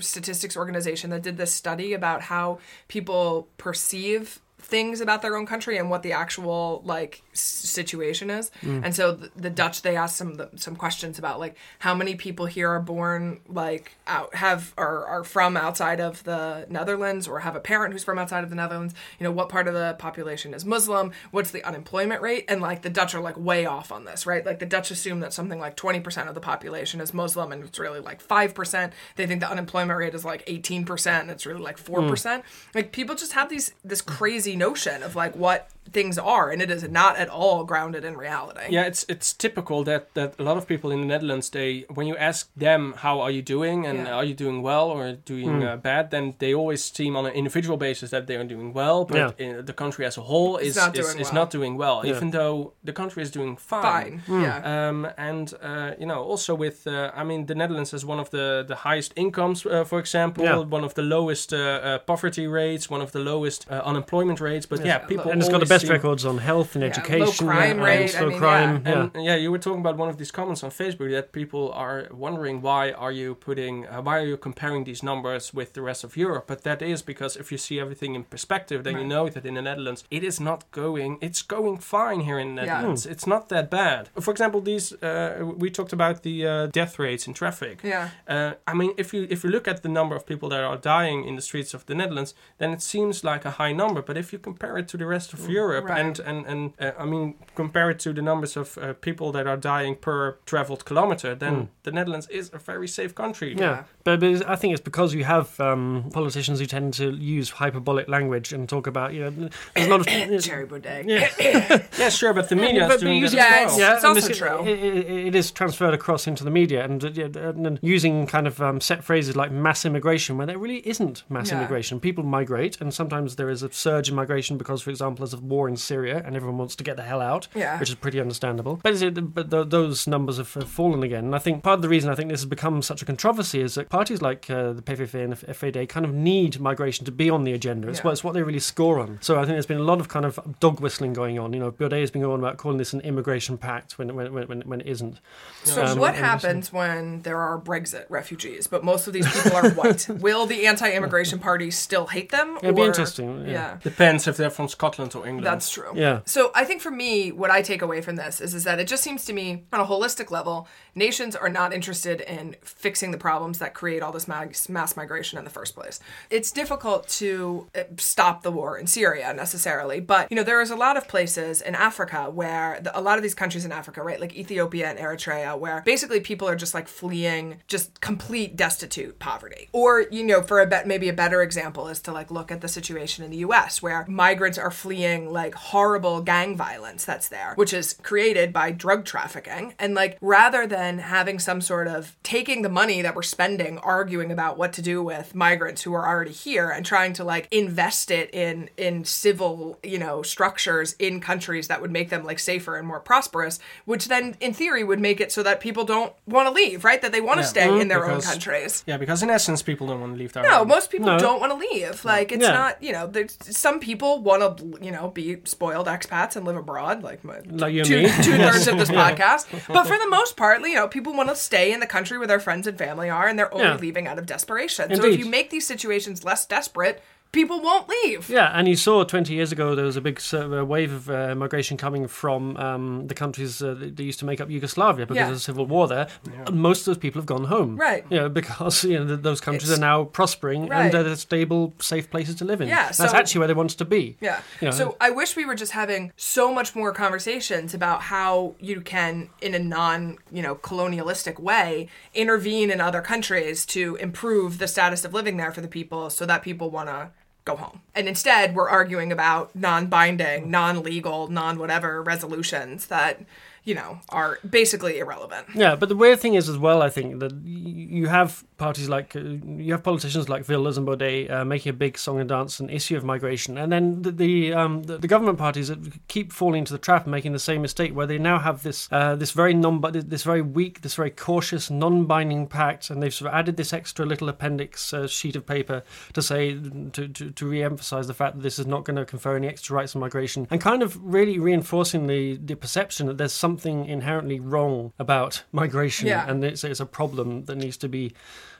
statistics 0.00 0.56
organization 0.56 1.10
that 1.10 1.22
did 1.22 1.36
this 1.36 1.52
study 1.52 1.92
about 1.92 2.22
how 2.22 2.58
people 2.88 3.48
perceive 3.58 4.40
things 4.66 5.00
about 5.00 5.22
their 5.22 5.36
own 5.36 5.46
country 5.46 5.78
and 5.78 5.88
what 5.88 6.02
the 6.02 6.12
actual 6.12 6.82
like 6.84 7.22
s- 7.32 7.40
situation 7.40 8.30
is. 8.30 8.50
Mm. 8.62 8.84
And 8.84 8.96
so 8.96 9.12
the, 9.12 9.30
the 9.36 9.50
Dutch 9.50 9.82
they 9.82 9.94
asked 9.94 10.16
some 10.16 10.40
some 10.56 10.74
questions 10.74 11.20
about 11.20 11.38
like 11.38 11.56
how 11.78 11.94
many 11.94 12.16
people 12.16 12.46
here 12.46 12.68
are 12.68 12.80
born 12.80 13.40
like 13.48 13.96
out 14.08 14.34
have 14.34 14.74
are 14.76 15.04
are 15.06 15.22
from 15.22 15.56
outside 15.56 16.00
of 16.00 16.24
the 16.24 16.66
Netherlands 16.68 17.28
or 17.28 17.40
have 17.40 17.54
a 17.54 17.60
parent 17.60 17.92
who's 17.92 18.02
from 18.02 18.18
outside 18.18 18.42
of 18.42 18.50
the 18.50 18.56
Netherlands. 18.56 18.92
You 19.20 19.24
know 19.24 19.30
what 19.30 19.48
part 19.48 19.68
of 19.68 19.74
the 19.74 19.94
population 20.00 20.52
is 20.52 20.64
Muslim? 20.64 21.12
What's 21.30 21.52
the 21.52 21.62
unemployment 21.62 22.20
rate? 22.20 22.46
And 22.48 22.60
like 22.60 22.82
the 22.82 22.90
Dutch 22.90 23.14
are 23.14 23.20
like 23.20 23.38
way 23.38 23.66
off 23.66 23.92
on 23.92 24.04
this, 24.04 24.26
right? 24.26 24.44
Like 24.44 24.58
the 24.58 24.66
Dutch 24.66 24.90
assume 24.90 25.20
that 25.20 25.32
something 25.32 25.60
like 25.60 25.76
twenty 25.76 26.00
percent 26.00 26.28
of 26.28 26.34
the 26.34 26.40
population 26.40 27.00
is 27.00 27.14
Muslim, 27.14 27.52
and 27.52 27.62
it's 27.62 27.78
really 27.78 28.00
like 28.00 28.20
five 28.20 28.52
percent. 28.52 28.92
They 29.14 29.28
think 29.28 29.40
the 29.40 29.50
unemployment 29.50 29.96
rate 29.96 30.14
is 30.14 30.24
like 30.24 30.42
eighteen 30.48 30.84
percent, 30.84 31.22
and 31.22 31.30
it's 31.30 31.46
really 31.46 31.62
like 31.62 31.76
mm. 31.76 31.86
four 31.86 32.02
percent. 32.08 32.42
Like 32.74 32.90
people 32.90 33.14
just 33.14 33.34
have 33.34 33.48
these 33.48 33.72
this 33.84 34.02
mm. 34.02 34.06
crazy 34.06 34.55
notion 34.58 35.02
of 35.02 35.14
like 35.16 35.36
what 35.36 35.70
things 35.92 36.18
are, 36.18 36.50
and 36.50 36.60
it 36.62 36.70
is 36.70 36.82
not 36.88 37.16
at 37.16 37.28
all 37.28 37.64
grounded 37.64 38.04
in 38.04 38.16
reality. 38.16 38.66
Yeah, 38.70 38.86
it's 38.86 39.04
it's 39.08 39.32
typical 39.32 39.84
that, 39.84 40.14
that 40.14 40.34
a 40.38 40.42
lot 40.42 40.56
of 40.56 40.66
people 40.66 40.90
in 40.90 41.00
the 41.00 41.06
Netherlands 41.06 41.50
they 41.50 41.84
when 41.94 42.06
you 42.06 42.16
ask 42.16 42.48
them 42.56 42.94
how 42.98 43.20
are 43.20 43.30
you 43.30 43.42
doing 43.42 43.86
and 43.86 43.98
Yeah. 43.98 44.14
are 44.16 44.24
you 44.24 44.34
doing 44.34 44.62
well 44.62 44.90
or 44.90 45.12
doing 45.12 45.62
uh, 45.64 45.76
bad, 45.76 46.10
then 46.10 46.34
they 46.38 46.54
always 46.54 46.82
seem 46.84 47.16
on 47.16 47.26
an 47.26 47.32
individual 47.32 47.76
basis 47.76 48.10
that 48.10 48.26
they 48.26 48.36
are 48.36 48.44
doing 48.44 48.72
well, 48.72 49.04
but 49.04 49.16
Yeah. 49.16 49.30
in 49.46 49.64
the 49.66 49.72
country 49.72 50.04
as 50.06 50.16
a 50.18 50.22
whole 50.22 50.56
It's 50.56 50.68
is 50.70 50.76
not 50.76 50.98
is, 50.98 51.06
doing 51.06 51.18
is 51.20 51.26
well. 51.26 51.34
not 51.42 51.50
doing 51.50 51.76
well, 51.78 52.00
Yeah. 52.04 52.16
even 52.16 52.30
though 52.30 52.72
the 52.84 52.92
country 52.92 53.22
is 53.22 53.30
doing 53.30 53.56
Fine. 53.56 54.22
Yeah. 54.28 54.88
Um, 54.88 55.06
and 55.16 55.52
uh, 55.62 55.90
you 56.00 56.06
know, 56.06 56.20
also 56.32 56.54
with, 56.54 56.86
uh, 56.86 57.10
I 57.20 57.24
mean, 57.24 57.46
the 57.46 57.54
Netherlands 57.54 57.90
has 57.92 58.04
one 58.04 58.20
of 58.20 58.28
the 58.30 58.64
the 58.68 58.76
highest 58.88 59.12
incomes, 59.16 59.64
uh, 59.66 59.84
for 59.84 59.98
example, 59.98 60.44
Yeah. 60.44 60.58
one 60.76 60.84
of 60.84 60.94
the 60.94 61.02
lowest 61.02 61.52
uh, 61.52 61.58
uh, 61.58 61.98
poverty 62.06 62.46
rates, 62.46 62.90
one 62.90 63.02
of 63.04 63.10
the 63.12 63.18
lowest 63.20 63.66
uh, 63.70 63.74
unemployment 63.90 64.40
rates. 64.40 64.66
But 64.66 64.78
Yes. 64.78 64.86
yeah, 64.86 64.98
people 65.08 65.30
and 65.32 65.40
it's 65.40 65.48
got 65.50 65.60
the 65.60 65.66
always 65.66 65.75
best 65.76 65.86
seem- 65.86 65.92
records 65.96 66.22
on 66.30 66.36
health 66.50 66.70
and 66.76 66.82
Yeah, 66.82 66.88
low 66.88 66.92
education, 66.98 67.46
crime 67.46 67.70
and 67.72 67.80
rate, 67.90 68.08
slow 68.10 68.26
I 68.26 68.30
mean, 68.30 68.38
crime. 68.38 68.72
yeah. 68.86 68.92
Yeah. 68.92 69.08
And 69.14 69.24
yeah, 69.28 69.36
you 69.42 69.50
were 69.52 69.62
talking 69.66 69.80
about 69.86 69.96
one 70.02 70.08
of 70.12 70.16
these 70.20 70.32
comments 70.38 70.62
on 70.66 70.70
Facebook 70.82 71.10
that 71.16 71.26
people 71.40 71.64
are 71.84 71.98
wondering 72.26 72.54
why 72.62 72.84
are 73.04 73.12
you 73.20 73.28
putting, 73.48 73.74
uh, 73.86 74.00
why 74.06 74.14
are 74.20 74.26
you 74.32 74.36
comparing 74.48 74.82
these 74.84 75.02
numbers 75.10 75.44
with 75.58 75.68
the 75.76 75.82
rest 75.90 76.02
of 76.04 76.10
Europe? 76.16 76.44
But 76.52 76.58
that 76.68 76.80
is 76.92 76.98
because 77.12 77.32
if 77.42 77.46
you 77.52 77.58
see 77.66 77.76
everything 77.84 78.14
in 78.18 78.22
perspective, 78.24 78.78
then 78.84 78.96
you 79.00 79.06
know 79.14 79.24
that 79.34 79.44
in 79.46 79.54
the 79.54 79.62
Netherlands 79.62 80.00
it 80.10 80.22
is 80.30 80.36
not 80.40 80.60
going, 80.82 81.10
it's 81.26 81.42
going 81.56 81.76
fine 81.96 82.20
here 82.28 82.38
in 82.38 82.50
the 82.56 82.62
Yeah. 82.64 82.74
Netherlands. 82.74 83.04
It's 83.14 83.26
not 83.26 83.42
that 83.54 83.66
bad. 83.70 84.02
For 84.26 84.30
example, 84.34 84.60
these 84.70 84.86
uh, 85.02 85.52
we 85.62 85.68
talked 85.78 85.92
about 86.00 86.16
the 86.22 86.36
uh, 86.46 86.66
death 86.78 86.94
rates 86.98 87.26
in 87.28 87.32
traffic. 87.34 87.76
yeah. 87.82 88.08
Uh, 88.34 88.52
I 88.66 88.74
mean, 88.80 88.92
if 89.02 89.08
you 89.14 89.26
if 89.34 89.38
you 89.44 89.50
look 89.56 89.66
at 89.72 89.78
the 89.82 89.88
number 89.98 90.14
of 90.16 90.22
people 90.30 90.48
that 90.52 90.62
are 90.70 90.78
dying 90.96 91.18
in 91.28 91.34
the 91.38 91.42
streets 91.50 91.74
of 91.74 91.80
the 91.88 91.94
Netherlands, 92.00 92.34
then 92.60 92.70
it 92.76 92.82
seems 92.82 93.16
like 93.30 93.42
a 93.44 93.52
high 93.62 93.72
number. 93.82 94.00
But 94.08 94.16
if 94.16 94.26
you 94.32 94.38
compare 94.50 94.74
it 94.80 94.86
to 94.92 94.96
the 94.96 95.06
rest 95.06 95.32
of 95.34 95.40
Europe, 95.48 95.65
Right. 95.66 96.00
and 96.00 96.18
and 96.20 96.46
and 96.46 96.72
uh, 96.80 96.92
I 96.98 97.04
mean, 97.04 97.34
compare 97.54 97.90
it 97.90 97.98
to 98.00 98.12
the 98.12 98.22
numbers 98.22 98.56
of 98.56 98.78
uh, 98.78 98.92
people 99.00 99.32
that 99.32 99.46
are 99.46 99.56
dying 99.56 99.96
per 99.96 100.36
traveled 100.46 100.84
kilometer, 100.84 101.34
then 101.34 101.54
Mm. 101.56 101.68
the 101.82 101.90
Netherlands 101.92 102.28
is 102.28 102.50
a 102.52 102.58
very 102.58 102.88
safe 102.88 103.14
country. 103.14 103.54
Yeah, 103.54 103.60
Yeah. 103.70 103.82
but, 104.04 104.20
but 104.20 104.48
I 104.48 104.56
think 104.56 104.72
it's 104.74 104.82
because 104.84 105.14
you 105.14 105.24
have 105.24 105.58
um, 105.60 106.10
politicians 106.12 106.60
who 106.60 106.66
tend 106.66 106.94
to 106.94 107.04
use 107.38 107.50
hyperbolic 107.50 108.08
language 108.08 108.52
and 108.54 108.68
talk 108.68 108.86
about 108.86 109.12
you 109.14 109.20
know 109.24 109.30
there's 109.74 109.86
a 109.86 109.90
lot 109.90 110.00
of 110.00 110.06
Thierry 110.44 110.66
Baudet. 110.66 111.04
yeah. 111.06 111.82
Yeah, 111.98 112.10
sure, 112.10 112.32
but 112.34 112.48
the 112.48 112.56
media 112.56 112.82
but- 112.86 112.96
is 112.96 113.00
but 113.02 113.06
doing 113.06 113.16
you 113.20 113.28
this 113.28 113.32
see- 113.32 113.38
as 113.38 113.44
Yeah, 113.44 113.50
well. 113.50 113.62
it's- 113.64 113.78
yeah, 113.78 113.94
it's 113.96 114.04
also 114.04 114.28
this- 114.28 114.38
true. 114.38 114.58
It, 114.72 114.78
it- 114.84 115.26
it 115.28 115.34
is 115.34 115.50
transferred 115.50 115.94
across 115.94 116.26
into 116.26 116.44
the 116.44 116.50
media, 116.50 116.84
and, 116.84 117.04
uh, 117.04 117.10
yeah, 117.20 117.28
and 117.66 117.78
using 117.82 118.26
kind 118.26 118.46
of 118.46 118.60
um, 118.60 118.80
set 118.80 119.00
phrases 119.04 119.34
like 119.36 119.50
mass 119.66 119.84
immigration, 119.84 120.36
where 120.36 120.46
there 120.46 120.58
really 120.58 120.82
isn't 120.92 121.24
mass 121.28 121.50
Yeah. 121.50 121.58
immigration. 121.58 122.00
People 122.00 122.24
migrate, 122.38 122.80
and 122.80 122.92
sometimes 123.00 123.36
there 123.36 123.50
is 123.50 123.62
a 123.62 123.70
surge 123.72 124.08
in 124.10 124.14
migration 124.14 124.58
because, 124.58 124.82
for 124.82 124.90
example, 124.90 125.18
there's 125.24 125.34
a 125.40 125.44
war 125.54 125.55
in 125.68 125.76
Syria, 125.76 126.22
and 126.24 126.36
everyone 126.36 126.58
wants 126.58 126.76
to 126.76 126.84
get 126.84 126.96
the 126.96 127.02
hell 127.02 127.20
out, 127.20 127.48
Yeah. 127.54 127.78
which 127.80 127.88
is 127.88 127.94
pretty 127.94 128.20
understandable. 128.20 128.78
But, 128.82 128.92
is 128.92 129.02
it, 129.02 129.34
but 129.34 129.50
th- 129.50 129.68
those 129.68 130.06
numbers 130.06 130.36
have, 130.38 130.52
have 130.54 130.68
fallen 130.68 131.02
again, 131.02 131.24
and 131.24 131.34
I 131.34 131.38
think 131.38 131.62
part 131.62 131.78
of 131.78 131.82
the 131.82 131.88
reason 131.88 132.10
I 132.10 132.14
think 132.14 132.30
this 132.30 132.40
has 132.40 132.46
become 132.48 132.82
such 132.82 133.02
a 133.02 133.04
controversy 133.04 133.60
is 133.60 133.74
that 133.76 133.88
parties 133.88 134.20
like 134.22 134.48
uh, 134.50 134.72
the 134.72 134.82
PVV 134.82 135.14
and 135.24 135.32
the 135.32 135.36
FvD 135.54 135.88
kind 135.88 136.04
of 136.04 136.12
need 136.12 136.60
migration 136.60 137.04
to 137.06 137.12
be 137.12 137.30
on 137.30 137.44
the 137.44 137.52
agenda. 137.52 137.88
It's, 137.88 137.98
Yeah. 138.00 138.04
what, 138.04 138.12
it's 138.12 138.24
what 138.24 138.34
they 138.34 138.42
really 138.42 138.58
score 138.60 138.98
on. 139.00 139.18
So 139.22 139.36
I 139.36 139.40
think 139.40 139.50
there's 139.54 139.66
been 139.66 139.78
a 139.78 139.82
lot 139.84 140.00
of 140.00 140.08
kind 140.08 140.24
of 140.26 140.38
dog 140.60 140.80
whistling 140.80 141.12
going 141.14 141.38
on. 141.38 141.52
You 141.52 141.60
know, 141.60 141.70
Baudet 141.70 142.00
has 142.00 142.10
been 142.10 142.22
going 142.22 142.34
on 142.34 142.40
about 142.40 142.56
calling 142.58 142.78
this 142.78 142.92
an 142.92 143.00
immigration 143.00 143.56
pact 143.58 143.98
when 143.98 144.14
when 144.14 144.32
when, 144.32 144.48
when, 144.48 144.60
when 144.62 144.80
it 144.80 144.86
isn't. 144.88 145.20
So 145.64 145.84
Um, 145.84 145.98
what 145.98 146.14
happens 146.14 146.72
when 146.72 147.22
there 147.22 147.38
are 147.38 147.58
Brexit 147.60 148.04
refugees, 148.10 148.66
but 148.66 148.84
most 148.84 149.06
of 149.06 149.12
these 149.12 149.26
people 149.32 149.56
are 149.56 149.70
white? 149.70 150.08
Will 150.26 150.46
the 150.46 150.66
anti-immigration 150.66 151.38
party 151.38 151.70
still 151.70 152.06
hate 152.06 152.30
them? 152.30 152.58
It'd 152.62 152.74
be 152.74 152.82
or- 152.82 152.86
interesting, 152.86 153.46
yeah. 153.46 153.78
Depends 153.82 154.26
if 154.26 154.36
they're 154.36 154.50
from 154.50 154.68
Scotland 154.68 155.14
or 155.14 155.26
England. 155.26 155.45
That's 155.50 155.70
true. 155.70 155.92
Yeah. 155.94 156.20
So 156.26 156.50
I 156.54 156.64
think 156.64 156.82
for 156.82 156.90
me, 156.90 157.32
what 157.32 157.50
I 157.50 157.62
take 157.62 157.82
away 157.82 158.00
from 158.00 158.16
this 158.16 158.40
is, 158.40 158.54
is 158.54 158.64
that 158.64 158.78
it 158.78 158.86
just 158.86 159.02
seems 159.02 159.24
to 159.26 159.32
me, 159.32 159.64
on 159.72 159.80
a 159.80 159.84
holistic 159.84 160.30
level, 160.30 160.68
nations 160.94 161.36
are 161.36 161.48
not 161.48 161.72
interested 161.72 162.20
in 162.20 162.56
fixing 162.62 163.10
the 163.10 163.18
problems 163.18 163.58
that 163.58 163.74
create 163.74 164.02
all 164.02 164.12
this 164.12 164.26
mass, 164.26 164.68
mass 164.68 164.96
migration 164.96 165.38
in 165.38 165.44
the 165.44 165.50
first 165.50 165.74
place. 165.74 166.00
It's 166.30 166.50
difficult 166.50 167.08
to 167.08 167.68
uh, 167.74 167.82
stop 167.98 168.42
the 168.42 168.50
war 168.50 168.78
in 168.78 168.86
Syria 168.86 169.32
necessarily, 169.34 170.00
but 170.00 170.30
you 170.30 170.36
know 170.36 170.42
there 170.42 170.60
is 170.60 170.70
a 170.70 170.76
lot 170.76 170.96
of 170.96 171.08
places 171.08 171.60
in 171.60 171.74
Africa 171.74 172.30
where 172.30 172.80
the, 172.80 172.98
a 172.98 173.00
lot 173.00 173.18
of 173.18 173.22
these 173.22 173.34
countries 173.34 173.64
in 173.64 173.72
Africa, 173.72 174.02
right, 174.02 174.20
like 174.20 174.34
Ethiopia 174.34 174.88
and 174.88 174.98
Eritrea, 174.98 175.58
where 175.58 175.82
basically 175.84 176.20
people 176.20 176.48
are 176.48 176.56
just 176.56 176.74
like 176.74 176.88
fleeing 176.88 177.60
just 177.68 178.00
complete 178.00 178.56
destitute 178.56 179.18
poverty. 179.18 179.68
Or 179.72 180.02
you 180.10 180.24
know, 180.24 180.42
for 180.42 180.60
a 180.60 180.66
bet, 180.66 180.86
maybe 180.86 181.08
a 181.08 181.12
better 181.12 181.42
example 181.42 181.88
is 181.88 182.00
to 182.02 182.12
like 182.12 182.30
look 182.30 182.50
at 182.50 182.60
the 182.60 182.68
situation 182.68 183.24
in 183.24 183.30
the 183.30 183.38
U.S. 183.38 183.82
where 183.82 184.04
migrants 184.08 184.58
are 184.58 184.70
fleeing 184.70 185.25
like 185.30 185.54
horrible 185.54 186.20
gang 186.22 186.56
violence 186.56 187.04
that's 187.04 187.28
there, 187.28 187.52
which 187.56 187.72
is 187.72 187.94
created 188.02 188.52
by 188.52 188.70
drug 188.70 189.04
trafficking, 189.04 189.74
and 189.78 189.94
like 189.94 190.18
rather 190.20 190.66
than 190.66 190.98
having 190.98 191.38
some 191.38 191.60
sort 191.60 191.88
of 191.88 192.16
taking 192.22 192.62
the 192.62 192.68
money 192.68 193.02
that 193.02 193.14
we're 193.14 193.22
spending 193.22 193.78
arguing 193.78 194.30
about 194.32 194.58
what 194.58 194.72
to 194.74 194.82
do 194.82 195.02
with 195.02 195.34
migrants 195.34 195.82
who 195.82 195.94
are 195.94 196.06
already 196.06 196.32
here 196.32 196.70
and 196.70 196.84
trying 196.86 197.12
to 197.12 197.24
like 197.24 197.48
invest 197.50 198.10
it 198.10 198.28
in 198.34 198.68
in 198.76 199.04
civil 199.04 199.78
you 199.82 199.98
know 199.98 200.22
structures 200.22 200.94
in 200.98 201.20
countries 201.20 201.68
that 201.68 201.80
would 201.80 201.90
make 201.90 202.10
them 202.10 202.24
like 202.24 202.38
safer 202.38 202.76
and 202.76 202.86
more 202.86 203.00
prosperous 203.00 203.58
which 203.84 204.06
then 204.08 204.36
in 204.40 204.52
theory 204.52 204.84
would 204.84 205.00
make 205.00 205.20
it 205.20 205.32
so 205.32 205.42
that 205.42 205.60
people 205.60 205.84
don't 205.84 206.12
want 206.26 206.46
to 206.46 206.52
leave 206.52 206.84
right 206.84 207.02
that 207.02 207.12
they 207.12 207.20
want 207.20 207.38
to 207.38 207.42
Yeah. 207.42 207.46
stay 207.48 207.80
in 207.80 207.88
their 207.88 208.04
own 208.10 208.20
countries 208.20 208.84
Yeah, 208.86 208.96
because 208.96 209.22
in 209.22 209.30
essence, 209.30 209.62
people 209.62 209.86
don't 209.86 210.00
want 210.00 210.14
to 210.14 210.18
leave 210.18 210.32
their 210.32 210.42
no, 210.42 210.58
home. 210.58 210.68
most 210.68 210.90
people 210.90 211.06
No. 211.06 211.18
don't 211.18 211.40
want 211.40 211.52
to 211.52 211.58
leave. 211.58 212.04
Like 212.04 212.32
it's 212.32 212.42
Yeah. 212.42 212.52
not, 212.52 212.82
you 212.82 212.92
know, 212.92 213.06
there's 213.06 213.36
some 213.40 213.80
people 213.80 214.20
want 214.22 214.58
to, 214.58 214.84
you 214.84 214.90
know, 214.90 215.08
be 215.16 215.38
spoiled 215.44 215.88
expats 215.88 216.36
and 216.36 216.46
live 216.46 216.54
abroad, 216.56 217.02
like 217.02 217.24
my 217.24 217.40
Like 217.50 217.72
you 217.74 217.82
two 217.84 218.02
two 218.22 218.36
thirds 218.36 218.68
of 218.68 218.78
this 218.78 218.90
podcast. 219.02 219.46
But 219.66 219.84
for 219.88 219.98
the 219.98 220.08
most 220.08 220.36
part, 220.36 220.60
you 220.60 220.74
know, 220.76 220.86
people 220.86 221.12
want 221.14 221.28
to 221.30 221.34
stay 221.34 221.72
in 221.72 221.80
the 221.80 221.86
country 221.88 222.18
where 222.18 222.28
their 222.28 222.38
friends 222.38 222.68
and 222.68 222.78
family 222.78 223.10
are, 223.10 223.26
and 223.26 223.36
they're 223.36 223.52
only 223.52 223.66
Yeah. 223.66 223.76
leaving 223.76 224.06
out 224.06 224.18
of 224.20 224.26
desperation. 224.26 224.94
So 224.94 225.04
if 225.04 225.18
you 225.18 225.26
make 225.26 225.50
these 225.50 225.66
situations 225.66 226.22
less 226.22 226.46
desperate, 226.46 227.02
people 227.32 227.60
won't 227.60 227.88
leave. 227.88 228.28
Yeah, 228.30 228.50
and 228.54 228.66
you 228.68 228.76
saw 228.76 229.04
20 229.04 229.32
years 229.34 229.52
ago 229.52 229.74
there 229.74 229.84
was 229.84 229.96
a 229.96 230.00
big 230.00 230.20
sort 230.20 230.44
of, 230.44 230.52
uh, 230.54 230.64
wave 230.64 230.92
of 230.92 231.10
uh, 231.10 231.34
migration 231.34 231.76
coming 231.76 232.06
from 232.08 232.56
um, 232.56 233.06
the 233.08 233.14
countries 233.14 233.62
uh, 233.62 233.74
that 233.74 233.96
that 233.96 234.02
used 234.02 234.18
to 234.20 234.24
make 234.24 234.40
up 234.40 234.48
Yugoslavia 234.50 235.06
because 235.06 235.16
Yeah. 235.20 235.28
of 235.28 235.34
the 235.34 235.40
civil 235.40 235.66
war 235.66 235.86
there. 235.88 236.08
Most 236.52 236.80
of 236.80 236.86
those 236.86 236.98
people 236.98 237.20
have 237.20 237.26
gone 237.26 237.44
home. 237.44 237.76
Right. 237.76 238.04
You 238.10 238.18
know, 238.20 238.28
because 238.28 238.84
you 238.84 238.98
know, 238.98 239.06
th- 239.06 239.20
those 239.20 239.40
countries 239.40 239.70
It's- 239.70 239.78
are 239.78 239.80
now 239.80 240.04
prospering 240.04 240.68
Right. 240.68 240.86
and 240.86 240.94
uh, 240.94 241.02
they're 241.02 241.16
stable, 241.16 241.74
safe 241.80 242.10
places 242.10 242.34
to 242.36 242.44
live 242.44 242.60
in. 242.60 242.68
Yeah, 242.68 242.86
That's 242.86 242.98
so- 242.98 243.16
actually 243.16 243.40
where 243.40 243.48
they 243.48 243.54
wanted 243.54 243.78
to 243.78 243.84
be. 243.84 244.16
Yeah. 244.20 244.40
You 244.60 244.66
know, 244.68 244.70
so 244.72 244.96
I 245.00 245.10
wish 245.10 245.36
we 245.36 245.44
were 245.44 245.54
just 245.54 245.72
having 245.72 246.12
so 246.16 246.52
much 246.54 246.74
more 246.74 246.92
conversations 246.92 247.74
about 247.74 248.02
how 248.02 248.54
you 248.60 248.80
can, 248.80 249.28
in 249.42 249.54
a 249.54 249.58
non, 249.58 250.16
you 250.32 250.42
know, 250.42 250.54
colonialistic 250.54 251.38
way, 251.38 251.88
intervene 252.14 252.70
in 252.70 252.80
other 252.80 253.00
countries 253.02 253.66
to 253.66 253.96
improve 253.96 254.58
the 254.58 254.68
status 254.68 255.04
of 255.04 255.12
living 255.12 255.36
there 255.36 255.52
for 255.52 255.60
the 255.60 255.68
people 255.68 256.08
so 256.10 256.24
that 256.26 256.42
people 256.42 256.70
want 256.70 256.88
to 256.88 257.10
go 257.46 257.56
home. 257.56 257.80
And 257.94 258.06
instead, 258.08 258.54
we're 258.54 258.68
arguing 258.68 259.10
about 259.10 259.56
non-binding, 259.56 260.50
non-legal, 260.50 261.28
non-whatever 261.28 262.02
resolutions 262.02 262.88
that, 262.88 263.24
you 263.64 263.74
know, 263.74 264.00
are 264.10 264.38
basically 264.48 264.98
irrelevant. 264.98 265.46
Yeah, 265.54 265.76
but 265.76 265.88
the 265.88 265.96
weird 265.96 266.20
thing 266.20 266.34
is 266.34 266.48
as 266.48 266.58
well, 266.58 266.82
I 266.82 266.90
think 266.90 267.20
that 267.20 267.32
you 267.44 268.08
have 268.08 268.44
parties 268.56 268.88
like 268.88 269.14
uh, 269.16 269.20
you 269.20 269.72
have 269.72 269.82
politicians 269.82 270.28
like 270.28 270.48
Wilders 270.48 270.78
and 270.78 270.86
Baudet 270.86 271.30
uh, 271.30 271.44
making 271.44 271.70
a 271.70 271.72
big 271.72 271.98
song 271.98 272.20
and 272.20 272.28
dance 272.28 272.60
an 272.60 272.70
issue 272.70 272.96
of 272.96 273.04
migration, 273.04 273.58
and 273.58 273.70
then 273.70 274.02
the 274.02 274.10
the, 274.10 274.52
um, 274.54 274.82
the 274.84 274.98
the 274.98 275.08
government 275.08 275.38
parties 275.38 275.70
keep 276.08 276.32
falling 276.32 276.60
into 276.60 276.72
the 276.72 276.78
trap 276.78 277.04
and 277.04 277.10
making 277.10 277.32
the 277.32 277.38
same 277.38 277.62
mistake 277.62 277.94
where 277.94 278.06
they 278.06 278.18
now 278.18 278.38
have 278.38 278.62
this 278.62 278.88
uh, 278.92 279.14
this 279.16 279.32
very 279.32 279.54
non 279.54 279.80
this 280.06 280.22
very 280.22 280.42
weak, 280.42 280.80
this 280.80 280.94
very 280.94 281.10
cautious, 281.10 281.70
non-binding 281.70 282.46
pact, 282.46 282.90
and 282.90 283.02
they've 283.02 283.14
sort 283.14 283.28
of 283.30 283.34
added 283.34 283.56
this 283.56 283.72
extra 283.72 284.06
little 284.06 284.28
appendix 284.28 284.92
uh, 284.92 285.06
sheet 285.06 285.36
of 285.36 285.46
paper 285.46 285.82
to 286.12 286.22
say 286.22 286.54
to 286.92 287.08
to, 287.08 287.30
to 287.30 287.46
re-emphasize 287.46 288.06
the 288.06 288.14
fact 288.14 288.36
that 288.36 288.42
this 288.42 288.58
is 288.58 288.66
not 288.66 288.84
going 288.84 288.96
to 288.96 289.04
confer 289.04 289.36
any 289.36 289.48
extra 289.48 289.76
rights 289.76 289.94
on 289.94 290.00
migration, 290.00 290.46
and 290.50 290.60
kind 290.60 290.82
of 290.82 290.98
really 291.02 291.38
reinforcing 291.38 292.06
the 292.06 292.36
the 292.36 292.54
perception 292.56 293.06
that 293.06 293.18
there's 293.18 293.32
something 293.32 293.86
inherently 293.86 294.40
wrong 294.40 294.92
about 294.98 295.44
migration 295.52 296.06
Yeah. 296.08 296.28
and 296.28 296.44
it's, 296.44 296.64
it's 296.64 296.80
a 296.80 296.86
problem 296.86 297.44
that 297.44 297.56
needs 297.56 297.76
to 297.78 297.88
be 297.88 298.12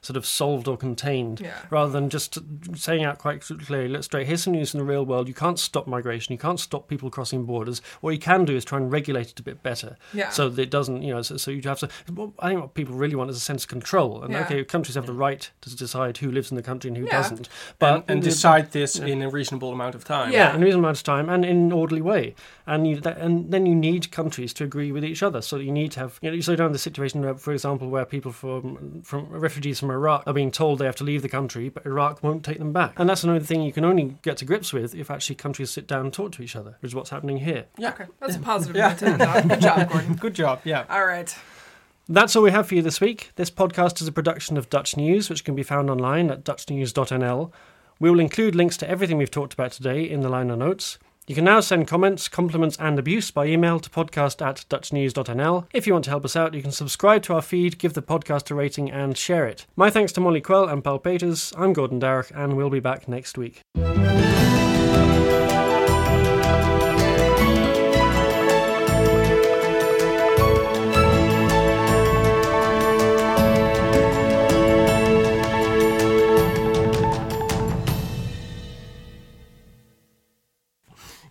sort 0.07 0.16
of 0.16 0.24
solved 0.24 0.68
or 0.68 0.76
contained 0.76 1.40
Yeah. 1.40 1.52
rather 1.70 1.90
than 1.90 2.09
just 2.11 2.38
saying 2.76 3.04
out 3.04 3.18
quite 3.18 3.40
clearly 3.42 3.88
let's 3.88 4.07
straight 4.07 4.26
here's 4.26 4.44
some 4.44 4.52
news 4.52 4.72
in 4.72 4.78
the 4.78 4.84
real 4.84 5.04
world 5.04 5.26
you 5.26 5.34
can't 5.34 5.59
stop 5.59 5.86
migration 5.86 6.32
you 6.32 6.38
can't 6.38 6.61
stop 6.61 6.86
people 6.88 7.11
crossing 7.11 7.44
borders 7.44 7.82
what 8.00 8.12
you 8.12 8.18
can 8.20 8.44
do 8.44 8.54
is 8.54 8.64
try 8.64 8.78
and 8.78 8.92
regulate 8.92 9.30
it 9.32 9.40
a 9.40 9.42
bit 9.42 9.62
better 9.62 9.96
Yeah. 10.12 10.30
so 10.30 10.48
that 10.48 10.62
it 10.62 10.70
doesn't 10.70 11.02
you 11.02 11.12
know 11.12 11.22
so, 11.22 11.36
so 11.36 11.50
you 11.50 11.61
have 11.64 11.80
to 11.80 11.88
i 12.38 12.48
think 12.48 12.61
what 12.61 12.74
people 12.74 12.94
really 12.94 13.16
want 13.16 13.30
is 13.30 13.36
a 13.36 13.40
sense 13.40 13.64
of 13.64 13.68
control 13.68 14.22
and 14.22 14.32
Yeah. 14.32 14.44
okay 14.44 14.64
countries 14.64 14.94
have 14.94 15.07
the 15.07 15.12
right 15.12 15.50
to 15.62 15.74
decide 15.76 16.18
who 16.18 16.30
lives 16.30 16.50
in 16.52 16.57
the 16.57 16.62
country 16.62 16.88
and 16.88 16.96
who 16.96 17.04
Yeah. 17.04 17.11
doesn't 17.22 17.48
but 17.78 18.04
and 18.09 18.22
decide 18.22 18.70
this 18.72 18.96
in 18.98 19.22
a 19.22 19.28
reasonable 19.28 19.72
amount 19.72 19.94
of 19.96 20.04
time. 20.04 20.32
Yeah. 20.32 20.50
in 20.54 20.62
a 20.62 20.64
reasonable 20.64 20.84
amount 20.86 20.98
of 20.98 21.02
time 21.02 21.28
and 21.28 21.44
in 21.44 21.57
an 21.57 21.72
orderly 21.72 22.00
way. 22.02 22.34
And 22.69 22.85
you, 22.89 23.01
that, 23.03 23.19
and 23.19 23.53
then 23.53 23.64
you 23.64 23.77
need 23.77 24.11
countries 24.11 24.53
to 24.55 24.64
agree 24.64 24.91
with 24.91 25.05
each 25.05 25.23
other. 25.23 25.41
So 25.41 25.57
you 25.59 25.71
need 25.71 25.93
to 25.93 26.01
have, 26.01 26.19
you 26.21 26.33
know, 26.33 26.41
so 26.41 26.51
you 26.51 26.57
don't 26.57 26.64
have 26.64 26.73
the 26.73 26.81
situation, 26.81 27.21
where, 27.21 27.37
for 27.37 27.53
example, 27.53 27.89
where 27.89 28.05
people 28.05 28.33
from 28.33 29.03
from 29.03 29.27
refugees 29.29 29.79
from 29.79 29.91
Iraq 29.93 30.25
are 30.27 30.33
being 30.33 30.51
told 30.51 30.81
they 30.81 30.85
have 30.87 30.97
to 30.97 31.05
leave 31.05 31.23
the 31.23 31.29
country, 31.29 31.69
but 31.69 31.87
Iraq 31.87 32.25
won't 32.25 32.45
take 32.45 32.59
them 32.59 32.73
back. 32.73 32.95
And 32.97 33.09
that's 33.09 33.23
another 33.23 33.39
thing 33.39 33.62
you 33.62 33.73
can 33.73 33.85
only 33.85 34.17
get 34.23 34.37
to 34.39 34.45
grips 34.45 34.73
with 34.73 34.97
if 34.97 35.12
actually 35.12 35.37
countries 35.37 35.71
sit 35.71 35.87
down 35.87 36.07
and 36.07 36.12
talk 36.12 36.33
to 36.33 36.43
each 36.43 36.57
other, 36.57 36.77
which 36.81 36.91
is 36.91 36.95
what's 36.97 37.11
happening 37.11 37.37
here. 37.37 37.67
Yeah. 37.79 37.91
Okay, 37.91 38.07
that's 38.19 38.35
a 38.35 38.41
positive 38.41 38.75
Yeah. 38.75 38.89
note 38.89 38.99
to 38.99 39.07
end 39.07 39.23
on. 39.23 39.49
Good 39.49 39.61
job, 39.61 39.89
Gordon. 39.91 40.14
Good 40.17 40.35
job. 40.35 40.61
Yeah. 40.64 40.85
All 40.91 41.07
right. 41.07 41.33
That's 42.09 42.35
all 42.35 42.43
we 42.43 42.51
have 42.51 42.67
for 42.69 42.75
you 42.75 42.83
this 42.83 43.01
week. 43.01 43.31
This 43.37 43.51
podcast 43.51 44.01
is 44.01 44.09
a 44.09 44.12
production 44.12 44.57
of 44.57 44.71
Dutch 44.71 44.97
News, 44.97 45.31
which 45.31 45.45
can 45.45 45.55
be 45.55 45.62
found 45.62 45.89
online 45.89 46.31
at 46.33 46.45
dutchnews.nl. 46.45 47.53
We 47.99 48.11
will 48.11 48.21
include 48.21 48.55
links 48.55 48.77
to 48.79 48.89
everything 48.91 49.19
we've 49.19 49.31
talked 49.31 49.55
about 49.55 49.73
today 49.73 50.03
in 50.09 50.21
the 50.21 50.29
liner 50.29 50.57
notes. 50.57 50.99
You 51.27 51.35
can 51.35 51.45
now 51.45 51.59
send 51.59 51.89
comments, 51.89 52.29
compliments, 52.29 52.77
and 52.79 53.01
abuse 53.01 53.33
by 53.33 53.47
email 53.47 53.81
to 53.81 53.91
podcast 53.91 54.41
at 54.47 54.64
dutchnews.nl. 54.70 55.66
If 55.72 55.85
you 55.87 55.93
want 55.93 56.05
to 56.05 56.11
help 56.11 56.24
us 56.24 56.37
out, 56.37 56.55
you 56.55 56.62
can 56.62 56.70
subscribe 56.70 57.24
to 57.24 57.35
our 57.35 57.43
feed, 57.43 57.79
give 57.79 57.95
the 57.95 58.03
podcast 58.03 58.49
a 58.53 58.55
rating, 58.55 58.93
and 58.93 59.18
share 59.18 59.47
it. 59.47 59.66
My 59.74 59.91
thanks 59.91 60.12
to 60.12 60.20
Molly 60.20 60.41
Quell 60.41 60.68
and 60.68 60.85
Paul 60.85 61.01
Peters. 61.01 61.53
I'm 61.57 61.72
Gordon 61.72 62.01
Darroch, 62.01 62.31
and 62.33 62.57
we'll 62.57 62.70
be 62.70 62.79
back 62.79 63.09
next 63.09 63.37
week. 63.37 63.62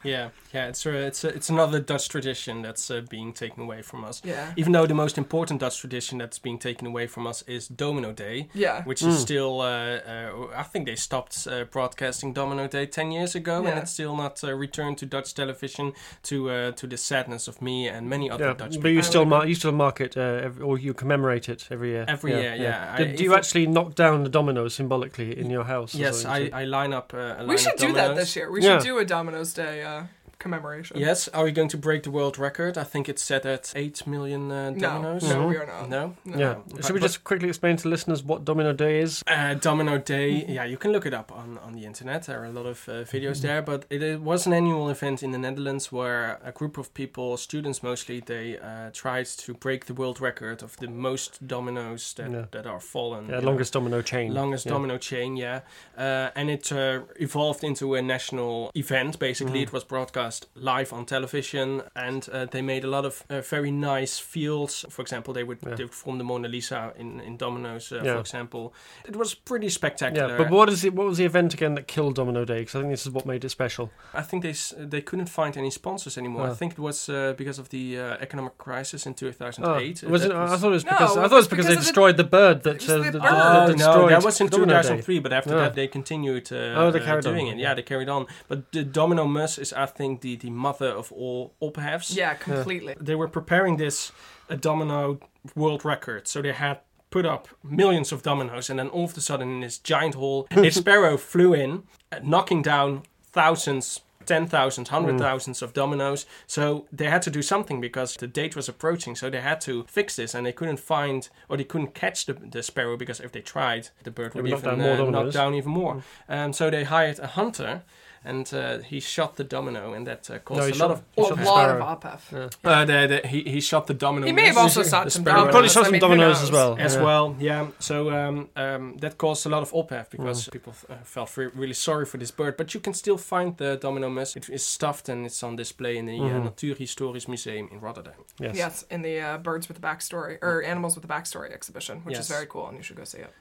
Yeah, 0.06 0.30
yeah, 0.56 0.68
it's 0.72 0.86
a, 0.86 0.92
it's 1.10 1.24
a, 1.24 1.30
it's 1.38 1.50
another 1.50 1.80
Dutch 1.92 2.08
tradition 2.10 2.62
that's 2.62 2.90
uh, 2.90 3.02
being 3.10 3.34
taken 3.34 3.60
away 3.64 3.82
from 3.90 4.06
us. 4.10 4.22
Yeah. 4.24 4.54
Even 4.56 4.72
though 4.74 4.88
the 4.88 4.94
most 5.04 5.18
important 5.18 5.60
Dutch 5.60 5.78
tradition 5.80 6.18
that's 6.22 6.40
being 6.40 6.60
taken 6.60 6.88
away 6.88 7.08
from 7.08 7.28
us 7.28 7.44
is 7.48 7.68
Domino 7.68 8.12
Day, 8.14 8.48
Yeah. 8.54 8.84
which 8.90 9.02
Hmm. 9.02 9.10
is 9.10 9.20
still, 9.20 9.62
uh, 9.62 9.98
uh, 10.14 10.48
I 10.56 10.64
think 10.72 10.86
they 10.86 10.96
stopped 10.96 11.36
uh, 11.48 11.66
broadcasting 11.76 12.34
Domino 12.34 12.68
Day 12.68 12.86
ten 12.86 13.12
years 13.12 13.36
ago, 13.36 13.66
and 13.68 13.78
it's 13.80 13.92
still 13.92 14.16
not 14.16 14.44
uh, 14.44 14.54
returned 14.66 14.98
to 15.00 15.06
Dutch 15.06 15.34
television. 15.34 15.94
To 16.24 16.36
uh, 16.50 16.72
to 16.80 16.88
the 16.88 16.98
sadness 16.98 17.48
of 17.48 17.62
me 17.62 17.88
and 17.96 18.10
many 18.10 18.30
other 18.32 18.46
Yeah, 18.46 18.54
Dutch 18.54 18.72
but 18.76 18.84
people. 18.84 18.90
you 18.92 19.02
still 19.04 19.22
would 19.22 19.30
mar- 19.30 19.48
you 19.48 19.56
still 19.56 19.72
mark 19.86 20.00
it, 20.02 20.16
uh, 20.18 20.22
every, 20.48 20.64
or 20.64 20.78
you 20.78 20.94
commemorate 20.94 21.50
it 21.50 21.68
every 21.72 21.90
year. 21.90 22.06
Every 22.08 22.32
year, 22.32 22.56
yeah. 22.56 22.94
I- 22.96 23.04
Do, 23.04 23.16
do 23.18 23.24
you 23.24 23.34
I- 23.34 23.38
actually 23.38 23.68
knock 23.68 23.96
down 23.96 24.24
the 24.24 24.30
dominoes 24.30 24.74
symbolically 24.76 25.38
in 25.38 25.50
your 25.50 25.66
house? 25.66 25.94
Yes. 25.96 26.26
I, 26.26 26.50
I 26.62 26.64
line 26.66 26.94
up. 26.94 27.14
Uh, 27.14 27.18
a 27.18 27.42
We 27.42 27.48
line 27.48 27.58
should 27.58 27.74
of 27.74 27.80
do 27.80 27.94
that 27.94 28.16
this 28.16 28.36
year. 28.36 28.50
We 28.52 28.62
Yeah. 28.62 28.78
should 28.80 28.86
do 28.88 28.98
a 29.00 29.06
Domino's 29.06 29.54
Day 29.54 29.84
uh, 29.84 30.04
commemoration. 30.40 30.98
Yes, 31.00 31.28
are 31.30 31.44
we 31.44 31.52
going 31.52 31.70
to 31.70 31.78
break 31.78 32.04
the 32.04 32.12
world 32.12 32.38
record? 32.38 32.78
I 32.78 32.84
think 32.84 33.08
it's 33.10 33.22
set 33.24 33.46
at 33.46 33.72
8 33.76 34.06
million 34.08 34.52
uh, 34.52 34.70
No, 34.72 34.80
dominoes. 34.80 35.24
no, 35.24 35.36
Mhm. 35.36 35.50
we 35.50 35.58
are 35.58 35.66
not. 35.66 35.90
No? 35.90 36.16
No. 36.26 36.38
Yeah. 36.38 36.56
But- 36.74 36.86
Should 36.86 36.94
we 36.96 37.00
just 37.02 37.24
quickly 37.24 37.48
explain 37.50 37.78
to 37.78 37.88
listeners 37.90 38.24
what 38.24 38.46
Domino 38.46 38.74
Day 38.74 39.00
is? 39.02 39.24
Uh, 39.28 39.54
Domino 39.56 39.98
Day, 39.98 40.46
yeah, 40.48 40.64
you 40.66 40.78
can 40.78 40.92
look 40.92 41.06
it 41.06 41.14
up 41.14 41.32
on, 41.32 41.58
on 41.60 41.74
the 41.74 41.86
internet. 41.86 42.24
There 42.24 42.40
are 42.42 42.46
a 42.46 42.52
lot 42.52 42.66
of 42.66 42.88
uh, 42.90 42.92
videos 43.04 43.42
there, 43.42 43.62
but 43.62 43.86
it, 43.90 44.02
it 44.04 44.22
was 44.22 44.46
an 44.48 44.54
annual 44.54 44.90
event 44.90 45.24
in 45.24 45.32
the 45.32 45.38
Netherlands 45.38 45.92
where 45.92 46.40
a 46.44 46.52
group 46.52 46.78
of 46.78 46.94
people, 46.94 47.38
students 47.38 47.82
mostly, 47.82 48.20
they 48.20 48.58
uh, 48.58 48.90
tried 48.94 49.26
to 49.26 49.54
break 49.54 49.86
the 49.86 49.94
world 49.94 50.20
record 50.22 50.62
of 50.64 50.76
the 50.78 50.88
most 50.88 51.48
dominoes 51.48 52.14
that, 52.16 52.32
Yeah. 52.32 52.46
that 52.52 52.66
are 52.68 52.80
fallen. 52.80 53.26
Yeah, 53.30 53.36
you 53.36 53.42
know. 53.42 53.48
longest 53.48 53.74
domino 53.74 54.02
chain. 54.02 54.34
Longest 54.34 54.66
Yeah. 54.66 54.72
domino 54.74 54.98
chain, 54.98 55.38
yeah. 55.38 55.62
Uh, 55.98 56.30
and 56.36 56.50
it 56.50 56.72
uh, 56.72 57.02
evolved 57.20 57.64
into 57.64 57.96
a 57.96 58.02
national 58.02 58.72
event. 58.76 59.18
Basically, 59.20 59.60
Mhm. 59.60 59.64
it 59.68 59.74
was 59.74 59.84
broadcast 59.84 60.25
live 60.56 60.94
on 60.94 61.06
television, 61.06 61.82
and 61.96 62.28
uh, 62.32 62.46
they 62.46 62.62
made 62.62 62.84
a 62.84 62.88
lot 62.90 63.06
of 63.06 63.24
uh, 63.30 63.42
very 63.42 63.72
nice 63.72 64.20
fields. 64.20 64.86
For 64.90 65.02
example, 65.02 65.34
they 65.34 65.44
would, 65.44 65.58
Yeah. 65.66 65.76
they 65.76 65.84
would 65.84 65.94
form 65.94 66.18
the 66.18 66.24
Mona 66.24 66.48
Lisa 66.48 66.94
in, 66.98 67.20
in 67.22 67.38
dominoes, 67.38 67.92
uh, 67.92 68.02
Yeah. 68.04 68.14
for 68.14 68.20
example. 68.20 68.74
It 69.08 69.16
was 69.16 69.34
pretty 69.36 69.70
spectacular. 69.70 70.28
Yeah, 70.30 70.38
but 70.38 70.50
what 70.50 70.70
is 70.70 70.84
it? 70.84 70.94
What 70.94 71.08
was 71.08 71.18
the 71.18 71.26
event 71.26 71.54
again 71.54 71.76
that 71.76 71.88
killed 71.88 72.16
Domino 72.16 72.46
Day? 72.46 72.60
Because 72.60 72.76
I 72.76 72.80
think 72.82 72.92
this 72.94 73.06
is 73.06 73.12
what 73.12 73.26
made 73.26 73.44
it 73.46 73.50
special. 73.50 73.90
I 74.14 74.22
think 74.22 74.44
they 74.44 74.54
they 74.78 75.02
couldn't 75.02 75.30
find 75.30 75.58
any 75.58 75.70
sponsors 75.72 76.18
anymore. 76.18 76.48
Oh. 76.48 76.52
I 76.52 76.56
think 76.56 76.74
it 76.74 76.80
was 76.80 77.10
uh, 77.10 77.34
because 77.38 77.60
of 77.60 77.70
the 77.70 78.00
uh, 78.00 78.18
economic 78.22 78.58
crisis 78.58 79.06
in 79.06 79.14
2008. 79.14 80.04
Oh, 80.06 80.10
was 80.10 80.24
it? 80.26 80.30
That 80.30 80.38
I 80.38 80.58
thought 80.58 80.68
it 80.68 80.70
was 80.72 80.86
No, 80.86 80.92
because 80.92 81.18
I 81.18 81.28
thought 81.28 81.32
it 81.32 81.36
was 81.36 81.46
was 81.46 81.48
because 81.48 81.66
because 81.66 81.66
they 81.68 81.74
of 81.74 81.80
the- 81.80 81.86
destroyed 81.86 82.18
the 82.18 82.24
bird 82.24 82.64
that. 82.64 82.76
It 82.76 82.82
was 82.82 82.90
uh, 82.90 82.98
the 82.98 83.04
that- 83.04 83.14
bird. 83.14 83.22
that 83.22 83.56
Oh 83.56 83.68
no, 83.68 83.74
destroyed 83.74 84.12
that 84.12 84.24
was 84.24 84.42
in 84.42 84.48
Domino 84.48 84.74
Day. 84.74 84.82
2003. 84.82 85.20
But 85.20 85.34
after 85.34 85.50
Yeah. 85.52 85.62
that, 85.64 85.74
they 85.76 85.88
continued. 85.88 86.52
Uh, 86.52 86.56
Oh, 86.82 86.92
they 86.92 87.00
uh, 87.00 87.06
carried 87.06 87.26
on, 87.26 87.34
doing 87.34 87.48
it. 87.48 87.58
yeah. 87.58 87.66
Yeah, 87.66 87.74
they 87.76 87.84
carried 87.84 88.10
on. 88.10 88.28
But 88.48 88.72
the 88.72 88.84
Domino 88.84 89.26
Mus 89.26 89.58
is, 89.58 89.74
I 89.74 89.86
think, 89.88 90.15
the, 90.22 90.36
the 90.36 90.50
mother 90.50 90.88
of 90.88 91.12
all 91.12 91.54
ophefs. 91.62 92.16
Yeah, 92.16 92.34
completely. 92.36 92.96
They 93.00 93.16
were 93.16 93.28
preparing 93.28 93.78
this 93.78 94.12
a 94.50 94.58
domino 94.58 95.20
world 95.56 95.86
record, 95.86 96.28
so 96.28 96.42
they 96.42 96.54
had 96.54 96.80
put 97.10 97.26
up 97.26 97.48
millions 97.64 98.12
of 98.12 98.24
dominoes, 98.24 98.70
and 98.70 98.78
then 98.78 98.90
all 98.90 99.06
of 99.06 99.18
a 99.18 99.22
sudden, 99.22 99.50
in 99.50 99.60
this 99.62 99.78
giant 99.78 100.16
hall, 100.16 100.48
a 100.52 100.70
sparrow 100.70 101.18
flew 101.18 101.54
in, 101.54 101.84
uh, 102.12 102.20
knocking 102.24 102.62
down 102.62 103.04
thousands. 103.32 104.02
Ten 104.26 104.48
thousands, 104.48 104.90
hundred 104.90 105.20
thousands 105.20 105.62
of 105.62 105.74
dominoes. 105.74 106.26
So 106.48 106.88
they 106.92 107.06
had 107.06 107.22
to 107.22 107.30
do 107.30 107.44
something 107.44 107.80
because 107.80 108.16
the 108.16 108.26
date 108.26 108.56
was 108.56 108.68
approaching. 108.68 109.16
So 109.16 109.30
they 109.30 109.42
had 109.42 109.62
to 109.62 109.84
fix 109.84 110.16
this, 110.16 110.34
and 110.34 110.48
they 110.48 110.52
couldn't 110.52 110.80
find 110.80 111.30
or 111.48 111.58
they 111.58 111.64
couldn't 111.64 111.94
catch 111.94 112.26
the, 112.26 112.34
the 112.34 112.64
sparrow 112.64 112.98
because 112.98 113.20
if 113.20 113.32
they 113.32 113.42
tried, 113.42 113.90
the 114.02 114.10
bird 114.10 114.34
would 114.34 114.42
would 114.42 114.52
knock 114.52 114.60
even 114.62 114.80
down 114.80 115.00
uh, 115.00 115.10
knock 115.12 115.32
down 115.32 115.54
even 115.54 115.72
more. 115.72 116.04
Um, 116.28 116.54
so 116.54 116.72
they 116.72 116.86
hired 116.86 117.20
a 117.20 117.28
hunter, 117.28 117.84
and 118.26 118.52
uh, 118.54 118.80
he 118.80 119.00
shot 119.00 119.36
the 119.36 119.44
domino, 119.44 119.94
and 119.94 120.06
that 120.08 120.30
uh, 120.30 120.40
caused 120.40 120.60
No, 120.62 120.66
a 120.68 120.74
shot- 120.74 120.90
lot 120.90 120.92
of 120.92 121.02
he 121.16 121.22
a 121.22 121.26
shot 121.26 121.38
lot 121.46 121.70
of 121.70 122.22
sparrow. 122.24 122.50
Yeah. 122.64 122.70
uh, 122.72 122.86
the, 122.86 123.08
the, 123.22 123.28
he, 123.28 123.42
he 123.44 123.62
shot 123.62 123.88
the 123.88 123.94
domino. 123.94 124.26
He 124.26 124.34
may 124.34 124.48
have 124.48 124.58
also 124.58 124.84
shot 124.84 125.12
some 125.12 125.24
sparrow. 125.24 125.46
He 125.46 125.52
probably 125.52 125.70
dominoes. 125.70 125.74
shot 125.74 125.86
some 125.86 126.00
dominoes 126.00 126.42
as 126.44 126.52
well. 126.52 126.78
as 126.80 126.96
yeah. 126.96 127.04
well. 127.04 127.36
Yeah, 127.40 127.68
so 127.80 128.12
um, 128.12 128.50
um, 128.56 128.98
that 128.98 129.18
caused 129.18 129.46
a 129.46 129.50
lot 129.50 129.62
of 129.62 129.72
ophef 129.74 130.10
because 130.10 130.48
Mm. 130.48 130.52
people 130.52 130.74
uh, 130.90 130.96
felt 131.04 131.38
re- 131.38 131.52
really 131.54 131.74
sorry 131.74 132.06
for 132.06 132.18
this 132.18 132.32
bird. 132.32 132.58
But 132.58 132.74
you 132.74 132.80
can 132.82 132.94
still 132.94 133.18
find 133.18 133.56
the 133.58 133.78
domino 133.78 134.10
mus. 134.10 134.36
It 134.36 134.50
is 134.50 134.66
stuffed 134.66 135.08
and 135.10 135.26
it's 135.26 135.42
on 135.44 135.56
display 135.56 135.98
in 135.98 136.06
the 136.06 136.18
uh, 136.20 136.24
Mhm. 136.26 136.44
Natuurhistorisch 136.50 137.28
Museum 137.28 137.70
in 137.72 137.80
Rotterdam. 137.80 138.14
Yes. 138.40 138.56
Yes, 138.58 138.86
in 138.90 139.02
the 139.02 139.20
uh, 139.22 139.38
Birds 139.38 139.68
with 139.68 139.80
the 139.82 139.88
Backstory 139.88 140.38
or 140.42 140.64
Animals 140.64 140.96
with 140.96 141.02
the 141.08 141.14
Backstory 141.14 141.54
exhibition, 141.54 142.02
which 142.04 142.16
Yes. 142.16 142.26
is 142.30 142.36
very 142.36 142.48
cool, 142.48 142.68
and 142.68 142.78
you 142.78 142.84
should 142.84 142.98
go 142.98 143.04
see 143.06 143.20
it. 143.20 143.32